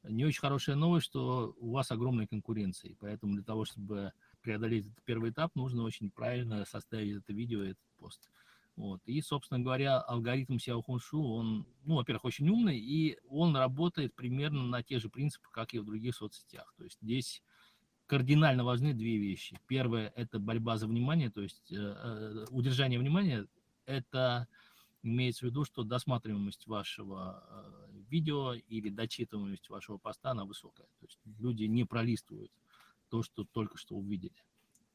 Не 0.02 0.24
очень 0.24 0.40
хорошая 0.40 0.76
новость, 0.76 1.06
что 1.06 1.54
у 1.58 1.70
вас 1.72 1.90
огромная 1.90 2.26
конкуренция, 2.26 2.90
и 2.90 2.94
поэтому 2.94 3.34
для 3.34 3.44
того, 3.44 3.64
чтобы 3.64 4.12
преодолеть 4.42 4.86
этот 4.86 5.02
первый 5.04 5.30
этап, 5.30 5.54
нужно 5.54 5.82
очень 5.84 6.10
правильно 6.10 6.64
составить 6.64 7.16
это 7.16 7.32
видео, 7.32 7.62
этот 7.62 7.78
пост. 7.98 8.28
Вот. 8.76 9.00
И, 9.06 9.20
собственно 9.20 9.60
говоря, 9.60 10.00
алгоритм 10.00 10.54
Xiao 10.54 10.82
Hongshu, 10.86 11.18
он, 11.18 11.66
ну, 11.84 11.96
во-первых, 11.96 12.24
очень 12.24 12.48
умный, 12.48 12.78
и 12.78 13.18
он 13.28 13.54
работает 13.54 14.14
примерно 14.14 14.62
на 14.62 14.82
тех 14.82 15.00
же 15.00 15.08
принципах, 15.08 15.50
как 15.50 15.74
и 15.74 15.78
в 15.78 15.84
других 15.84 16.16
соцсетях. 16.16 16.72
То 16.76 16.84
есть 16.84 16.98
здесь 17.02 17.42
кардинально 18.06 18.64
важны 18.64 18.94
две 18.94 19.18
вещи. 19.18 19.58
Первое– 19.66 20.12
это 20.16 20.38
борьба 20.38 20.78
за 20.78 20.86
внимание, 20.86 21.30
то 21.30 21.42
есть 21.42 21.70
э, 21.70 21.76
э, 21.76 22.46
удержание 22.50 22.98
внимания. 22.98 23.46
Это 23.84 24.48
имеется 25.02 25.46
в 25.46 25.50
виду, 25.50 25.64
что 25.64 25.82
досматриваемость 25.82 26.66
вашего 26.66 27.44
э, 27.48 28.00
видео 28.08 28.54
или 28.54 28.88
дочитываемость 28.88 29.68
вашего 29.68 29.98
поста, 29.98 30.30
она 30.30 30.44
высокая. 30.44 30.86
То 31.00 31.06
есть 31.06 31.18
люди 31.38 31.64
не 31.64 31.84
пролистывают 31.84 32.52
то, 33.12 33.22
что 33.22 33.44
только 33.44 33.76
что 33.76 33.94
увидели. 33.94 34.34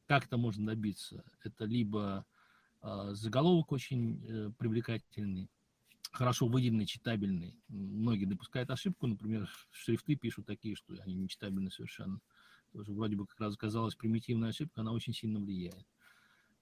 Как 0.07 0.25
это 0.25 0.37
можно 0.37 0.65
добиться? 0.65 1.23
Это 1.43 1.65
либо 1.65 2.25
э, 2.81 3.09
заголовок 3.11 3.71
очень 3.71 4.25
э, 4.25 4.51
привлекательный, 4.57 5.51
хорошо 6.11 6.47
выделенный, 6.47 6.87
читабельный. 6.87 7.55
Многие 7.67 8.25
допускают 8.25 8.71
ошибку, 8.71 9.05
например, 9.05 9.47
шрифты 9.71 10.15
пишут 10.15 10.47
такие, 10.47 10.75
что 10.75 10.95
они 11.03 11.13
не 11.13 11.29
читабельны 11.29 11.69
совершенно. 11.69 12.19
Тоже 12.71 12.91
вроде 12.91 13.15
бы 13.15 13.27
как 13.27 13.39
раз 13.39 13.55
казалась 13.55 13.93
примитивная 13.93 14.49
ошибка, 14.49 14.81
она 14.81 14.93
очень 14.93 15.13
сильно 15.13 15.39
влияет. 15.39 15.85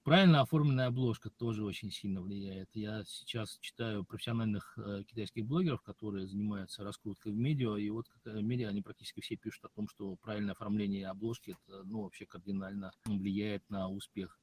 Правильно 0.06 0.40
оформленная 0.42 0.86
обложка 0.86 1.30
тоже 1.30 1.64
очень 1.64 1.90
сильно 1.90 2.22
влияет. 2.22 2.68
Я 2.74 3.02
сейчас 3.06 3.58
читаю 3.60 4.04
профессиональных 4.04 4.78
э, 4.78 5.02
китайских 5.02 5.44
блогеров, 5.44 5.82
которые 5.82 6.28
занимаются 6.28 6.84
раскруткой 6.84 7.32
в 7.32 7.36
медиа, 7.36 7.74
и 7.74 7.90
вот 7.90 8.06
э, 8.24 8.40
медиа, 8.40 8.68
они 8.68 8.82
практически 8.82 9.20
все 9.20 9.34
пишут 9.34 9.64
о 9.64 9.68
том, 9.70 9.88
что 9.88 10.14
правильное 10.22 10.52
оформление 10.52 11.08
обложки, 11.08 11.56
это, 11.66 11.82
ну, 11.82 12.02
вообще 12.02 12.24
кардинально 12.24 12.92
влияет 13.04 13.68
на 13.68 13.88
успех. 13.88 14.38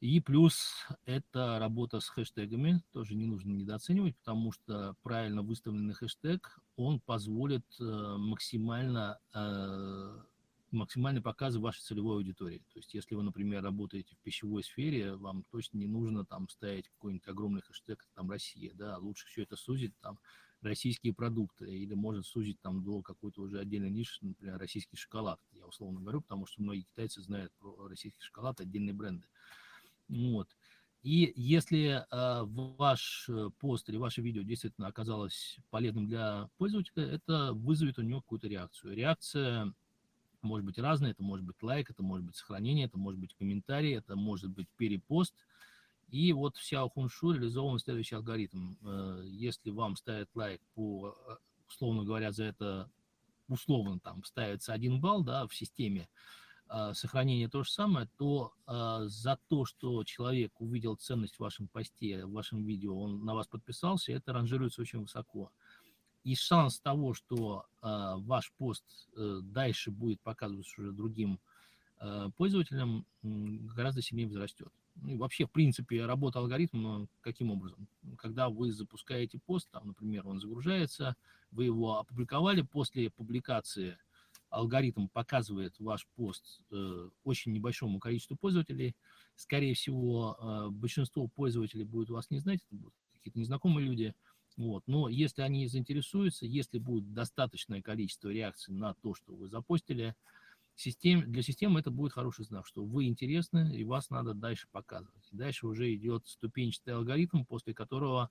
И 0.00 0.18
плюс 0.18 0.72
это 1.04 1.58
работа 1.58 2.00
с 2.00 2.08
хэштегами, 2.08 2.82
тоже 2.94 3.14
не 3.14 3.26
нужно 3.26 3.52
недооценивать, 3.52 4.16
потому 4.16 4.50
что 4.50 4.96
правильно 5.02 5.42
выставленный 5.42 5.92
хэштег, 5.92 6.58
он 6.76 7.00
позволит 7.00 7.66
э, 7.78 8.16
максимально 8.16 9.18
э, 9.34 10.22
максимальный 10.72 11.20
показ 11.20 11.56
вашей 11.56 11.80
целевой 11.80 12.16
аудитории. 12.16 12.62
То 12.72 12.78
есть, 12.78 12.94
если 12.94 13.14
вы, 13.14 13.22
например, 13.22 13.62
работаете 13.62 14.14
в 14.14 14.18
пищевой 14.18 14.62
сфере, 14.62 15.16
вам 15.16 15.44
точно 15.50 15.78
не 15.78 15.86
нужно 15.86 16.24
там 16.24 16.48
ставить 16.48 16.88
какой-нибудь 16.88 17.28
огромный 17.28 17.62
хэштег, 17.62 18.06
там, 18.14 18.30
Россия, 18.30 18.72
да, 18.74 18.98
лучше 18.98 19.26
все 19.26 19.42
это 19.42 19.56
сузить, 19.56 19.92
там, 20.00 20.18
российские 20.62 21.14
продукты, 21.14 21.70
или 21.70 21.94
может 21.94 22.26
сузить 22.26 22.60
там 22.60 22.84
до 22.84 23.02
какой-то 23.02 23.42
уже 23.42 23.58
отдельной 23.58 23.90
ниши, 23.90 24.24
например, 24.24 24.58
российский 24.58 24.96
шоколад. 24.96 25.40
Я 25.52 25.66
условно 25.66 26.00
говорю, 26.00 26.20
потому 26.20 26.46
что 26.46 26.62
многие 26.62 26.82
китайцы 26.82 27.22
знают 27.22 27.52
про 27.58 27.88
российский 27.88 28.22
шоколад, 28.22 28.60
отдельные 28.60 28.94
бренды. 28.94 29.26
Вот. 30.08 30.48
И 31.02 31.32
если 31.34 32.04
э, 32.10 32.44
ваш 32.44 33.30
пост 33.58 33.88
или 33.88 33.96
ваше 33.96 34.20
видео 34.20 34.42
действительно 34.42 34.86
оказалось 34.86 35.56
полезным 35.70 36.06
для 36.06 36.50
пользователя, 36.58 37.04
это 37.04 37.54
вызовет 37.54 37.98
у 37.98 38.02
него 38.02 38.20
какую-то 38.20 38.48
реакцию. 38.48 38.94
Реакция 38.94 39.72
может 40.42 40.66
быть 40.66 40.78
разная, 40.78 41.10
это 41.12 41.22
может 41.22 41.44
быть 41.44 41.62
лайк, 41.62 41.90
это 41.90 42.02
может 42.02 42.26
быть 42.26 42.36
сохранение, 42.36 42.86
это 42.86 42.98
может 42.98 43.20
быть 43.20 43.34
комментарий, 43.34 43.96
это 43.96 44.16
может 44.16 44.50
быть 44.50 44.68
перепост. 44.76 45.34
И 46.08 46.32
вот 46.32 46.56
в 46.56 46.60
Xiao 46.60 46.90
Hunshu 46.94 47.34
реализован 47.34 47.78
следующий 47.78 48.16
алгоритм. 48.16 48.74
Э, 48.82 49.22
если 49.24 49.70
вам 49.70 49.96
ставят 49.96 50.28
лайк 50.34 50.60
по, 50.74 51.14
э, 51.28 51.36
условно 51.68 52.04
говоря, 52.04 52.32
за 52.32 52.44
это 52.44 52.90
условно 53.48 53.98
там 54.00 54.24
ставится 54.24 54.72
один 54.72 55.00
балл 55.00 55.22
да, 55.22 55.46
в 55.46 55.54
системе, 55.54 56.08
а, 56.72 56.94
сохранение 56.94 57.48
то 57.48 57.64
же 57.64 57.70
самое, 57.70 58.08
то 58.16 58.52
а, 58.64 59.06
за 59.08 59.38
то, 59.48 59.64
что 59.64 60.04
человек 60.04 60.52
увидел 60.60 60.94
ценность 60.94 61.34
в 61.34 61.40
вашем 61.40 61.66
посте, 61.66 62.24
в 62.24 62.30
вашем 62.30 62.62
видео, 62.62 62.96
он 62.96 63.24
на 63.24 63.34
вас 63.34 63.48
подписался, 63.48 64.12
это 64.12 64.32
ранжируется 64.32 64.80
очень 64.80 65.00
высоко. 65.00 65.50
И 66.24 66.34
шанс 66.34 66.80
того, 66.80 67.14
что 67.14 67.66
а, 67.80 68.16
ваш 68.18 68.52
пост 68.58 68.84
а, 69.16 69.40
дальше 69.42 69.90
будет 69.90 70.20
показываться 70.20 70.80
уже 70.80 70.92
другим 70.92 71.40
а, 71.98 72.30
пользователям, 72.30 73.06
гораздо 73.22 74.02
сильнее 74.02 74.26
возрастет. 74.26 74.68
Ну, 74.96 75.10
и 75.10 75.16
вообще, 75.16 75.46
в 75.46 75.50
принципе, 75.50 76.04
работа 76.04 76.40
алгоритма 76.40 77.06
каким 77.20 77.50
образом? 77.50 77.88
Когда 78.18 78.48
вы 78.48 78.72
запускаете 78.72 79.38
пост, 79.38 79.68
там, 79.70 79.86
например, 79.86 80.26
он 80.26 80.40
загружается, 80.40 81.16
вы 81.50 81.64
его 81.64 81.98
опубликовали, 81.98 82.62
после 82.62 83.10
публикации– 83.10 83.96
алгоритм 84.50 85.06
показывает 85.08 85.78
ваш 85.78 86.06
пост 86.16 86.60
э, 86.70 87.08
очень 87.24 87.52
небольшому 87.52 87.98
количеству 87.98 88.36
пользователей. 88.36 88.96
Скорее 89.36 89.74
всего, 89.74 90.36
э, 90.38 90.68
большинство 90.70 91.28
пользователей 91.28 91.84
будет 91.84 92.10
вас 92.10 92.30
не 92.30 92.38
знать, 92.38 92.60
это 92.66 92.76
будут 92.76 92.94
какие-то 93.12 93.38
незнакомые 93.38 93.86
люди. 93.86 94.14
Вот. 94.60 94.82
Но 94.86 95.08
если 95.08 95.40
они 95.40 95.66
заинтересуются, 95.68 96.44
если 96.44 96.78
будет 96.78 97.14
достаточное 97.14 97.80
количество 97.80 98.28
реакций 98.28 98.74
на 98.74 98.92
то, 98.92 99.14
что 99.14 99.34
вы 99.34 99.48
запостили, 99.48 100.14
систем, 100.76 101.32
для 101.32 101.40
системы 101.42 101.80
это 101.80 101.90
будет 101.90 102.12
хороший 102.12 102.44
знак, 102.44 102.66
что 102.66 102.84
вы 102.84 103.06
интересны 103.06 103.74
и 103.74 103.84
вас 103.84 104.10
надо 104.10 104.34
дальше 104.34 104.68
показывать. 104.70 105.26
дальше 105.32 105.66
уже 105.66 105.94
идет 105.94 106.26
ступенчатый 106.26 106.92
алгоритм, 106.92 107.44
после 107.44 107.72
которого 107.72 108.30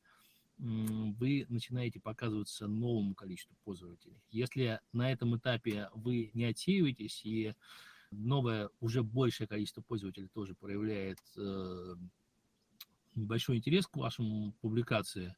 вы 0.59 1.47
начинаете 1.49 1.99
показываться 1.99 2.67
новому 2.67 3.15
количеству 3.15 3.55
пользователей. 3.63 4.21
Если 4.30 4.80
на 4.93 5.11
этом 5.11 5.36
этапе 5.36 5.89
вы 5.95 6.30
не 6.36 6.45
отсеиваетесь 6.45 7.25
и 7.25 7.55
новое, 8.11 8.69
уже 8.82 9.01
большее 9.01 9.47
количество 9.47 9.82
пользователей 9.82 10.27
тоже 10.27 10.53
проявляет 10.53 11.17
э, 11.38 11.95
большой 13.15 13.57
интерес 13.57 13.88
к 13.88 13.95
вашему 13.95 14.53
публикации, 14.61 15.36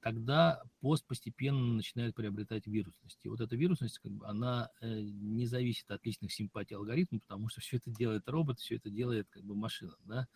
тогда 0.00 0.62
пост 0.80 1.04
постепенно 1.06 1.74
начинает 1.74 2.14
приобретать 2.14 2.66
вирусность. 2.66 3.18
И 3.24 3.28
вот 3.28 3.40
эта 3.40 3.56
вирусность, 3.56 3.98
как 3.98 4.12
бы, 4.12 4.26
она 4.26 4.70
э, 4.80 5.00
не 5.00 5.46
зависит 5.46 5.90
от 5.90 6.04
личных 6.06 6.32
симпатий 6.32 6.76
алгоритма, 6.76 7.20
потому 7.20 7.48
что 7.48 7.60
все 7.60 7.78
это 7.78 7.90
делает 7.90 8.28
робот, 8.28 8.60
все 8.60 8.76
это 8.76 8.90
делает 8.90 9.26
как 9.30 9.42
бы 9.42 9.54
машина, 9.56 9.96
да. 10.04 10.28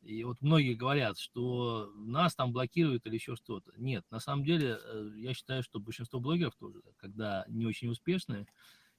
И 0.00 0.22
вот 0.24 0.40
многие 0.40 0.74
говорят, 0.74 1.18
что 1.18 1.92
нас 1.94 2.34
там 2.34 2.52
блокируют 2.52 3.06
или 3.06 3.14
еще 3.14 3.36
что-то. 3.36 3.72
Нет, 3.76 4.04
на 4.10 4.20
самом 4.20 4.44
деле, 4.44 4.78
э, 4.82 5.10
я 5.16 5.34
считаю, 5.34 5.62
что 5.62 5.80
большинство 5.80 6.20
блогеров 6.20 6.54
тоже, 6.56 6.80
когда 6.96 7.44
не 7.48 7.66
очень 7.66 7.88
успешные, 7.88 8.46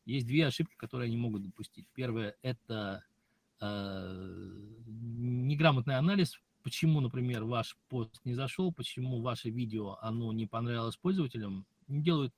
есть 0.05 0.27
две 0.27 0.45
ошибки, 0.45 0.75
которые 0.75 1.07
они 1.07 1.17
могут 1.17 1.43
допустить. 1.43 1.87
Первое– 1.93 2.35
это 2.43 3.03
э, 3.61 4.51
неграмотный 4.85 5.97
анализ, 5.97 6.39
почему, 6.65 6.99
например, 6.99 7.45
ваш 7.45 7.77
пост 7.87 8.19
не 8.25 8.33
зашел, 8.33 8.73
почему 8.73 9.21
ваше 9.21 9.49
видео, 9.49 9.97
оно 10.01 10.33
не 10.33 10.47
понравилось 10.47 10.97
пользователям, 10.97 11.65
не 11.87 12.03
делают 12.03 12.33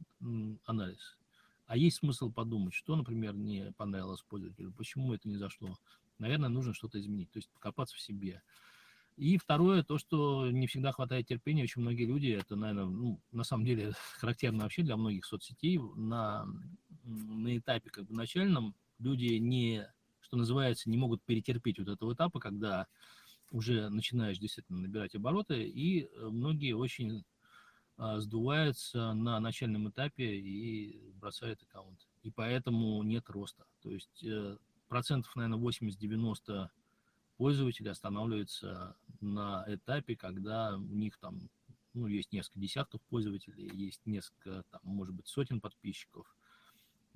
анализ. 0.66 1.18
А 1.66 1.76
есть 1.76 1.98
смысл 1.98 2.32
подумать, 2.32 2.76
что, 2.76 2.96
например, 2.96 3.34
не 3.36 3.72
понравилось 3.78 4.22
пользователю, 4.22 4.72
почему 4.74 5.14
это 5.14 5.28
не 5.28 5.38
зашло 5.38 5.76
наверное, 6.20 6.50
нужно 6.50 6.74
что-то 6.74 7.00
изменить, 7.00 7.32
то 7.32 7.38
есть 7.38 7.50
покопаться 7.50 7.96
в 7.96 8.02
себе. 8.02 8.42
И 9.16 9.38
второе, 9.38 9.84
то, 9.84 9.98
что 9.98 10.50
не 10.52 10.68
всегда 10.68 10.92
хватает 10.92 11.28
терпения, 11.28 11.64
очень 11.64 11.82
многие 11.82 12.06
люди, 12.06 12.28
это, 12.28 12.56
наверное, 12.56 12.86
ну, 12.86 13.20
на 13.32 13.44
самом 13.44 13.66
деле 13.66 13.94
характерно 14.20 14.64
вообще 14.64 14.84
для 14.84 14.98
многих 14.98 15.26
соцсетей, 15.26 15.80
на, 15.96 16.48
на 17.04 17.58
этапе 17.58 17.90
как 17.90 18.06
бы 18.06 18.14
начальном 18.14 18.76
люди 19.00 19.36
не, 19.36 19.88
что 20.22 20.38
называется, 20.38 20.90
не 20.90 20.98
могут 20.98 21.24
перетерпеть 21.24 21.80
вот 21.80 21.88
этого 21.88 22.14
этапа, 22.14 22.40
когда 22.40 22.88
уже 23.52 23.89
начинаешь 23.89 24.39
действительно 24.39 24.80
набирать 24.80 25.16
обороты, 25.16 25.64
и 25.64 26.04
э, 26.04 26.28
многие 26.30 26.74
очень 26.74 27.24
а, 27.98 28.20
сдуваются 28.20 29.14
на 29.14 29.39
начальном 29.39 29.89
этапе 29.89 30.36
и 30.36 31.12
бросают 31.16 31.64
аккаунт. 31.64 32.00
И 32.22 32.30
поэтому 32.30 33.02
нет 33.02 33.28
роста. 33.30 33.66
То 33.82 33.89
есть 33.89 34.24
э, 34.24 34.58
процентов, 34.88 35.36
наверное, 35.36 35.60
80-90 35.60 36.70
пользователей 37.38 37.89
останавливаются 37.89 38.95
на 39.20 39.64
этапе, 39.68 40.16
когда 40.16 40.76
у 40.76 40.80
них 40.80 41.18
там 41.18 41.50
ну, 41.93 42.06
есть 42.06 42.32
несколько 42.32 42.60
десятков 42.60 43.02
пользователей, 43.10 43.76
есть 43.76 44.02
несколько, 44.06 44.64
там, 44.70 44.82
может 44.84 45.16
быть, 45.16 45.28
сотен 45.28 45.60
подписчиков. 45.60 46.36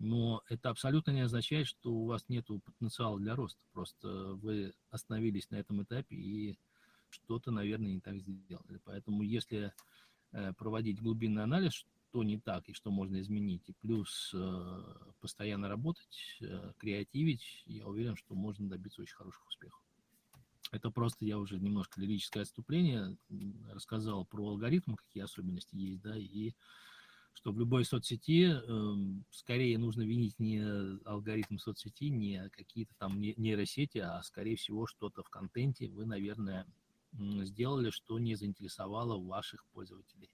Но 0.02 0.42
это 0.50 0.72
абсолютно 0.72 1.12
не 1.12 1.22
означает, 1.22 1.68
что 1.68 1.92
у 1.94 2.08
вас 2.08 2.28
нет 2.28 2.48
потенциала 2.48 3.20
для 3.20 3.36
роста. 3.36 3.62
Просто 3.72 4.34
вы 4.34 4.74
остановились 4.90 5.52
на 5.52 5.58
этом 5.58 5.84
этапе 5.84 6.16
и 6.16 6.58
что-то, 7.10 7.52
наверное, 7.52 7.92
не 7.92 8.00
так 8.00 8.18
сделали. 8.18 8.82
Поэтому 8.84 9.22
если 9.22 9.72
э, 10.32 10.54
проводить 10.54 11.00
глубинный 11.00 11.44
анализ, 11.44 11.74
что 11.74 12.24
не 12.24 12.40
так 12.40 12.68
и 12.68 12.74
что 12.74 12.90
можно 12.90 13.22
изменить, 13.22 13.62
и 13.70 13.74
плюс 13.74 14.32
э, 14.34 14.84
постоянно 15.20 15.70
работать, 15.70 16.40
э, 16.42 16.74
креативить, 16.80 17.64
я 17.68 17.86
уверен, 17.86 18.16
что 18.16 18.34
можно 18.34 18.68
добиться 18.68 19.04
очень 19.04 19.16
хороших 19.16 19.46
успехов. 19.48 19.84
Это 20.72 20.90
просто 20.90 21.26
я 21.26 21.38
уже 21.38 21.60
немножко 21.60 22.02
лирическое 22.02 22.42
отступление 22.42 23.18
рассказал 23.70 24.26
про 24.26 24.48
алгоритмы, 24.48 24.96
какие 24.96 25.22
особенности 25.22 25.76
есть, 25.76 26.02
да, 26.02 26.18
и 26.18 26.54
что 27.34 27.52
в 27.52 27.60
любой 27.60 27.86
соцсети 27.86 28.52
э, 28.52 28.62
скорее 29.32 29.78
нужно 29.78 30.04
винить 30.04 30.40
не 30.40 30.62
алгоритм 31.06 31.58
соцсети, 31.58 32.10
не 32.10 32.50
какие-то 32.50 32.94
там 32.98 33.20
нейросети, 33.20 34.00
а 34.00 34.22
скорее 34.24 34.56
всего 34.56 34.88
что-то 34.88 35.24
в 35.24 35.30
контенте 35.30 35.90
вы, 35.90 36.06
наверное, 36.06 36.66
сделали, 37.14 37.90
что 37.90 38.20
не 38.20 38.36
заинтересовало 38.36 39.22
ваших 39.22 39.66
пользователей. 39.68 40.30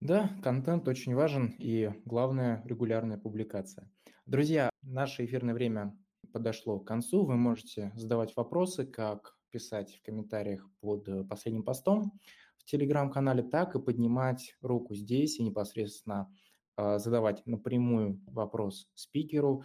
Да, 0.00 0.36
контент 0.42 0.88
очень 0.88 1.14
важен 1.14 1.54
и, 1.58 1.92
главное, 2.04 2.62
регулярная 2.64 3.18
публикация. 3.18 3.88
Друзья, 4.26 4.68
наше 4.82 5.24
эфирное 5.24 5.54
время 5.54 5.96
подошло 6.32 6.80
к 6.80 6.86
концу. 6.86 7.24
Вы 7.24 7.36
можете 7.36 7.92
задавать 7.94 8.34
вопросы, 8.34 8.84
как 8.84 9.36
писать 9.50 9.94
в 9.94 10.02
комментариях 10.02 10.68
под 10.80 11.08
э, 11.08 11.24
последним 11.24 11.62
постом 11.62 12.18
в 12.64 12.70
телеграм-канале, 12.70 13.42
так 13.42 13.74
и 13.74 13.80
поднимать 13.80 14.56
руку 14.60 14.94
здесь 14.94 15.38
и 15.38 15.42
непосредственно 15.42 16.32
э, 16.76 16.98
задавать 16.98 17.44
напрямую 17.46 18.20
вопрос 18.26 18.88
спикеру, 18.94 19.64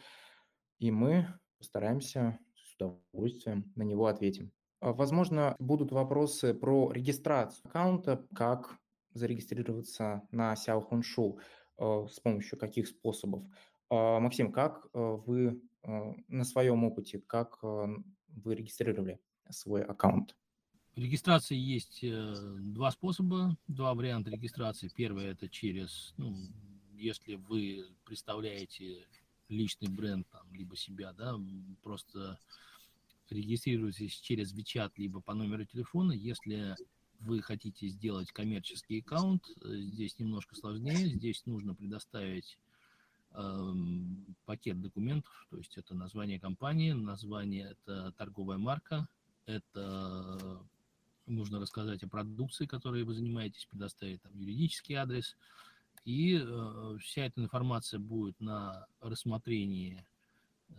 и 0.79 0.91
мы 0.91 1.27
постараемся 1.57 2.39
с 2.55 2.75
удовольствием 2.75 3.71
на 3.75 3.83
него 3.83 4.07
ответим. 4.07 4.51
А, 4.79 4.93
возможно, 4.93 5.55
будут 5.59 5.91
вопросы 5.91 6.53
про 6.53 6.91
регистрацию 6.91 7.61
аккаунта, 7.65 8.25
как 8.35 8.77
зарегистрироваться 9.13 10.23
на 10.31 10.53
Xiao 10.53 10.83
Hunshu, 10.89 11.39
э, 11.77 12.07
с 12.09 12.19
помощью 12.19 12.59
каких 12.59 12.87
способов. 12.87 13.43
А, 13.89 14.19
Максим, 14.19 14.51
как 14.51 14.87
вы 14.93 15.61
на 15.83 16.43
своем 16.43 16.83
опыте, 16.83 17.19
как 17.19 17.63
вы 17.63 18.55
регистрировали 18.55 19.21
свой 19.49 19.81
аккаунт? 19.83 20.35
Регистрации 20.97 21.55
есть 21.55 21.99
э, 22.01 22.33
два 22.57 22.89
способа, 22.89 23.55
два 23.67 23.93
варианта 23.93 24.31
регистрации. 24.31 24.89
Первый 24.95 25.25
это 25.25 25.47
через, 25.47 26.15
ну, 26.17 26.35
если 26.95 27.35
вы 27.35 27.85
представляете 28.03 29.05
личный 29.47 29.89
бренд, 29.89 30.27
там, 30.31 30.51
либо 30.51 30.75
себя, 30.75 31.13
да, 31.13 31.39
просто 31.83 32.39
регистрируйтесь 33.29 34.13
через 34.13 34.51
WeChat, 34.55 34.93
либо 34.97 35.21
по 35.21 35.35
номеру 35.35 35.65
телефона. 35.65 36.13
Если 36.13 36.75
вы 37.19 37.43
хотите 37.43 37.89
сделать 37.89 38.31
коммерческий 38.31 39.01
аккаунт, 39.01 39.47
э, 39.61 39.75
здесь 39.77 40.17
немножко 40.17 40.55
сложнее. 40.55 41.09
Здесь 41.09 41.45
нужно 41.45 41.75
предоставить 41.75 42.57
э, 43.33 43.73
пакет 44.45 44.81
документов, 44.81 45.45
то 45.51 45.57
есть 45.57 45.77
это 45.77 45.93
название 45.93 46.39
компании, 46.39 46.93
название 46.93 47.75
это 47.85 48.13
торговая 48.13 48.57
марка, 48.57 49.07
это 49.45 50.65
нужно 51.27 51.59
рассказать 51.59 52.03
о 52.03 52.07
продукции, 52.07 52.65
которой 52.65 53.03
вы 53.03 53.13
занимаетесь, 53.13 53.65
предоставить 53.65 54.21
там 54.21 54.35
юридический 54.35 54.95
адрес, 54.95 55.37
и 56.05 56.39
э, 56.41 56.97
вся 57.01 57.25
эта 57.25 57.41
информация 57.41 57.99
будет 57.99 58.39
на 58.39 58.87
рассмотрении 59.01 60.05
э, 60.69 60.73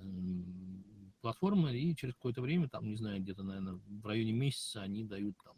платформы, 1.21 1.77
и 1.77 1.95
через 1.95 2.15
какое-то 2.15 2.41
время, 2.41 2.69
там, 2.69 2.89
не 2.89 2.97
знаю, 2.97 3.21
где-то, 3.21 3.43
наверное, 3.43 3.75
в 3.75 4.07
районе 4.07 4.33
месяца 4.33 4.83
они 4.83 5.05
дают 5.05 5.37
там 5.45 5.57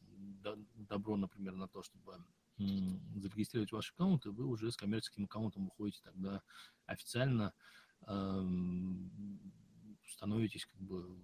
добро, 0.75 1.17
например, 1.17 1.55
на 1.55 1.69
то, 1.69 1.83
чтобы 1.83 2.19
зарегистрировать 2.59 3.73
ваш 3.73 3.93
аккаунт, 3.93 4.27
и 4.27 4.31
вы 4.31 4.45
уже 4.45 4.71
с 4.71 4.77
коммерческим 4.77 5.25
аккаунтом 5.25 5.67
выходите 5.67 6.01
тогда 6.03 6.43
официально, 6.87 7.53
становитесь 10.11 10.67
как 10.67 10.81
бы, 10.81 11.19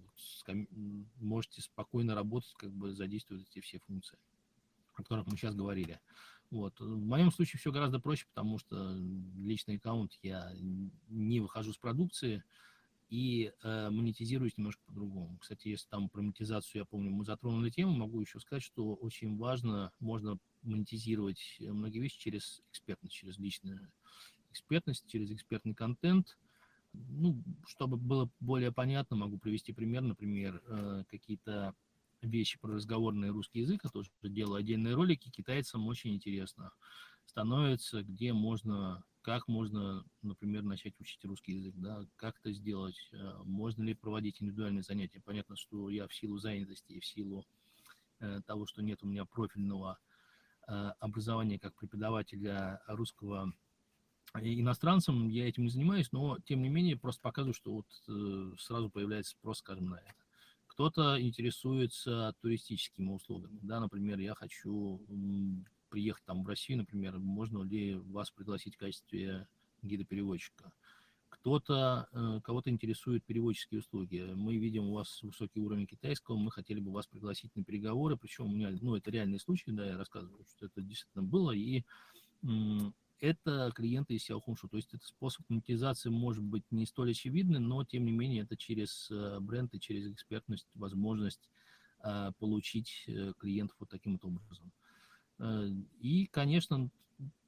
можете 1.17 1.61
спокойно 1.61 2.15
работать, 2.15 2.53
как 2.55 2.71
бы 2.71 2.93
задействовать 2.93 3.47
эти 3.49 3.59
все 3.59 3.79
функции, 3.79 4.17
о 4.93 4.97
которых 4.97 5.27
мы 5.27 5.37
сейчас 5.37 5.55
говорили. 5.55 5.99
Вот. 6.49 6.79
В 6.79 7.05
моем 7.05 7.31
случае 7.31 7.59
все 7.59 7.71
гораздо 7.71 7.99
проще, 7.99 8.25
потому 8.33 8.57
что 8.57 8.95
личный 9.37 9.77
аккаунт 9.77 10.13
я 10.21 10.53
не 11.09 11.39
выхожу 11.39 11.73
с 11.73 11.77
продукции, 11.77 12.43
и 13.09 13.53
э, 13.63 13.89
монетизируюсь 13.89 14.57
немножко 14.57 14.83
по-другому. 14.85 15.37
Кстати, 15.39 15.69
если 15.69 15.87
там 15.87 16.09
про 16.09 16.21
монетизацию, 16.21 16.81
я 16.81 16.85
помню, 16.85 17.09
мы 17.11 17.23
затронули 17.23 17.69
тему, 17.69 17.93
могу 17.93 18.19
еще 18.19 18.39
сказать, 18.39 18.63
что 18.63 18.95
очень 18.95 19.37
важно, 19.37 19.91
можно 19.99 20.37
монетизировать 20.63 21.57
многие 21.59 21.99
вещи 21.99 22.19
через 22.19 22.61
экспертность, 22.71 23.15
через 23.15 23.37
личную 23.37 23.91
экспертность, 24.51 25.05
через 25.07 25.31
экспертный 25.31 25.73
контент. 25.73 26.37
Ну, 26.93 27.43
чтобы 27.67 27.97
было 27.97 28.29
более 28.39 28.71
понятно, 28.71 29.15
могу 29.17 29.37
привести 29.37 29.73
пример, 29.73 30.01
например, 30.01 30.61
э, 30.67 31.03
какие-то 31.09 31.75
вещи 32.21 32.59
про 32.59 32.73
разговорный 32.73 33.29
русский 33.29 33.59
язык, 33.59 33.81
я 33.83 33.89
тоже 33.89 34.09
делаю 34.23 34.59
отдельные 34.59 34.95
ролики, 34.95 35.29
китайцам 35.29 35.87
очень 35.87 36.15
интересно 36.15 36.71
становится, 37.25 38.03
где 38.03 38.33
можно 38.33 39.03
как 39.21 39.47
можно, 39.49 40.05
например, 40.21 40.63
начать 40.63 40.97
учить 41.01 41.23
русский 41.25 41.53
язык, 41.53 41.75
да, 41.77 42.05
как 42.15 42.39
это 42.39 42.53
сделать, 42.53 42.97
э, 43.11 43.33
можно 43.43 43.83
ли 43.83 43.93
проводить 43.93 44.41
индивидуальные 44.41 44.83
занятия. 44.83 45.19
Понятно, 45.19 45.57
что 45.57 45.89
я 45.89 46.07
в 46.07 46.15
силу 46.15 46.37
занятости 46.37 46.93
и 46.93 46.99
в 47.01 47.05
силу 47.05 47.45
э, 48.19 48.41
того, 48.47 48.65
что 48.65 48.81
нет 48.81 49.03
у 49.03 49.07
меня 49.07 49.25
профильного 49.25 49.99
образования 50.99 51.59
как 51.59 51.73
преподавателя 51.75 52.81
русского 52.87 53.53
иностранцам, 54.35 55.29
я 55.29 55.47
этим 55.47 55.63
не 55.63 55.69
занимаюсь, 55.69 56.11
но 56.11 56.37
тем 56.45 56.61
не 56.61 56.69
менее 56.69 56.97
просто 56.97 57.21
показываю, 57.21 57.53
что 57.53 57.71
вот 57.73 58.59
сразу 58.59 58.89
появляется 58.89 59.31
спрос, 59.31 59.59
скажем, 59.59 59.89
на 59.89 59.95
это. 59.95 60.23
Кто-то 60.67 61.19
интересуется 61.19 62.35
туристическими 62.41 63.09
услугами, 63.09 63.59
да, 63.63 63.79
например, 63.79 64.19
я 64.19 64.35
хочу 64.35 65.01
приехать 65.89 66.23
там 66.25 66.43
в 66.43 66.47
Россию, 66.47 66.79
например, 66.79 67.17
можно 67.17 67.63
ли 67.63 67.95
вас 67.95 68.29
пригласить 68.29 68.75
в 68.75 68.77
качестве 68.77 69.47
гида-переводчика. 69.81 70.71
Кто-то, 71.29 72.07
э, 72.11 72.41
кого-то 72.43 72.69
интересуют 72.69 73.23
переводческие 73.23 73.79
услуги. 73.79 74.31
Мы 74.33 74.57
видим 74.57 74.85
у 74.85 74.93
вас 74.93 75.21
высокий 75.23 75.59
уровень 75.59 75.85
китайского, 75.85 76.37
мы 76.37 76.51
хотели 76.51 76.79
бы 76.79 76.91
вас 76.91 77.07
пригласить 77.07 77.55
на 77.55 77.63
переговоры, 77.63 78.17
причем 78.17 78.45
у 78.45 78.51
меня, 78.51 78.69
ну, 78.81 78.95
это 78.95 79.11
реальный 79.11 79.39
случай, 79.39 79.71
да, 79.71 79.85
я 79.85 79.97
рассказываю, 79.97 80.45
что 80.45 80.65
это 80.65 80.81
действительно 80.81 81.23
было, 81.23 81.51
и 81.51 81.83
это 83.19 83.71
клиенты 83.75 84.15
из 84.15 84.29
Xiaohongshu, 84.29 84.69
то 84.69 84.77
есть 84.77 84.93
это 84.93 85.05
способ 85.05 85.49
монетизации 85.49 86.09
может 86.09 86.43
быть 86.43 86.63
не 86.71 86.85
столь 86.85 87.11
очевидный, 87.11 87.59
но 87.59 87.83
тем 87.83 88.05
не 88.05 88.11
менее 88.11 88.43
это 88.43 88.57
через 88.57 89.09
э, 89.11 89.39
бренд 89.39 89.73
и 89.73 89.79
через 89.79 90.11
экспертность 90.11 90.67
возможность 90.75 91.49
э, 92.03 92.31
получить 92.39 93.07
клиентов 93.39 93.77
вот 93.79 93.89
таким 93.89 94.13
вот 94.13 94.25
образом. 94.25 94.71
Э, 95.39 95.67
и, 95.99 96.27
конечно, 96.27 96.89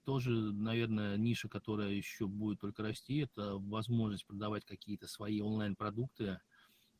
тоже, 0.05 0.31
наверное, 0.31 1.17
ниша, 1.17 1.49
которая 1.49 1.91
еще 1.91 2.27
будет 2.27 2.59
только 2.59 2.81
расти, 2.83 3.17
это 3.17 3.57
возможность 3.57 4.25
продавать 4.25 4.65
какие-то 4.65 5.07
свои 5.07 5.41
онлайн-продукты, 5.41 6.39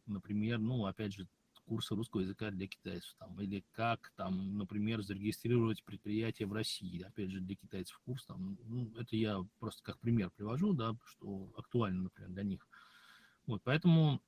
например, 0.06 0.60
ну, 0.60 0.86
опять 0.86 1.14
же, 1.14 1.28
курсы 1.70 1.94
русского 1.94 2.22
языка 2.22 2.50
для 2.50 2.68
китайцев, 2.68 3.16
там, 3.20 3.40
или 3.40 3.64
как, 3.74 4.12
там, 4.16 4.58
например, 4.58 5.04
зарегистрировать 5.04 5.84
предприятие 5.84 6.48
в 6.48 6.54
России, 6.54 7.04
опять 7.04 7.30
же, 7.30 7.42
для 7.42 7.56
китайцев 7.56 8.00
курс, 8.06 8.26
там, 8.26 8.58
ну, 8.66 8.92
это 8.98 9.16
я 9.16 9.46
просто 9.60 9.84
как 9.84 10.00
пример 10.00 10.32
привожу, 10.32 10.74
да, 10.74 10.98
что 11.06 11.54
актуально, 11.56 12.04
например, 12.04 12.32
для 12.32 12.44
них. 12.44 12.68
Вот, 13.46 13.62
поэтому 13.64 14.20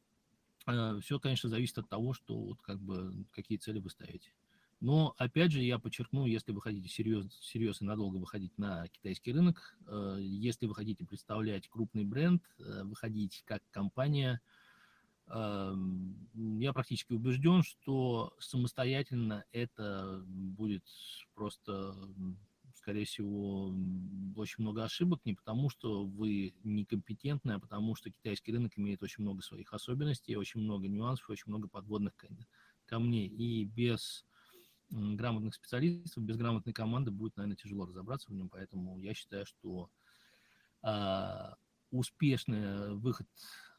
э, 0.67 0.99
все, 1.01 1.19
конечно, 1.19 1.49
зависит 1.49 1.79
от 1.79 1.89
того, 1.89 2.13
что 2.13 2.37
вот 2.37 2.61
как 2.61 2.79
бы 2.79 3.25
какие 3.31 3.57
цели 3.57 3.79
вы 3.79 3.89
ставите. 3.89 4.31
Но, 4.79 5.15
опять 5.17 5.51
же, 5.51 5.63
я 5.63 5.79
подчеркну, 5.79 6.27
если 6.27 6.51
вы 6.51 6.61
хотите 6.61 6.89
серьезно, 6.89 7.31
серьезно 7.41 7.85
и 7.85 7.87
надолго 7.87 8.17
выходить 8.17 8.55
на 8.59 8.87
китайский 8.89 9.33
рынок, 9.33 9.75
э, 9.87 10.17
если 10.21 10.67
вы 10.67 10.75
хотите 10.75 11.05
представлять 11.05 11.67
крупный 11.67 12.03
бренд, 12.03 12.43
э, 12.59 12.83
выходить 12.83 13.41
как 13.47 13.63
компания, 13.71 14.41
я 15.28 16.74
практически 16.74 17.13
убежден, 17.13 17.63
что 17.63 18.34
самостоятельно 18.39 19.45
это 19.51 20.24
будет 20.26 20.84
просто, 21.34 21.95
скорее 22.76 23.05
всего, 23.05 23.74
очень 24.36 24.61
много 24.63 24.84
ошибок, 24.84 25.22
не 25.24 25.34
потому 25.34 25.69
что 25.69 26.05
вы 26.05 26.53
некомпетентны, 26.63 27.53
а 27.53 27.59
потому 27.59 27.95
что 27.95 28.11
китайский 28.11 28.51
рынок 28.51 28.74
имеет 28.78 29.03
очень 29.03 29.24
много 29.24 29.41
своих 29.41 29.74
особенностей, 29.74 30.36
очень 30.36 30.61
много 30.61 30.88
нюансов, 30.88 31.30
очень 31.30 31.47
много 31.47 31.67
подводных 31.67 32.13
камней. 32.86 33.28
И 33.28 33.65
без 33.65 34.26
грамотных 34.89 35.55
специалистов, 35.55 36.24
без 36.24 36.36
грамотной 36.36 36.74
команды 36.74 37.11
будет, 37.11 37.38
наверное, 37.38 37.55
тяжело 37.55 37.86
разобраться 37.86 38.30
в 38.30 38.34
нем, 38.34 38.49
поэтому 38.49 38.99
я 38.99 39.13
считаю, 39.13 39.45
что 39.45 39.89
э, 40.84 41.53
успешный 41.91 42.95
выход 42.95 43.27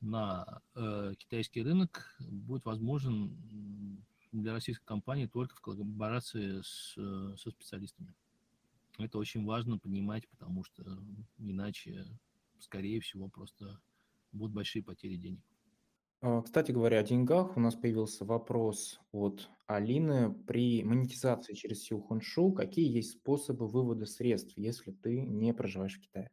на 0.01 0.61
э, 0.75 1.15
китайский 1.19 1.63
рынок 1.63 2.17
будет 2.21 2.65
возможен 2.65 4.05
для 4.33 4.53
российской 4.53 4.85
компании 4.85 5.27
только 5.27 5.55
в 5.57 5.61
коллаборации 5.61 6.61
с, 6.63 6.95
э, 6.97 7.37
со 7.37 7.51
специалистами. 7.51 8.15
Это 8.99 9.19
очень 9.19 9.45
важно 9.45 9.79
понимать, 9.79 10.29
потому 10.29 10.65
что 10.65 10.99
иначе, 11.39 12.07
скорее 12.59 13.01
всего, 13.01 13.29
просто 13.29 13.81
будут 14.33 14.55
большие 14.55 14.83
потери 14.83 15.17
денег. 15.17 15.43
А, 16.21 16.43
кстати 16.43 16.73
говоря, 16.73 17.01
о 17.01 17.03
деньгах 17.03 17.57
у 17.57 17.61
нас 17.61 17.75
появился 17.75 18.25
вопрос 18.25 19.01
от 19.13 19.51
Алины. 19.67 20.33
При 20.47 20.85
монетизации 20.85 21.55
через 21.55 21.83
Силхуншу 21.83 22.53
какие 22.53 22.89
есть 22.95 23.13
способы 23.13 23.67
вывода 23.67 24.07
средств, 24.07 24.53
если 24.57 24.93
ты 24.93 25.23
не 25.23 25.53
проживаешь 25.53 25.97
в 25.97 26.01
Китае? 26.01 26.31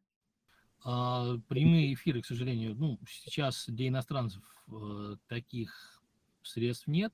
А, 0.84 1.38
прямые 1.48 1.94
эфиры, 1.94 2.22
к 2.22 2.26
сожалению, 2.26 2.76
ну, 2.76 3.00
сейчас 3.08 3.66
для 3.68 3.90
иностранцев 3.90 4.44
э, 4.72 5.16
таких 5.28 6.02
средств 6.44 6.88
нет 6.88 7.14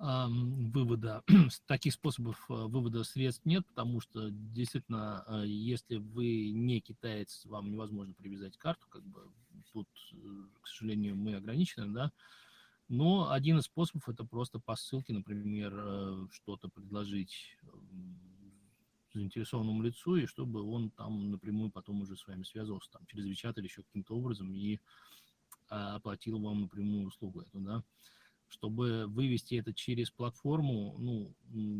вывода, 0.00 1.22
таких 1.66 1.92
способов 1.92 2.42
э, 2.48 2.54
вывода 2.54 3.04
средств 3.04 3.44
нет, 3.44 3.66
потому 3.66 4.00
что 4.00 4.30
действительно, 4.30 5.24
э, 5.26 5.42
если 5.46 5.96
вы 5.96 6.52
не 6.52 6.80
китаец, 6.80 7.44
вам 7.44 7.70
невозможно 7.70 8.14
привязать 8.14 8.56
карту, 8.56 8.86
как 8.88 9.04
бы 9.04 9.20
тут, 9.74 9.88
э, 10.12 10.16
к 10.62 10.68
сожалению, 10.68 11.16
мы 11.16 11.34
ограничены, 11.34 11.92
да, 11.92 12.12
но 12.88 13.30
один 13.30 13.58
из 13.58 13.64
способов 13.64 14.08
это 14.08 14.24
просто 14.24 14.58
по 14.58 14.74
ссылке, 14.74 15.12
например, 15.12 16.28
что-то 16.32 16.68
предложить 16.68 17.56
заинтересованному 19.14 19.82
лицу, 19.82 20.16
и 20.16 20.26
чтобы 20.26 20.62
он 20.62 20.90
там 20.90 21.30
напрямую 21.30 21.70
потом 21.70 22.02
уже 22.02 22.16
с 22.16 22.26
вами 22.26 22.42
связывался, 22.44 22.90
там, 22.90 23.06
через 23.06 23.26
WeChat 23.26 23.54
или 23.56 23.64
еще 23.64 23.82
каким-то 23.82 24.16
образом, 24.16 24.54
и 24.54 24.78
а, 25.68 25.96
оплатил 25.96 26.38
вам 26.40 26.62
напрямую 26.62 27.06
услугу 27.06 27.40
эту, 27.40 27.60
да 27.60 27.82
чтобы 28.50 29.06
вывести 29.06 29.54
это 29.54 29.72
через 29.72 30.10
платформу, 30.10 30.96
ну, 30.98 31.32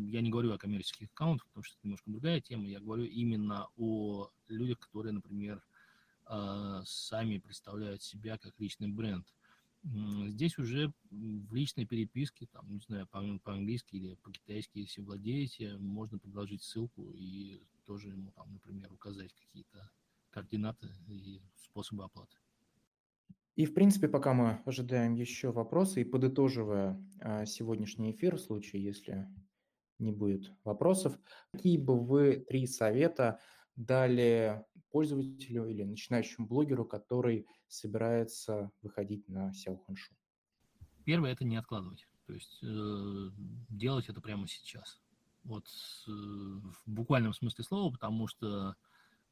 я 0.09 0.21
не 0.21 0.29
говорю 0.29 0.53
о 0.53 0.57
коммерческих 0.57 1.09
аккаунтах, 1.11 1.45
потому 1.47 1.63
что 1.65 1.75
это 1.75 1.87
немножко 1.87 2.09
другая 2.09 2.39
тема, 2.39 2.65
я 2.65 2.79
говорю 2.79 3.03
именно 3.03 3.67
о 3.77 4.29
людях, 4.47 4.79
которые, 4.79 5.11
например, 5.11 5.61
а, 6.25 6.81
сами 6.85 7.39
представляют 7.39 8.01
себя 8.01 8.37
как 8.37 8.53
личный 8.57 8.87
бренд. 8.87 9.27
Здесь 9.83 10.59
уже 10.59 10.93
в 11.09 11.53
личной 11.55 11.85
переписке, 11.85 12.45
там, 12.45 12.71
не 12.71 12.79
знаю, 12.79 13.07
по-английски 13.07 13.95
или 13.95 14.15
по-китайски, 14.15 14.79
если 14.79 15.01
владеете, 15.01 15.77
можно 15.77 16.19
предложить 16.19 16.61
ссылку 16.61 17.11
и 17.13 17.63
тоже 17.85 18.09
ему, 18.09 18.31
там, 18.31 18.53
например, 18.53 18.93
указать 18.93 19.33
какие-то 19.33 19.89
координаты 20.29 20.87
и 21.07 21.41
способы 21.57 22.03
оплаты. 22.03 22.37
И, 23.55 23.65
в 23.65 23.73
принципе, 23.73 24.07
пока 24.07 24.33
мы 24.33 24.61
ожидаем 24.65 25.13
еще 25.13 25.51
вопросы 25.51 26.01
и 26.01 26.05
подытоживая 26.05 27.03
а, 27.19 27.45
сегодняшний 27.45 28.11
эфир, 28.11 28.37
в 28.37 28.41
случае, 28.41 28.83
если 28.83 29.27
не 29.99 30.11
будет 30.11 30.51
вопросов, 30.63 31.17
какие 31.51 31.77
бы 31.77 31.99
вы 31.99 32.45
три 32.47 32.65
совета 32.65 33.39
дали 33.75 34.63
пользователю 34.91 35.67
или 35.67 35.83
начинающему 35.83 36.47
блогеру, 36.47 36.85
который 36.85 37.47
собирается 37.67 38.71
выходить 38.81 39.27
на 39.27 39.51
SEO 39.51 39.77
Хоншу? 39.85 40.13
Первое– 41.05 41.31
это 41.33 41.45
не 41.45 41.57
откладывать. 41.57 42.07
То 42.27 42.33
есть 42.33 42.59
э, 42.63 43.29
делать 43.69 44.09
это 44.09 44.21
прямо 44.21 44.47
сейчас. 44.47 45.01
Вот 45.43 45.67
э, 46.07 46.11
в 46.11 46.83
буквальном 46.85 47.33
смысле 47.33 47.63
слова, 47.63 47.91
потому 47.91 48.27
что 48.27 48.75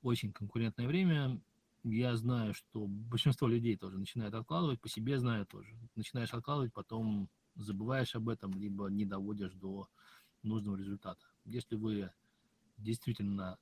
очень 0.01 0.31
конкурентное 0.31 0.87
время. 0.87 1.41
Я 1.83 2.15
знаю, 2.17 2.53
что 2.53 2.87
большинство 2.87 3.47
людей 3.47 3.77
тоже 3.77 3.97
начинают 3.97 4.33
откладывать, 4.35 4.81
по 4.81 4.89
себе 4.89 5.17
знаю 5.17 5.45
тоже. 5.45 5.73
Начинаешь 5.95 6.33
откладывать, 6.33 6.73
потом 6.73 7.29
забываешь 7.55 8.15
об 8.15 8.27
этом, 8.27 8.53
либо 8.53 8.87
не 8.87 9.05
доводишь 9.05 9.53
до 9.53 9.87
нужного 10.43 10.75
результата. 10.75 11.25
Если 11.45 11.75
вы 11.75 12.11
действительно 12.77 13.57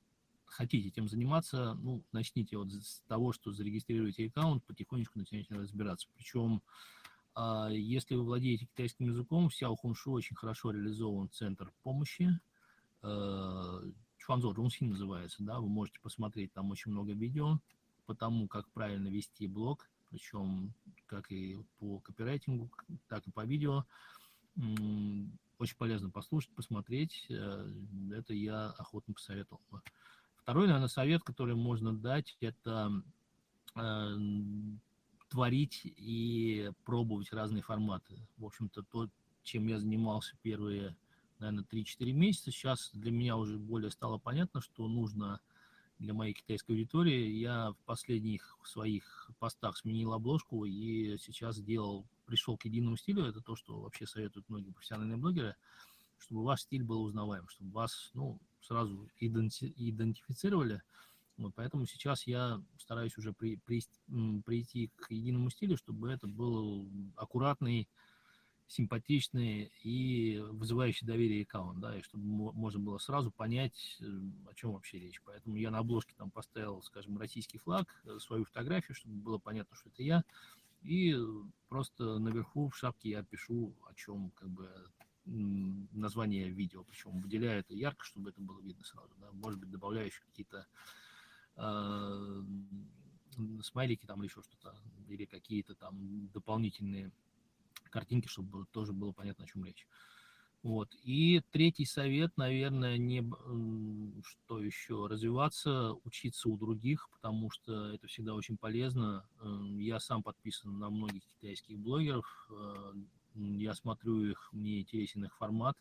хотите 0.47 0.87
этим 0.87 1.07
заниматься, 1.07 1.75
ну, 1.75 2.03
начните 2.11 2.57
вот 2.57 2.71
с 2.71 3.01
того, 3.07 3.33
что 3.33 3.51
зарегистрируете 3.51 4.27
аккаунт, 4.27 4.63
потихонечку 4.65 5.19
начинаете 5.19 5.55
разбираться. 5.55 6.07
Причем, 6.15 6.61
а, 7.35 7.69
если 7.69 8.15
вы 8.15 8.23
владеете 8.23 8.65
китайским 8.65 9.07
языком, 9.07 9.49
в 9.49 9.55
Сяо 9.55 9.75
Хуншу 9.75 10.11
очень 10.11 10.35
хорошо 10.35 10.71
реализован 10.71 11.29
центр 11.29 11.71
помощи, 11.83 12.39
э, 13.03 13.81
Чуанзо 14.17 14.51
Рунсин 14.53 14.89
называется, 14.89 15.43
да, 15.43 15.59
вы 15.59 15.69
можете 15.69 15.99
посмотреть, 16.01 16.51
там 16.53 16.71
очень 16.71 16.91
много 16.91 17.13
видео 17.13 17.59
по 18.05 18.15
тому, 18.15 18.47
как 18.47 18.67
правильно 18.71 19.09
вести 19.09 19.47
блог, 19.47 19.89
причем 20.09 20.73
как 21.05 21.31
и 21.31 21.57
по 21.79 21.99
копирайтингу, 21.99 22.71
так 23.07 23.27
и 23.27 23.31
по 23.31 23.45
видео. 23.45 23.85
Очень 25.59 25.77
полезно 25.77 26.09
послушать, 26.09 26.51
посмотреть. 26.51 27.25
Э, 27.29 27.69
это 28.11 28.33
я 28.33 28.69
охотно 28.71 29.13
посоветовал 29.13 29.61
бы. 29.71 29.81
Второй, 30.47 30.67
наверное, 30.67 30.87
совет, 30.87 31.23
который 31.23 31.55
можно 31.55 31.93
дать, 31.93 32.37
это 32.39 33.03
э, 33.75 34.17
творить 35.27 35.81
и 35.83 36.71
пробовать 36.85 37.33
разные 37.33 37.61
форматы. 37.61 38.25
В 38.37 38.45
общем-то, 38.45 38.83
то, 38.83 39.09
чем 39.43 39.67
я 39.67 39.77
занимался 39.77 40.37
первые, 40.41 40.95
наверное, 41.39 41.65
3-4 41.65 42.13
месяца, 42.13 42.51
сейчас 42.51 42.91
для 42.93 43.11
меня 43.11 43.35
уже 43.35 43.57
более 43.57 43.91
стало 43.91 44.19
понятно, 44.19 44.61
что 44.61 44.87
нужно 44.87 45.41
для 45.99 46.13
моей 46.13 46.31
китайской 46.31 46.71
аудитории. 46.71 47.27
Я 47.27 47.71
в 47.71 47.77
последних 47.79 48.57
своих 48.63 49.29
постах 49.39 49.75
сменил 49.75 50.13
обложку 50.13 50.63
и 50.63 51.17
сейчас 51.17 51.57
сделал, 51.57 52.07
пришел 52.25 52.55
к 52.55 52.63
единому 52.63 52.95
стилю. 52.95 53.25
Это 53.25 53.41
то, 53.41 53.57
что 53.57 53.81
вообще 53.81 54.07
советуют 54.07 54.47
многие 54.47 54.71
профессиональные 54.71 55.17
блогеры, 55.17 55.57
чтобы 56.17 56.45
ваш 56.45 56.61
стиль 56.61 56.83
был 56.85 57.03
узнаваем, 57.03 57.49
чтобы 57.49 57.71
вас, 57.71 58.11
ну, 58.13 58.39
сразу 58.67 59.09
иденти- 59.19 59.73
идентифицировали. 59.75 60.81
Вот, 61.37 61.53
поэтому 61.55 61.85
сейчас 61.85 62.25
я 62.25 62.61
стараюсь 62.79 63.17
уже 63.17 63.31
при, 63.31 63.57
при, 63.57 63.81
прийти 64.45 64.91
к 64.95 65.11
единому 65.11 65.49
стилю, 65.49 65.77
чтобы 65.77 66.11
это 66.11 66.27
был 66.27 66.89
аккуратный, 67.15 67.87
симпатичный 68.67 69.71
и 69.83 70.39
вызывающий 70.39 71.07
доверие 71.07 71.43
аккаунт, 71.43 71.79
да, 71.79 71.97
и 71.97 72.01
чтобы 72.01 72.23
можно 72.53 72.79
было 72.79 72.97
сразу 72.97 73.31
понять, 73.31 73.97
э, 74.01 74.03
о 74.49 74.53
чем 74.55 74.73
вообще 74.73 74.99
речь. 74.99 75.21
Поэтому 75.23 75.55
я 75.55 75.71
на 75.71 75.77
обложке 75.77 76.13
там 76.17 76.31
поставил, 76.31 76.81
скажем, 76.83 77.17
российский 77.17 77.59
флаг, 77.59 77.87
э, 78.03 78.17
свою 78.19 78.43
фотографию, 78.43 78.95
чтобы 78.95 79.15
было 79.15 79.37
понятно, 79.37 79.75
что 79.75 79.89
это 79.89 80.03
я, 80.03 80.23
и 80.81 81.17
просто 81.69 82.19
наверху 82.19 82.69
в 82.69 82.75
шапке 82.77 83.11
я 83.11 83.23
пишу, 83.23 83.73
о 83.89 83.93
чем 83.93 84.31
как 84.31 84.49
бы 84.49 84.69
название 85.27 86.49
видео, 86.49 86.83
причем 86.83 87.19
выделяю 87.19 87.59
это 87.59 87.73
ярко, 87.73 88.05
чтобы 88.05 88.29
это 88.29 88.41
было 88.41 88.59
видно 88.61 88.83
сразу. 88.85 89.13
Да? 89.19 89.31
Может 89.33 89.59
быть, 89.59 89.69
добавляю 89.69 90.07
еще 90.07 90.21
какие-то 90.21 90.65
э, 91.57 92.43
смайлики 93.61 94.05
там 94.05 94.19
или 94.21 94.29
еще 94.29 94.41
что-то, 94.41 94.75
или 95.09 95.25
какие-то 95.25 95.75
там 95.75 96.29
дополнительные 96.29 97.11
картинки, 97.89 98.27
чтобы 98.27 98.65
тоже 98.71 98.93
было 98.93 99.11
понятно, 99.11 99.43
о 99.45 99.47
чем 99.47 99.65
речь. 99.65 99.87
Вот. 100.63 100.89
И 101.03 101.41
третий 101.51 101.85
совет, 101.85 102.35
наверное, 102.35 102.97
не 102.97 103.21
что 104.23 104.59
еще, 104.59 105.07
развиваться, 105.07 105.93
учиться 106.03 106.49
у 106.49 106.57
других, 106.57 107.09
потому 107.11 107.51
что 107.51 107.93
это 107.93 108.07
всегда 108.07 108.33
очень 108.33 108.57
полезно. 108.57 109.25
Я 109.77 109.99
сам 109.99 110.23
подписан 110.23 110.77
на 110.79 110.89
многих 110.89 111.23
китайских 111.39 111.79
блогеров, 111.79 112.49
э, 112.49 112.93
я 113.37 113.73
смотрю 113.73 114.21
их, 114.21 114.49
мне 114.51 114.81
интересен 114.81 115.23
их 115.25 115.35
формат, 115.37 115.77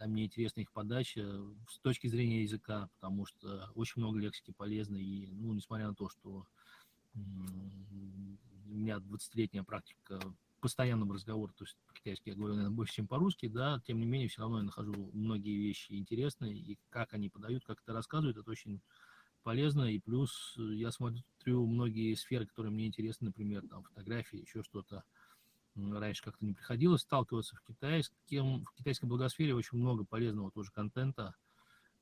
мне 0.00 0.24
интересна 0.24 0.60
их 0.60 0.72
подача 0.72 1.22
с 1.68 1.78
точки 1.78 2.08
зрения 2.08 2.42
языка, 2.42 2.88
потому 2.94 3.24
что 3.24 3.70
очень 3.74 4.02
много 4.02 4.18
лексики 4.18 4.52
полезной, 4.52 5.02
и, 5.04 5.26
ну, 5.32 5.52
несмотря 5.52 5.88
на 5.88 5.94
то, 5.94 6.08
что 6.08 6.46
у 7.14 7.18
меня 8.68 8.96
20-летняя 8.98 9.62
практика 9.62 10.20
постоянного 10.60 11.14
разговора, 11.14 11.52
то 11.52 11.64
есть 11.64 11.76
по-китайски 11.86 12.30
я 12.30 12.34
говорю, 12.36 12.54
наверное, 12.54 12.76
больше, 12.76 12.94
чем 12.94 13.06
по-русски, 13.08 13.48
да, 13.48 13.80
тем 13.86 13.98
не 13.98 14.06
менее, 14.06 14.28
все 14.28 14.42
равно 14.42 14.58
я 14.58 14.64
нахожу 14.64 15.10
многие 15.12 15.56
вещи 15.56 15.92
интересные, 15.92 16.56
и 16.56 16.78
как 16.88 17.14
они 17.14 17.28
подают, 17.28 17.64
как 17.64 17.80
это 17.82 17.92
рассказывают, 17.92 18.36
это 18.36 18.50
очень 18.50 18.80
полезно, 19.42 19.92
и 19.92 19.98
плюс 19.98 20.54
я 20.56 20.92
смотрю 20.92 21.66
многие 21.66 22.14
сферы, 22.14 22.46
которые 22.46 22.72
мне 22.72 22.86
интересны, 22.86 23.26
например, 23.26 23.66
там, 23.68 23.82
фотографии, 23.82 24.40
еще 24.40 24.62
что-то, 24.62 25.02
раньше 25.76 26.22
как-то 26.22 26.44
не 26.44 26.52
приходилось 26.52 27.02
сталкиваться 27.02 27.56
в 27.56 27.62
китайском, 27.62 28.64
в 28.64 28.74
китайской 28.74 29.06
благосфере 29.06 29.54
очень 29.54 29.78
много 29.78 30.04
полезного 30.04 30.50
тоже 30.50 30.70
контента, 30.70 31.34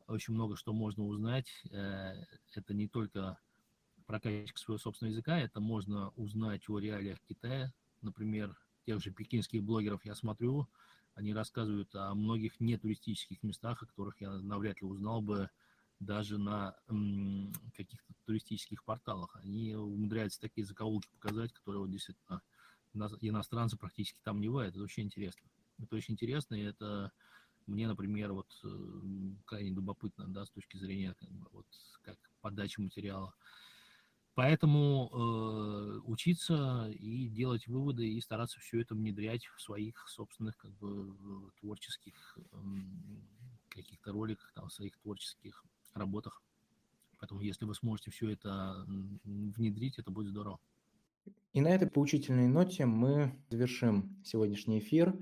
очень 0.07 0.35
много 0.35 0.57
что 0.57 0.73
можно 0.73 1.05
узнать. 1.05 1.49
Э, 1.71 2.25
это 2.55 2.75
не 2.75 2.89
только 2.89 3.39
прокачка 4.07 4.59
своего 4.59 4.79
собственного 4.79 5.13
языка, 5.13 5.39
это 5.39 5.61
можно 5.61 6.11
узнать 6.17 6.69
о 6.69 6.79
реалиях 6.79 7.19
Китая. 7.29 7.73
Например, 8.03 8.57
тех 8.85 9.01
же 9.01 9.13
пекинских 9.13 9.63
блогеров 9.63 10.05
я 10.05 10.15
смотрю, 10.15 10.69
они 11.15 11.33
рассказывают 11.33 11.95
о 11.95 12.15
многих 12.15 12.59
нетуристических 12.61 13.43
местах, 13.43 13.83
о 13.83 13.87
которых 13.87 14.21
я 14.21 14.31
навряд 14.31 14.81
ли 14.81 14.87
узнал 14.87 15.21
бы 15.21 15.51
даже 16.01 16.39
на 16.39 16.75
каких-то 17.77 18.15
туристических 18.25 18.83
порталах. 18.85 19.37
Они 19.37 19.75
умудряются 19.75 20.41
такие 20.41 20.65
закоулки 20.65 21.09
показать, 21.21 21.53
которые 21.53 21.83
вот 21.83 21.91
действительно 21.91 22.43
иностранцы 22.95 23.77
практически 23.77 24.19
там 24.23 24.41
не 24.41 24.49
бывает. 24.49 24.75
Это 24.75 24.83
очень 24.83 25.05
интересно. 25.05 25.49
Это 25.79 25.97
очень 25.97 26.15
интересно, 26.15 26.55
и 26.55 26.63
это 26.63 27.13
мне, 27.67 27.87
например, 27.87 28.33
вот 28.33 28.49
э, 28.65 28.69
крайне 29.45 29.71
любопытно, 29.71 30.27
да, 30.29 30.45
с 30.45 30.51
точки 30.51 30.77
зрения 30.77 31.15
как 31.15 31.31
бы, 31.31 31.47
вот, 31.53 31.67
как 32.03 32.19
подачи 32.41 32.81
материала. 32.81 33.35
Поэтому 34.35 35.11
э, 35.13 36.01
учиться 36.05 36.89
и 36.91 37.29
делать 37.29 37.67
выводы 37.67 38.09
и 38.09 38.21
стараться 38.21 38.59
все 38.61 38.81
это 38.81 38.95
внедрять 38.95 39.47
в 39.47 39.61
своих 39.61 40.09
собственных 40.09 40.57
как 40.57 40.73
бы 40.79 41.51
творческих 41.61 42.39
э, 42.53 42.57
каких-то 43.69 44.13
роликах, 44.13 44.53
там, 44.55 44.69
в 44.69 44.73
своих 44.73 44.97
творческих 44.99 45.65
работах. 45.95 46.43
Поэтому 47.19 47.41
если 47.41 47.67
вы 47.67 47.75
сможете 47.75 48.11
все 48.11 48.31
это 48.31 48.85
внедрить, 49.25 49.99
это 49.99 50.11
будет 50.11 50.29
здорово. 50.29 50.59
И 51.53 51.61
на 51.61 51.69
этой 51.69 51.91
поучительной 51.91 52.47
ноте 52.47 52.87
мы 52.87 53.37
завершим 53.49 54.23
сегодняшний 54.25 54.79
эфир. 54.79 55.19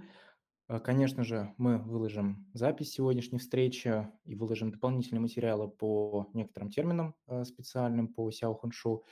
А, 0.66 0.78
конечно 0.78 1.24
же, 1.24 1.55
мы 1.57 1.78
выложим 1.78 2.46
запись 2.53 2.92
сегодняшней 2.92 3.38
встречи 3.38 4.07
и 4.24 4.34
выложим 4.34 4.70
дополнительные 4.70 5.22
материалы 5.22 5.68
по 5.68 6.28
некоторым 6.34 6.68
терминам 6.68 7.14
а, 7.26 7.44
специальным 7.44 8.09
по 8.09 8.30
Сяо 8.30 8.53
Хуншу. 8.53 9.05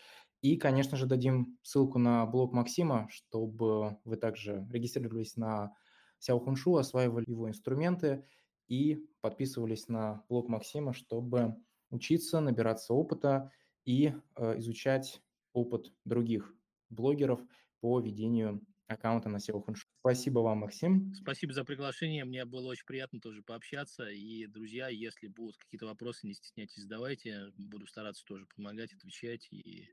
И, 0.43 0.57
конечно 0.59 0.99
же, 0.99 1.07
дадим 1.07 1.59
ссылку 1.63 1.99
на 1.99 2.27
блог 2.27 2.53
Максима, 2.53 3.09
чтобы 3.11 3.97
вы 4.05 4.17
также 4.19 4.69
регистрировались 4.71 5.37
на 5.37 5.73
Сяо 6.19 6.39
Хуншу, 6.39 6.77
осваивали 6.77 7.25
его 7.27 7.49
инструменты 7.49 8.27
и 8.69 9.09
подписывались 9.23 9.89
на 9.89 10.23
блог 10.29 10.51
Максима, 10.51 10.93
чтобы 10.93 11.57
учиться, 11.89 12.41
набираться 12.41 12.93
опыта 12.93 13.51
и 13.87 14.13
э, 14.37 14.59
изучать 14.59 15.23
опыт 15.55 15.95
других 16.05 16.55
блогеров 16.91 17.41
по 17.81 18.01
ведению 18.01 18.65
аккаунта 18.89 19.29
на 19.29 19.39
SEO 19.39 19.63
Хуншу. 19.63 19.87
Спасибо 20.01 20.41
вам, 20.41 20.59
Максим. 20.59 21.13
Спасибо 21.15 21.53
за 21.53 21.65
приглашение. 21.65 22.25
Мне 22.25 22.45
было 22.45 22.69
очень 22.69 22.87
приятно 22.87 23.21
тоже 23.21 23.43
пообщаться. 23.43 24.09
И, 24.09 24.47
друзья, 24.47 24.89
если 24.89 25.29
будут 25.29 25.57
какие-то 25.57 25.87
вопросы, 25.87 26.27
не 26.27 26.35
стесняйтесь, 26.35 26.83
задавайте. 26.83 27.53
Буду 27.57 27.87
стараться 27.87 28.25
тоже 28.25 28.47
помогать, 28.55 28.93
отвечать. 28.93 29.49
И 29.51 29.89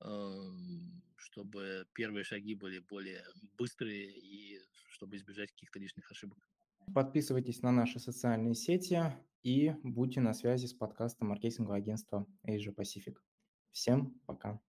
эм, 0.00 1.02
чтобы 1.16 1.86
первые 1.94 2.24
шаги 2.24 2.54
были 2.54 2.78
более 2.78 3.24
быстрые 3.56 4.10
и 4.12 4.60
чтобы 4.88 5.16
избежать 5.16 5.50
каких-то 5.50 5.78
лишних 5.78 6.10
ошибок. 6.10 6.38
Подписывайтесь 6.94 7.62
на 7.62 7.72
наши 7.72 7.98
социальные 7.98 8.54
сети 8.54 9.02
и 9.42 9.74
будьте 9.82 10.20
на 10.20 10.34
связи 10.34 10.66
с 10.66 10.74
подкастом 10.74 11.28
маркетингового 11.28 11.76
агентства 11.76 12.26
Asia 12.46 12.74
Pacific. 12.74 13.16
Всем 13.70 14.20
пока. 14.26 14.60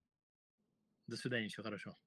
До 1.07 1.15
свидания, 1.17 1.47
всего 1.47 1.63
хорошего. 1.63 1.97